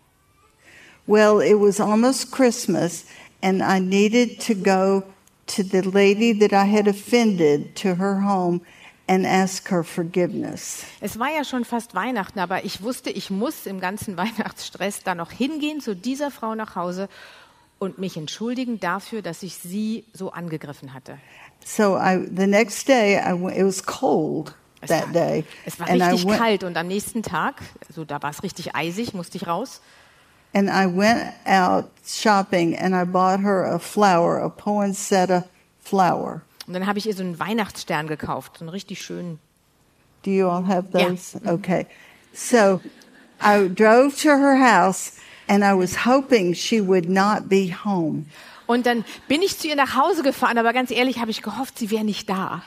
Well, 1.05 1.41
it 1.43 1.59
was 1.59 1.79
almost 1.79 2.31
Christmas, 2.31 3.05
and 3.43 3.61
I 3.61 3.79
needed 3.79 4.41
to 4.47 4.55
go 4.55 5.03
to 5.55 5.61
the 5.61 5.81
lady 5.81 6.33
that 6.39 6.53
I 6.53 6.67
had 6.67 6.87
offended 6.87 7.75
to 7.75 7.89
her 7.97 8.23
home 8.25 8.61
and 9.07 9.25
ask 9.25 9.69
her 9.71 9.83
forgiveness. 9.83 10.83
Es 10.99 11.17
war 11.17 11.29
ja 11.29 11.43
schon 11.43 11.65
fast 11.65 11.95
Weihnachten, 11.95 12.39
aber 12.39 12.65
ich 12.65 12.81
wusste, 12.83 13.09
ich 13.09 13.29
muss 13.29 13.65
im 13.65 13.79
ganzen 13.79 14.17
Weihnachtsstress 14.17 15.03
da 15.03 15.15
noch 15.15 15.31
hingehen 15.31 15.81
zu 15.81 15.95
dieser 15.95 16.31
Frau 16.31 16.55
nach 16.55 16.75
Hause 16.75 17.09
und 17.79 17.99
mich 17.99 18.17
entschuldigen 18.17 18.79
dafür, 18.79 19.21
dass 19.21 19.43
ich 19.43 19.55
sie 19.57 20.03
so 20.13 20.31
angegriffen 20.31 20.93
hatte. 20.93 21.17
So 21.65 21.97
I, 21.97 22.27
the 22.35 22.47
next 22.47 22.87
day, 22.87 23.17
I 23.17 23.33
went, 23.33 23.57
it 23.57 23.65
was 23.65 23.83
cold 23.83 24.53
Es 24.81 24.89
that 24.89 25.05
war, 25.05 25.13
day, 25.13 25.45
es 25.65 25.79
war 25.79 25.89
and 25.89 26.01
richtig 26.01 26.27
went 26.27 26.39
kalt 26.39 26.63
und 26.63 26.77
am 26.77 26.87
nächsten 26.87 27.23
Tag, 27.23 27.61
also 27.87 28.05
da 28.05 28.21
war 28.21 28.29
es 28.29 28.43
richtig 28.43 28.75
eisig, 28.75 29.13
musste 29.13 29.37
ich 29.37 29.47
raus. 29.47 29.81
and 30.53 30.69
I 30.69 30.87
went 30.87 31.33
out 31.45 31.91
shopping, 32.05 32.75
and 32.75 32.95
I 32.95 33.03
bought 33.03 33.41
her 33.41 33.63
a 33.65 33.79
flower, 33.79 34.37
a 34.37 34.49
poinsettia 34.49 35.45
flower. 35.79 36.41
Und 36.67 36.73
dann 36.73 36.85
habe 36.85 36.99
ich 36.99 37.07
ihr 37.07 37.15
so 37.15 37.23
einen 37.23 37.39
Weihnachtsstern 37.39 38.07
gekauft, 38.07 38.57
so 38.57 38.65
einen 38.65 38.69
richtig 38.69 39.01
schönen. 39.01 39.39
Do 40.23 40.31
you 40.31 40.47
all 40.47 40.67
have 40.67 40.91
those? 40.91 41.39
Okay. 41.45 41.87
So 42.33 42.81
I 43.41 43.69
drove 43.69 44.15
to 44.21 44.29
her 44.29 44.59
house 44.59 45.13
and 45.47 45.63
I 45.63 45.73
was 45.73 46.05
hoping 46.05 46.53
she 46.53 46.85
would 46.85 47.09
not 47.09 47.47
be 47.47 47.73
home. 47.73 48.25
Und 48.67 48.85
dann 48.85 49.05
bin 49.29 49.41
ich 49.41 49.57
zu 49.57 49.69
ihr 49.69 49.75
nach 49.75 49.95
Hause 49.95 50.23
gefahren, 50.23 50.57
aber 50.57 50.73
ganz 50.73 50.91
ehrlich 50.91 51.19
habe 51.19 51.31
ich 51.31 51.41
gehofft, 51.41 51.79
sie 51.79 51.89
wäre 51.89 52.03
nicht 52.03 52.29
da. 52.29 52.63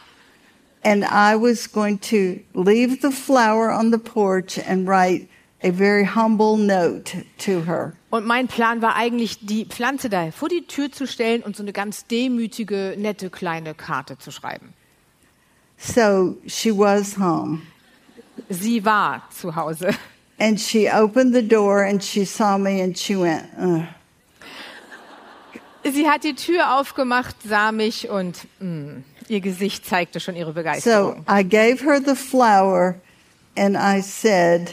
And 0.82 1.05
I 1.05 1.34
was 1.36 1.70
going 1.70 2.01
to 2.01 2.40
leave 2.55 2.98
the 3.03 3.11
flower 3.11 3.78
on 3.78 3.92
the 3.92 3.98
porch 3.98 4.59
and 4.66 4.88
write 4.88 5.28
a 5.62 5.70
very 5.70 6.07
humble 6.07 6.57
note 6.57 7.22
to 7.44 7.66
her. 7.66 7.92
Und 8.11 8.26
mein 8.26 8.48
Plan 8.48 8.82
war 8.82 8.96
eigentlich, 8.96 9.38
die 9.40 9.64
Pflanze 9.64 10.08
da 10.08 10.32
vor 10.32 10.48
die 10.48 10.66
Tür 10.66 10.90
zu 10.90 11.06
stellen 11.06 11.42
und 11.42 11.56
so 11.56 11.62
eine 11.62 11.72
ganz 11.72 12.06
demütige, 12.06 12.96
nette 12.98 13.30
kleine 13.30 13.74
Karte 13.74 14.18
zu 14.18 14.32
schreiben. 14.32 14.74
So 15.78 16.36
she 16.46 16.76
was 16.76 17.16
home. 17.16 17.62
Sie 18.48 18.84
war 18.84 19.22
zu 19.30 19.54
Hause. 19.54 19.90
And 20.38 20.58
she 20.58 20.90
opened 20.90 21.34
the 21.34 21.46
door 21.46 21.84
and 21.84 22.02
she 22.02 22.24
saw 22.24 22.58
me 22.58 22.82
and 22.82 22.98
she 22.98 23.14
went, 23.14 23.44
Ugh. 23.58 23.86
Sie 25.84 26.08
hat 26.08 26.24
die 26.24 26.34
Tür 26.34 26.78
aufgemacht, 26.78 27.36
sah 27.44 27.72
mich 27.72 28.11
und 28.11 28.46
mm, 28.58 29.02
ihr 29.28 29.40
Gesicht 29.40 29.86
zeigte 29.86 30.20
schon 30.20 30.36
ihre 30.36 30.50
So 30.50 30.54
Begeisterung. 30.54 31.24
I 31.28 31.42
gave 31.42 31.84
her 31.84 32.00
the 32.04 32.14
flower 32.14 32.96
and 33.56 33.76
I 33.76 34.02
said, 34.02 34.72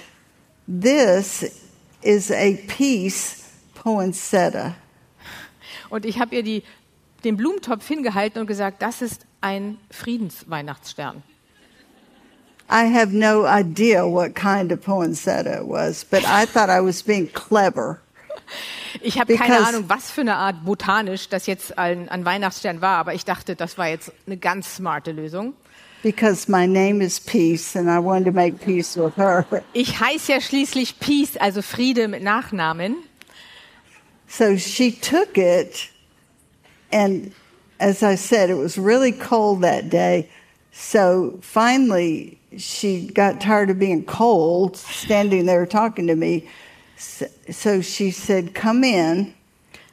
This 0.67 1.66
is 2.07 2.31
a 2.31 2.57
peace 2.67 3.43
poinsettia. 3.75 4.75
Und 5.89 6.05
ich 6.05 6.19
habe 6.19 6.35
ihr 6.35 6.43
die, 6.43 6.63
den 7.23 7.35
Blumentopf 7.35 7.85
hingehalten 7.85 8.39
und 8.39 8.47
gesagt, 8.47 8.81
das 8.81 9.01
ist 9.01 9.25
ein 9.41 9.77
Friedensweihnachtsstern. 9.91 11.23
I 12.69 12.85
have 12.85 13.13
no 13.13 13.45
idea 13.45 14.05
what 14.05 14.35
kind 14.35 14.71
of 14.71 14.81
poinsettia 14.81 15.61
it 15.61 15.67
was, 15.67 16.03
but 16.03 16.23
I 16.25 16.45
thought 16.45 16.69
I 16.69 16.81
was 16.81 17.01
being 17.01 17.27
clever. 17.31 18.01
Ich 19.01 19.19
habe 19.19 19.35
keine 19.35 19.65
Ahnung, 19.65 19.85
was 19.87 20.11
für 20.11 20.21
eine 20.21 20.35
Art 20.35 20.63
botanisch 20.65 21.29
das 21.29 21.45
jetzt 21.45 21.77
ein, 21.77 22.09
ein 22.09 22.25
Weihnachtsstern 22.25 22.81
war, 22.81 22.97
aber 22.97 23.13
ich 23.13 23.25
dachte, 23.25 23.55
das 23.55 23.77
war 23.77 23.87
jetzt 23.87 24.11
eine 24.25 24.37
ganz 24.37 24.75
smarte 24.75 25.11
Lösung. 25.11 25.53
Because 26.03 26.49
my 26.49 26.67
name 26.67 27.03
is 27.03 27.19
Peace 27.19 27.75
and 27.75 27.87
I 27.87 27.97
wanted 27.97 28.25
to 28.25 28.31
make 28.31 28.63
peace 28.63 28.95
with 28.95 29.17
her. 29.17 29.45
Ich 29.73 29.99
heiße 29.99 30.31
ja 30.31 30.41
schließlich 30.41 30.99
Peace, 30.99 31.37
also 31.37 31.61
Friede 31.61 32.07
mit 32.07 32.21
Nachnamen. 32.21 32.97
So 34.27 34.57
she 34.57 34.91
took 34.91 35.37
it, 35.37 35.89
and 36.91 37.31
as 37.79 38.03
I 38.03 38.15
said, 38.15 38.49
it 38.49 38.57
was 38.57 38.77
really 38.77 39.11
cold 39.11 39.61
that 39.63 39.89
day. 39.89 40.29
So 40.71 41.39
finally, 41.41 42.37
she 42.57 43.07
got 43.07 43.41
tired 43.41 43.69
of 43.69 43.79
being 43.79 44.05
cold, 44.05 44.77
standing 44.77 45.45
there 45.45 45.65
talking 45.65 46.07
to 46.07 46.15
me. 46.15 46.47
So, 46.97 47.25
so 47.49 47.81
she 47.81 48.11
said, 48.11 48.53
Come 48.53 48.83
in. 48.83 49.33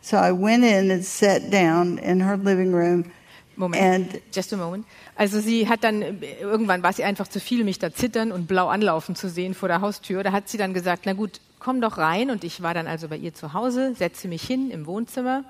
So 0.01 0.17
I 0.17 0.33
went 0.33 0.65
in 0.65 0.91
and 0.91 1.05
sat 1.05 1.51
down 1.51 1.99
in 1.99 2.21
her 2.21 2.37
living 2.37 2.73
room. 2.73 3.11
Moment, 3.57 4.13
And 4.13 4.23
just 4.33 4.53
a 4.53 4.57
moment. 4.57 4.85
Also 5.17 5.41
sie 5.41 5.69
hat 5.69 5.85
dann, 5.85 6.03
irgendwann 6.41 6.83
war 6.83 6.93
sie 6.93 7.05
einfach 7.05 7.29
zu 7.29 7.39
viel, 7.39 7.63
mich 7.63 7.79
da 7.79 7.93
zittern 7.93 8.33
und 8.33 8.49
blau 8.49 8.69
anlaufen 8.69 9.15
zu 9.15 9.29
sehen 9.29 9.55
vor 9.55 9.69
der 9.69 9.81
Haustür. 9.81 10.25
Da 10.25 10.33
hat 10.33 10.49
sie 10.49 10.59
dann 10.59 10.75
gesagt, 10.75 11.03
na 11.07 11.13
gut, 11.13 11.41
komm 11.61 11.81
doch 11.81 11.99
rein. 11.99 12.31
Und 12.31 12.43
ich 12.43 12.63
war 12.63 12.75
dann 12.75 12.87
also 12.87 13.09
bei 13.09 13.17
ihr 13.17 13.33
zu 13.33 13.53
Hause, 13.53 13.95
setze 13.97 14.27
mich 14.29 14.43
hin 14.43 14.71
im 14.71 14.87
Wohnzimmer. 14.87 15.45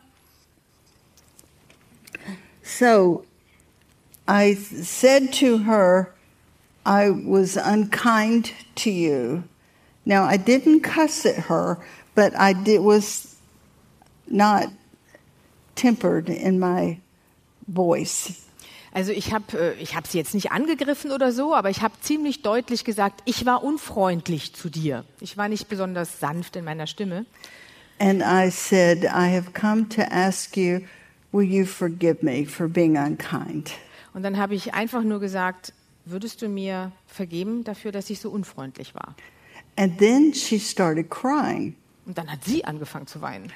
So 2.62 3.24
I 4.28 4.54
said 4.54 5.32
to 5.40 5.58
her, 5.64 6.14
I 6.86 7.10
was 7.10 7.56
unkind 7.56 8.52
to 8.76 8.90
you. 8.90 9.42
Now, 10.04 10.28
I 10.28 10.36
didn't 10.36 10.82
cuss 10.82 11.24
at 11.24 11.48
her, 11.48 11.78
but 12.14 12.34
I 12.38 12.52
did, 12.52 12.82
was 12.82 13.36
not 14.28 14.68
tempered 15.74 16.28
in 16.28 16.58
my 16.58 16.98
voice. 17.66 18.44
Also 18.92 19.10
ich 19.10 19.32
habe 19.32 19.58
äh, 19.58 19.82
ich 19.82 19.96
hab 19.96 20.06
sie 20.06 20.18
jetzt 20.18 20.34
nicht 20.34 20.52
angegriffen 20.52 21.10
oder 21.10 21.32
so, 21.32 21.52
aber 21.54 21.68
ich 21.68 21.82
habe 21.82 21.94
ziemlich 22.00 22.42
deutlich 22.42 22.84
gesagt, 22.84 23.22
ich 23.24 23.44
war 23.44 23.64
unfreundlich 23.64 24.54
zu 24.54 24.70
dir. 24.70 25.04
Ich 25.20 25.36
war 25.36 25.48
nicht 25.48 25.68
besonders 25.68 26.20
sanft 26.20 26.54
in 26.54 26.64
meiner 26.64 26.86
Stimme. 26.86 27.26
And 27.98 28.22
I 28.22 28.50
said, 28.50 29.04
I 29.04 29.34
have 29.34 29.52
come 29.52 29.88
to 29.90 30.02
ask 30.02 30.56
you, 30.56 30.80
will 31.32 31.42
you 31.42 31.64
forgive 31.64 32.22
me 32.22 32.46
for 32.46 32.68
being 32.68 32.96
unkind? 32.96 33.72
Und 34.14 34.22
dann 34.22 34.36
habe 34.36 34.54
ich 34.54 34.74
einfach 34.74 35.02
nur 35.02 35.18
gesagt, 35.18 35.72
würdest 36.04 36.42
du 36.42 36.48
mir 36.48 36.92
vergeben 37.08 37.64
dafür, 37.64 37.90
dass 37.90 38.10
ich 38.10 38.20
so 38.20 38.30
unfreundlich 38.30 38.94
war? 38.94 39.16
And 39.76 39.98
then 39.98 40.32
she 40.34 40.58
started 40.58 41.10
crying. 41.10 41.74
Und 42.06 42.16
dann 42.18 42.30
hat 42.30 42.44
sie 42.44 42.64
angefangen 42.64 43.06
zu 43.06 43.20
weinen. 43.20 43.52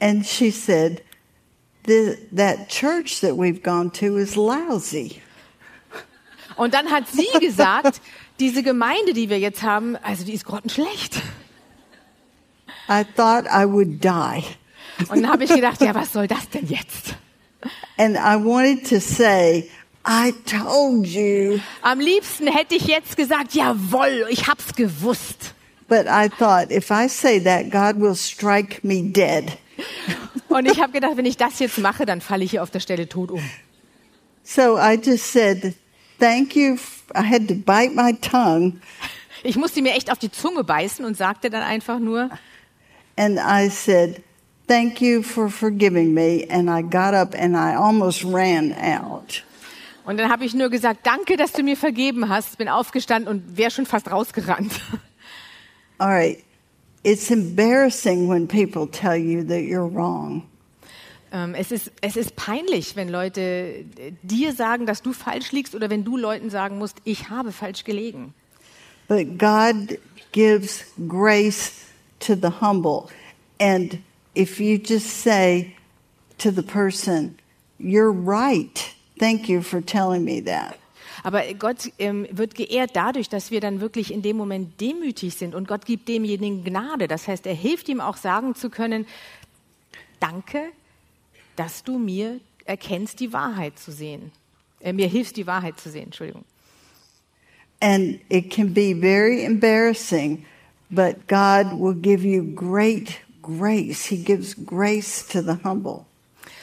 And 0.00 0.26
she 0.26 0.50
said, 0.50 1.02
"The- 1.86 2.16
That 2.34 2.68
church 2.68 3.20
that 3.20 3.32
we've 3.36 3.62
gone 3.62 3.90
to 3.92 4.16
is 4.16 4.34
lousy. 4.36 5.20
Und 6.56 6.74
dann 6.74 6.90
hat 6.90 7.08
sie 7.08 7.28
gesagt, 7.40 8.00
diese 8.40 8.62
Gemeinde, 8.62 9.12
die 9.14 9.30
wir 9.30 9.38
jetzt 9.38 9.62
haben, 9.62 9.96
also 9.96 10.24
die 10.24 10.32
ist 10.34 10.44
grottenschlecht. 10.44 11.22
I 12.88 13.04
thought 13.16 13.46
I 13.46 13.64
would 13.66 14.02
die. 14.02 14.42
Und 15.08 15.22
dann 15.22 15.30
habe 15.30 15.44
ich 15.44 15.54
gedacht, 15.54 15.80
ja, 15.80 15.94
was 15.94 16.12
soll 16.12 16.26
das 16.26 16.48
denn 16.50 16.66
jetzt? 16.66 17.14
And 17.96 18.16
I 18.16 18.34
wanted 18.44 18.86
to 18.88 18.98
say, 18.98 19.70
I 20.04 20.32
told 20.46 21.06
you. 21.06 21.60
Am 21.82 22.00
liebsten 22.00 22.48
hätte 22.48 22.74
ich 22.74 22.86
jetzt 22.86 23.16
gesagt, 23.16 23.54
jawohl, 23.54 24.26
ich 24.30 24.48
hab's 24.48 24.74
gewusst. 24.74 25.54
But 25.88 26.06
I 26.06 26.28
thought, 26.28 26.70
if 26.70 26.90
I 26.90 27.08
say 27.08 27.38
that, 27.40 27.70
God 27.70 28.00
will 28.00 28.16
strike 28.16 28.80
me 28.82 29.02
dead. 29.02 29.58
Und 30.48 30.66
ich 30.66 30.80
habe 30.80 30.92
gedacht, 30.92 31.16
wenn 31.16 31.26
ich 31.26 31.36
das 31.36 31.58
jetzt 31.58 31.78
mache, 31.78 32.04
dann 32.06 32.20
falle 32.20 32.44
ich 32.44 32.50
hier 32.52 32.62
auf 32.62 32.70
der 32.70 32.80
Stelle 32.80 33.08
tot 33.08 33.30
um. 33.30 33.42
So 34.42 34.76
I 34.76 34.98
just 35.02 35.32
said, 35.32 35.74
Thank 36.18 36.56
you. 36.56 36.78
I 37.14 37.22
had 37.22 37.48
to 37.48 37.54
bite 37.54 37.94
my 37.94 38.12
tongue. 38.14 38.80
Ich 39.44 39.56
musste 39.56 39.82
mir 39.82 39.94
echt 39.94 40.10
auf 40.10 40.18
die 40.18 40.30
Zunge 40.30 40.62
beißen 40.64 41.04
und 41.04 41.16
sagte 41.16 41.50
dann 41.50 41.62
einfach 41.62 41.98
nur, 41.98 42.30
And 43.16 43.38
I 43.38 43.68
said, 43.68 44.22
Thank 44.68 45.00
you 45.00 45.22
for 45.22 45.48
forgiving 45.48 46.14
me. 46.14 46.46
And 46.48 46.68
I 46.68 46.82
got 46.82 47.14
up 47.14 47.34
and 47.34 47.54
I 47.54 47.76
almost 47.76 48.24
ran 48.24 48.72
out. 48.72 49.42
Und 50.04 50.18
dann 50.18 50.30
habe 50.30 50.44
ich 50.44 50.54
nur 50.54 50.68
gesagt, 50.68 51.00
danke, 51.06 51.36
dass 51.36 51.52
du 51.52 51.62
mir 51.62 51.76
vergeben 51.76 52.28
hast, 52.28 52.58
bin 52.58 52.68
aufgestanden 52.68 53.28
und 53.28 53.56
wäre 53.56 53.70
schon 53.70 53.86
fast 53.86 54.10
rausgerannt. 54.10 54.72
All 55.98 56.08
right. 56.08 56.42
It's 57.04 57.30
embarrassing 57.30 58.28
when 58.28 58.46
people 58.46 58.88
tell 58.88 59.16
you 59.16 59.42
that 59.44 59.60
you're 59.60 59.92
wrong. 59.92 60.44
Ähm, 61.32 61.54
es, 61.54 61.72
ist, 61.72 61.90
es 62.00 62.16
ist 62.16 62.36
peinlich, 62.36 62.94
wenn 62.94 63.08
Leute 63.08 63.84
dir 64.22 64.52
sagen, 64.52 64.86
dass 64.86 65.02
du 65.02 65.12
falsch 65.12 65.50
liegst 65.52 65.74
oder 65.74 65.90
wenn 65.90 66.04
du 66.04 66.16
Leuten 66.16 66.50
sagen 66.50 66.78
musst, 66.78 66.98
ich 67.04 67.30
habe 67.30 67.52
falsch 67.52 67.84
gelegen. 67.84 68.34
But 69.08 69.38
God 69.38 69.98
gives 70.32 70.84
grace 71.08 71.72
to 72.20 72.34
the 72.34 72.50
humble. 72.60 73.08
And 73.58 73.98
if 74.36 74.60
you 74.60 74.76
just 74.76 75.22
say 75.22 75.74
to 76.38 76.50
the 76.52 76.62
person, 76.62 77.36
You're 77.82 78.12
right, 78.12 78.91
thank 79.18 79.48
you 79.48 79.62
for 79.62 79.84
telling 79.84 80.24
me 80.24 80.42
that. 80.44 80.76
Aber 81.22 81.42
Gott 81.54 81.92
ähm, 81.98 82.26
wird 82.30 82.54
geehrt 82.54 82.90
dadurch, 82.94 83.28
dass 83.28 83.50
wir 83.50 83.60
dann 83.60 83.80
wirklich 83.80 84.12
in 84.12 84.22
dem 84.22 84.36
Moment 84.36 84.80
demütig 84.80 85.34
sind 85.34 85.54
und 85.54 85.68
Gott 85.68 85.86
gibt 85.86 86.08
demjenigen 86.08 86.64
Gnade. 86.64 87.06
Das 87.06 87.28
heißt, 87.28 87.46
er 87.46 87.54
hilft 87.54 87.88
ihm 87.88 88.00
auch 88.00 88.16
sagen 88.16 88.54
zu 88.54 88.70
können, 88.70 89.06
danke, 90.18 90.72
dass 91.56 91.84
du 91.84 91.98
mir 91.98 92.40
erkennst, 92.64 93.20
die 93.20 93.32
Wahrheit 93.32 93.78
zu 93.78 93.92
sehen. 93.92 94.32
Äh, 94.80 94.92
mir 94.92 95.06
hilfst, 95.08 95.36
die 95.36 95.46
Wahrheit 95.46 95.78
zu 95.78 95.90
sehen, 95.90 96.04
Entschuldigung. 96.04 96.44
And 97.80 98.20
it 98.28 98.50
can 98.50 98.72
be 98.72 98.94
very 98.94 99.44
embarrassing, 99.44 100.44
but 100.88 101.26
God 101.26 101.72
will 101.80 101.94
give 101.94 102.24
you 102.24 102.42
great 102.54 103.20
grace. 103.42 104.06
He 104.06 104.16
gives 104.16 104.54
grace 104.54 105.26
to 105.28 105.42
the 105.42 105.58
humble. 105.64 106.06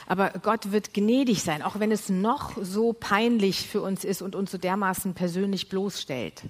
Aber 0.09 0.31
Gott 0.41 0.71
wird 0.71 0.93
gnädig 0.95 1.43
sein, 1.43 1.61
auch 1.61 1.79
wenn 1.79 1.91
es 1.91 2.09
noch 2.09 2.57
so 2.61 2.93
peinlich 2.93 3.69
für 3.69 3.81
uns 3.81 4.03
ist 4.03 4.23
und 4.23 4.35
uns 4.35 4.51
so 4.51 4.57
dermaßen 4.57 5.13
persönlich 5.13 5.69
bloßstellt. 5.69 6.41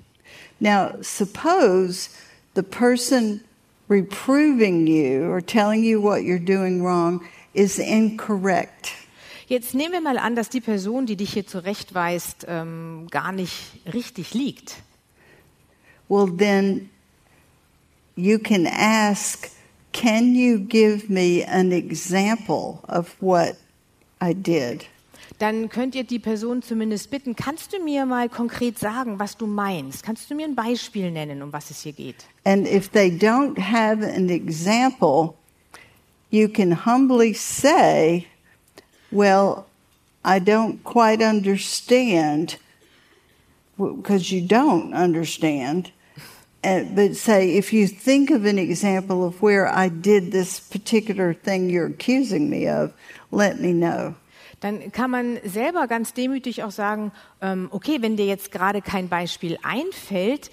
Now, 0.60 0.92
suppose 1.02 2.10
the 2.56 2.64
person 2.64 3.42
reproving 3.90 4.88
you 4.88 5.30
or 5.30 5.46
telling 5.46 5.84
you 5.84 6.02
what 6.02 6.20
you're 6.20 6.40
doing 6.40 6.82
wrong 6.82 7.22
is 7.54 7.80
incorrect. 7.80 8.92
Jetzt 9.48 9.74
nehmen 9.74 9.92
wir 9.92 10.02
mal 10.02 10.18
an, 10.20 10.38
dass 10.38 10.50
die 10.50 10.62
Person, 10.62 11.06
die 11.06 11.18
dich 11.18 11.34
hier 11.34 11.46
zurechtweist, 11.46 12.46
ähm, 12.48 13.08
gar 13.12 13.34
nicht 13.34 13.82
richtig 13.92 14.34
liegt. 14.34 14.76
Well, 16.08 16.32
then 16.38 16.90
you 18.16 18.40
can 18.40 18.68
ask, 18.68 19.50
Can 19.92 20.36
you 20.36 20.60
give 20.60 21.10
me 21.10 21.44
an 21.44 21.72
example 21.72 22.80
of 22.88 23.16
what 23.20 23.56
I 24.22 24.34
did? 24.34 24.86
Dann 25.40 25.70
könnt 25.70 25.96
ihr 25.96 26.04
die 26.04 26.20
Person 26.20 26.62
zumindest 26.62 27.10
bitten, 27.12 27.34
kannst 27.36 27.72
du 27.72 27.80
mir 27.82 28.06
mal 28.06 28.28
konkret 28.28 28.78
sagen, 28.78 29.20
was 29.20 29.38
du 29.38 29.48
meinst? 29.48 30.04
Kannst 30.04 30.30
du 30.30 30.36
mir 30.36 30.46
ein 30.46 30.56
Beispiel 30.56 31.12
nennen, 31.12 31.42
um 31.42 31.54
was 31.54 31.72
es 31.72 31.82
hier 31.82 31.94
geht? 31.94 32.26
And 32.44 32.68
if 32.68 32.90
they 32.90 33.10
don't 33.10 33.58
have 33.58 34.04
an 34.04 34.30
example, 34.30 35.36
you 36.30 36.50
can 36.50 36.86
humbly 36.86 37.34
say, 37.34 38.28
Well, 39.12 39.66
I 40.24 40.40
don't 40.40 40.84
quite 40.84 41.24
understand, 41.24 42.58
because 43.78 44.32
you 44.32 44.42
don't 44.46 44.94
understand. 44.94 45.92
Uh, 46.62 46.84
but 46.94 47.16
say, 47.16 47.58
if 47.58 47.72
you 47.72 47.88
think 47.88 48.30
of 48.32 48.46
an 48.46 48.58
example 48.58 49.26
of 49.26 49.42
where 49.42 49.68
I 49.68 49.90
did 49.90 50.32
this 50.32 50.60
particular 50.60 51.34
thing 51.34 51.70
you're 51.70 51.88
accusing 51.88 52.50
me 52.50 52.68
of, 52.68 52.92
let 53.32 53.62
me 53.62 53.72
know. 53.72 54.16
Dann 54.60 54.92
kann 54.92 55.10
man 55.10 55.40
selber 55.46 55.88
ganz 55.88 56.14
demütig 56.14 56.64
auch 56.64 56.72
sagen, 56.72 57.14
ähm, 57.42 57.70
okay, 57.72 58.02
wenn 58.02 58.18
dir 58.18 58.26
jetzt 58.26 58.52
gerade 58.52 58.82
kein 58.82 59.08
Beispiel 59.08 59.58
einfällt, 59.64 60.52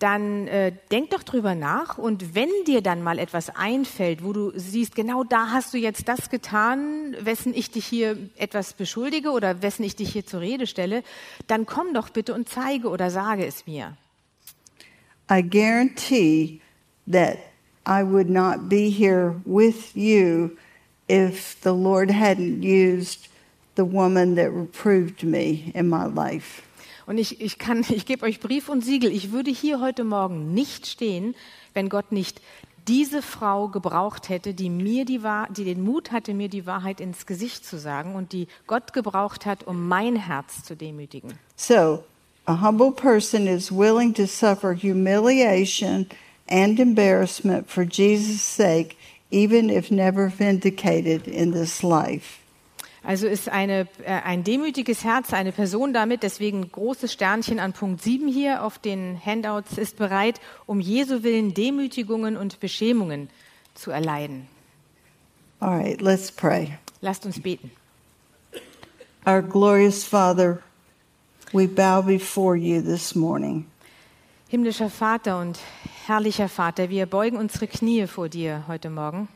dann 0.00 0.48
äh, 0.48 0.72
denk 0.90 1.10
doch 1.10 1.22
drüber 1.22 1.54
nach 1.54 1.98
und 1.98 2.34
wenn 2.34 2.50
dir 2.66 2.82
dann 2.82 3.02
mal 3.02 3.20
etwas 3.20 3.54
einfällt, 3.54 4.24
wo 4.24 4.32
du 4.32 4.50
siehst, 4.56 4.96
genau 4.96 5.22
da 5.22 5.50
hast 5.50 5.72
du 5.72 5.78
jetzt 5.78 6.08
das 6.08 6.30
getan, 6.30 7.16
wessen 7.20 7.54
ich 7.54 7.70
dich 7.70 7.86
hier 7.86 8.18
etwas 8.36 8.72
beschuldige 8.72 9.30
oder 9.30 9.62
wessen 9.62 9.84
ich 9.84 9.94
dich 9.94 10.12
hier 10.12 10.26
zur 10.26 10.40
Rede 10.40 10.66
stelle, 10.66 11.04
dann 11.46 11.64
komm 11.64 11.94
doch 11.94 12.10
bitte 12.10 12.34
und 12.34 12.48
zeige 12.48 12.88
oder 12.88 13.10
sage 13.10 13.46
es 13.46 13.68
mir. 13.68 13.96
I 15.30 15.42
guarantee 15.42 16.60
that 17.06 17.38
I 17.86 18.02
would 18.02 18.30
not 18.30 18.68
be 18.68 18.90
here 18.90 19.40
with 19.44 19.96
you 19.96 20.56
if 21.08 21.60
the 21.62 21.72
Lord 21.72 22.10
hadn't 22.10 22.62
used 22.62 23.28
the 23.74 23.84
woman 23.84 24.36
that 24.36 24.50
reproved 24.52 25.22
me 25.22 25.72
in 25.74 25.88
my 25.88 26.06
life. 26.06 26.62
Und 27.06 27.18
ich, 27.18 27.40
ich 27.40 27.58
kann, 27.58 27.84
ich 27.88 28.06
gebe 28.06 28.24
euch 28.24 28.40
Brief 28.40 28.68
und 28.68 28.84
Siegel. 28.84 29.10
Ich 29.12 29.32
würde 29.32 29.50
hier 29.50 29.80
heute 29.80 30.04
Morgen 30.04 30.54
nicht 30.54 30.86
stehen, 30.86 31.34
wenn 31.74 31.88
Gott 31.88 32.12
nicht 32.12 32.40
diese 32.88 33.22
Frau 33.22 33.68
gebraucht 33.68 34.28
hätte, 34.28 34.52
die 34.52 34.68
mir 34.68 35.04
die, 35.04 35.22
Wahr 35.22 35.48
die 35.50 35.64
den 35.64 35.82
Mut 35.82 36.12
hatte, 36.12 36.34
mir 36.34 36.48
die 36.48 36.66
Wahrheit 36.66 37.00
ins 37.00 37.26
Gesicht 37.26 37.64
zu 37.64 37.78
sagen 37.78 38.14
und 38.14 38.32
die 38.32 38.46
Gott 38.66 38.92
gebraucht 38.92 39.46
hat, 39.46 39.64
um 39.64 39.88
mein 39.88 40.16
Herz 40.16 40.62
zu 40.62 40.76
demütigen. 40.76 41.32
So, 41.56 42.04
a 42.46 42.54
humble 42.56 42.92
person 42.92 43.48
is 43.48 43.72
willing 43.72 44.12
to 44.14 44.26
suffer 44.26 44.74
humiliation 44.74 46.06
and 46.48 46.78
embarrassment 46.78 47.68
for 47.70 47.84
Jesus' 47.84 48.42
sake, 48.42 48.98
even 49.30 49.70
if 49.70 49.90
never 49.90 50.28
vindicated 50.28 51.26
in 51.26 51.52
this 51.52 51.82
life. 51.82 52.40
Also 53.02 53.26
ist 53.26 53.50
eine, 53.50 53.86
äh, 54.04 54.22
ein 54.24 54.44
demütiges 54.44 55.04
Herz 55.04 55.34
eine 55.34 55.52
Person 55.52 55.92
damit, 55.92 56.22
deswegen 56.22 56.72
großes 56.72 57.12
Sternchen 57.12 57.58
an 57.58 57.74
Punkt 57.74 58.02
7 58.02 58.28
hier 58.28 58.62
auf 58.62 58.78
den 58.78 59.20
Handouts, 59.22 59.76
ist 59.76 59.98
bereit, 59.98 60.40
um 60.64 60.80
Jesu 60.80 61.22
Willen 61.22 61.52
Demütigungen 61.52 62.38
und 62.38 62.60
Beschämungen 62.60 63.28
zu 63.74 63.90
erleiden. 63.90 64.48
All 65.60 65.78
right, 65.78 66.00
let's 66.00 66.32
pray. 66.32 66.78
Lasst 67.02 67.26
uns 67.26 67.40
beten. 67.40 67.70
Our 69.26 69.42
glorious 69.42 70.04
Father, 70.04 70.62
we 71.54 71.66
bow 71.66 72.02
before 72.02 72.56
you 72.56 72.82
this 72.82 73.14
morning. 73.14 73.66
Himmlischer 74.48 74.90
Vater 74.90 75.38
und 75.38 75.58
herrlicher 76.06 76.48
Vater, 76.48 76.90
wir 76.90 77.06
beugen 77.06 77.36
unsere 77.36 77.68
Knie 77.68 78.06
vor 78.06 78.28
dir 78.28 78.64
heute 78.66 78.90
Morgen. 78.90 79.28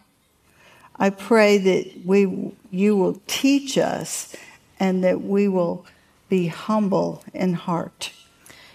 I 0.99 1.11
pray 1.11 1.59
that 1.59 2.05
we, 2.05 2.53
you 2.73 2.97
will 2.97 3.21
teach 3.29 3.79
us 3.79 4.37
and 4.81 5.03
that 5.05 5.21
we 5.23 5.49
will 5.49 5.85
be 6.29 6.49
humble 6.51 7.21
in 7.33 7.67
heart. 7.67 8.11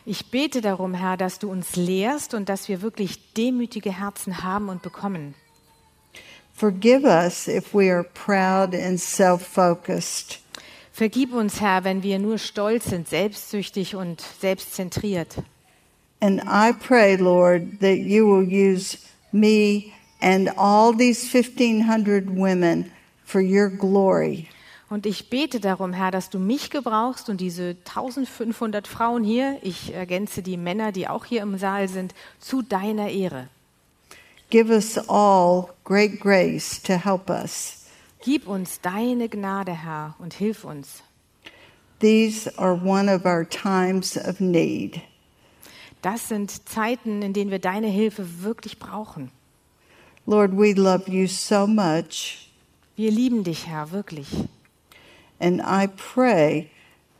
Ich 0.05 0.31
bete 0.31 0.61
darum, 0.61 0.93
Herr, 0.93 1.17
dass 1.17 1.39
du 1.39 1.49
uns 1.51 1.75
lehrst 1.75 2.33
und 2.33 2.47
dass 2.47 2.69
wir 2.69 2.81
wirklich 2.81 3.33
demütige 3.33 3.91
Herzen 3.91 4.41
haben 4.41 4.69
und 4.69 4.81
bekommen. 4.81 5.35
Forgive 6.53 7.05
us 7.05 7.47
if 7.47 7.73
we 7.73 7.91
are 7.91 8.03
proud 8.03 8.73
and 8.73 8.99
self 8.99 9.45
focused. 9.45 10.42
Vergib 10.95 11.33
uns, 11.33 11.59
Herr, 11.59 11.83
wenn 11.83 12.03
wir 12.03 12.19
nur 12.19 12.37
stolz 12.37 12.85
sind, 12.85 13.09
selbstsüchtig 13.09 13.95
und 13.95 14.21
selbstzentriert. 14.39 15.37
And 16.21 16.39
I 16.43 16.71
pray, 16.71 17.15
Lord, 17.15 17.79
that 17.81 17.97
you 17.97 18.27
will 18.27 18.47
use 18.47 18.99
me 19.31 19.91
and 20.21 20.55
all 20.55 20.95
these 20.95 21.25
1,500 21.25 22.29
women 22.29 22.91
for 23.25 23.41
your 23.41 23.69
glory. 23.69 24.47
Und 24.87 25.07
ich 25.07 25.31
bete 25.31 25.59
darum, 25.59 25.93
Herr, 25.93 26.11
dass 26.11 26.29
du 26.29 26.37
mich 26.37 26.69
gebrauchst 26.69 27.27
und 27.27 27.41
diese 27.41 27.75
1500 27.85 28.87
Frauen 28.87 29.23
hier, 29.23 29.57
ich 29.63 29.95
ergänze 29.95 30.43
die 30.43 30.57
Männer, 30.57 30.91
die 30.91 31.07
auch 31.07 31.25
hier 31.25 31.41
im 31.41 31.57
Saal 31.57 31.87
sind, 31.87 32.13
zu 32.39 32.61
deiner 32.61 33.09
Ehre. 33.09 33.47
Give 34.51 34.71
us 34.71 34.99
all 35.09 35.69
great 35.83 36.19
grace 36.19 36.79
to 36.83 36.93
help 36.93 37.31
us. 37.31 37.82
Gib 38.25 38.47
uns 38.47 38.79
deine 38.79 39.27
Gnade, 39.27 39.73
Herr, 39.73 40.15
und 40.17 40.33
hilf 40.33 40.63
uns. 40.63 41.03
These 41.99 42.57
are 42.57 42.73
one 42.73 43.13
of 43.13 43.25
our 43.25 43.43
times 43.43 44.15
of 44.15 44.39
need. 44.39 45.01
Das 46.01 46.29
sind 46.29 46.69
Zeiten, 46.69 47.21
in 47.21 47.33
denen 47.33 47.51
wir 47.51 47.59
deine 47.59 47.87
Hilfe 47.87 48.41
wirklich 48.41 48.79
brauchen. 48.79 49.29
Lord, 50.25 50.53
we 50.53 50.71
love 50.71 51.11
you 51.11 51.27
so 51.27 51.67
much. 51.67 52.49
Wir 52.95 53.11
lieben 53.11 53.43
dich, 53.43 53.67
Herr, 53.67 53.91
wirklich. 53.91 54.27
And 55.39 55.61
I 55.61 55.87
pray 55.87 56.69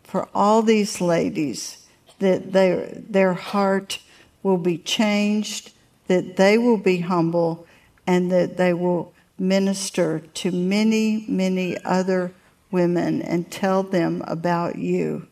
for 0.04 0.30
all 0.34 0.64
these 0.64 1.02
ladies 1.02 1.86
that 2.20 2.54
their, 2.54 3.02
their 3.10 3.34
heart 3.34 4.00
will 4.42 4.58
be 4.58 4.78
changed, 4.78 5.74
that 6.08 6.38
they 6.38 6.58
will 6.58 6.78
be 6.78 7.02
humble, 7.02 7.66
and 8.08 8.32
that 8.32 8.56
they 8.56 8.74
will 8.74 9.13
minister 9.38 10.22
to 10.34 10.52
many, 10.52 11.26
many 11.28 11.78
other 11.86 12.32
women 12.72 13.22
and 13.22 13.50
tell 13.52 13.84
them 13.84 14.22
about 14.24 14.78
you. 14.78 15.24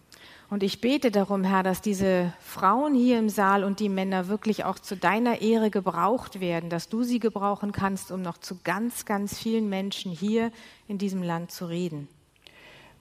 Und 0.49 0.63
ich 0.63 0.81
bete 0.81 1.11
darum, 1.11 1.45
Herr, 1.45 1.63
dass 1.63 1.81
diese 1.81 2.33
Frauen 2.41 2.93
hier 2.93 3.17
im 3.19 3.29
Saal 3.29 3.63
und 3.63 3.79
die 3.79 3.87
Männer 3.87 4.27
wirklich 4.27 4.65
auch 4.65 4.79
zu 4.79 4.97
deiner 4.97 5.41
Ehre 5.41 5.71
gebraucht 5.71 6.41
werden, 6.41 6.69
dass 6.69 6.89
du 6.89 7.03
sie 7.03 7.19
gebrauchen 7.19 7.71
kannst, 7.71 8.11
um 8.11 8.21
noch 8.21 8.37
zu 8.37 8.57
ganz, 8.65 9.05
ganz 9.05 9.39
vielen 9.39 9.69
Menschen 9.69 10.11
hier 10.11 10.51
in 10.89 10.97
diesem 10.97 11.23
Land 11.23 11.51
zu 11.51 11.67
reden. 11.67 12.09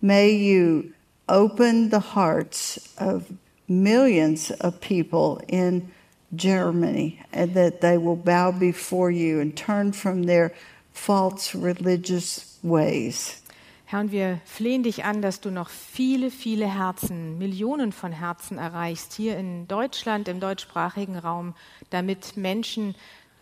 May 0.01 0.31
you 0.31 0.93
open 1.27 1.91
the 1.91 2.15
hearts 2.15 2.95
of 2.99 3.25
millions 3.67 4.53
of 4.61 4.81
people 4.81 5.45
in 5.49 5.91
Germany 6.37 7.19
and 7.33 7.53
that 7.55 7.81
they 7.81 7.99
will 7.99 8.17
bow 8.17 8.53
before 8.53 9.11
you 9.11 9.41
and 9.41 9.57
turn 9.57 9.93
from 9.93 10.25
their 10.25 10.53
false 11.01 11.55
religious 11.55 12.59
ways. 12.63 13.43
Herr, 13.87 14.01
und 14.01 14.13
wir 14.13 14.41
flehen 14.45 14.83
dich 14.83 15.05
an, 15.05 15.23
dass 15.23 15.41
du 15.41 15.51
noch 15.51 15.69
viele, 15.69 16.31
viele 16.31 16.67
Herzen, 16.67 17.39
Millionen 17.39 17.91
von 17.91 18.13
Herzen 18.13 18.59
erreichst, 18.59 19.15
hier 19.15 19.37
in 19.37 19.67
Deutschland, 19.67 20.29
im 20.29 20.39
deutschsprachigen 20.39 21.17
Raum, 21.17 21.55
damit 21.89 22.37
Menschen 22.37 22.95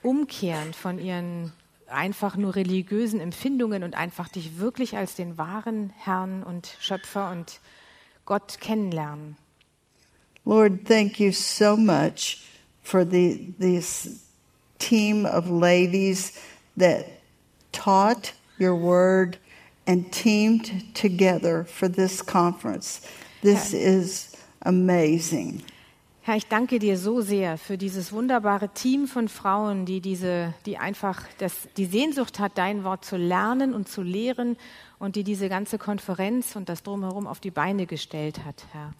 umkehren 0.02 0.72
von 0.72 0.98
ihren 0.98 1.52
einfach 1.88 2.36
nur 2.36 2.54
religiösen 2.54 3.20
Empfindungen 3.20 3.82
und 3.82 3.94
einfach 3.94 4.28
dich 4.28 4.58
wirklich 4.58 4.96
als 4.96 5.16
den 5.16 5.36
wahren 5.36 5.92
Herrn 5.98 6.42
und 6.42 6.76
Schöpfer 6.80 7.30
und 7.30 7.60
Gott 8.24 8.58
kennenlernen. 8.60 9.36
Lord, 10.44 10.86
thank 10.86 11.18
you 11.18 11.32
so 11.32 11.76
much 11.76 12.38
for 12.82 13.04
the, 13.04 13.52
this 13.58 14.20
team 14.78 15.26
of 15.26 15.50
ladies 15.50 16.32
that 16.78 17.17
taught 17.72 18.34
your 18.60 18.74
word 18.74 19.38
and 19.86 20.10
teamed 20.12 20.94
together 20.94 21.64
for 21.64 21.88
this 21.88 22.24
conference. 22.24 23.00
This 23.42 23.72
is 23.72 24.32
amazing. 24.62 25.62
Herr, 26.28 26.36
ich 26.36 26.46
danke 26.48 26.78
dir 26.78 26.98
so 26.98 27.22
sehr 27.22 27.56
für 27.56 27.78
dieses 27.78 28.12
wunderbare 28.12 28.68
Team 28.68 29.06
von 29.06 29.28
Frauen, 29.28 29.86
die 29.86 30.02
diese, 30.02 30.52
die 30.66 30.76
einfach 30.76 31.22
das, 31.38 31.68
die 31.78 31.86
Sehnsucht 31.86 32.38
hat, 32.38 32.58
dein 32.58 32.84
Wort 32.84 33.06
zu 33.06 33.16
lernen 33.16 33.72
und 33.72 33.88
zu 33.88 34.02
lehren 34.02 34.58
und 34.98 35.16
die 35.16 35.24
diese 35.24 35.48
ganze 35.48 35.78
Konferenz 35.78 36.54
und 36.54 36.68
das 36.68 36.82
drumherum 36.82 37.26
auf 37.26 37.40
die 37.40 37.50
Beine 37.50 37.86
gestellt 37.86 38.44
hat, 38.44 38.66
Herr. 38.72 38.92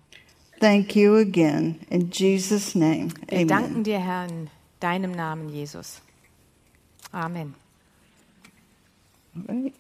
Thank 0.59 0.97
you 0.97 1.17
again 1.17 1.79
in 1.91 2.11
Jesus' 2.11 2.75
name. 2.75 3.09
Wir 3.29 3.41
Amen. 3.41 3.49
danken 3.49 3.85
dir, 3.85 3.99
Herr, 3.99 4.27
in 4.27 4.49
deinem 4.81 5.13
Namen, 5.13 5.51
Jesus. 5.51 6.01
Amen. 7.13 7.55
Right. 9.47 9.75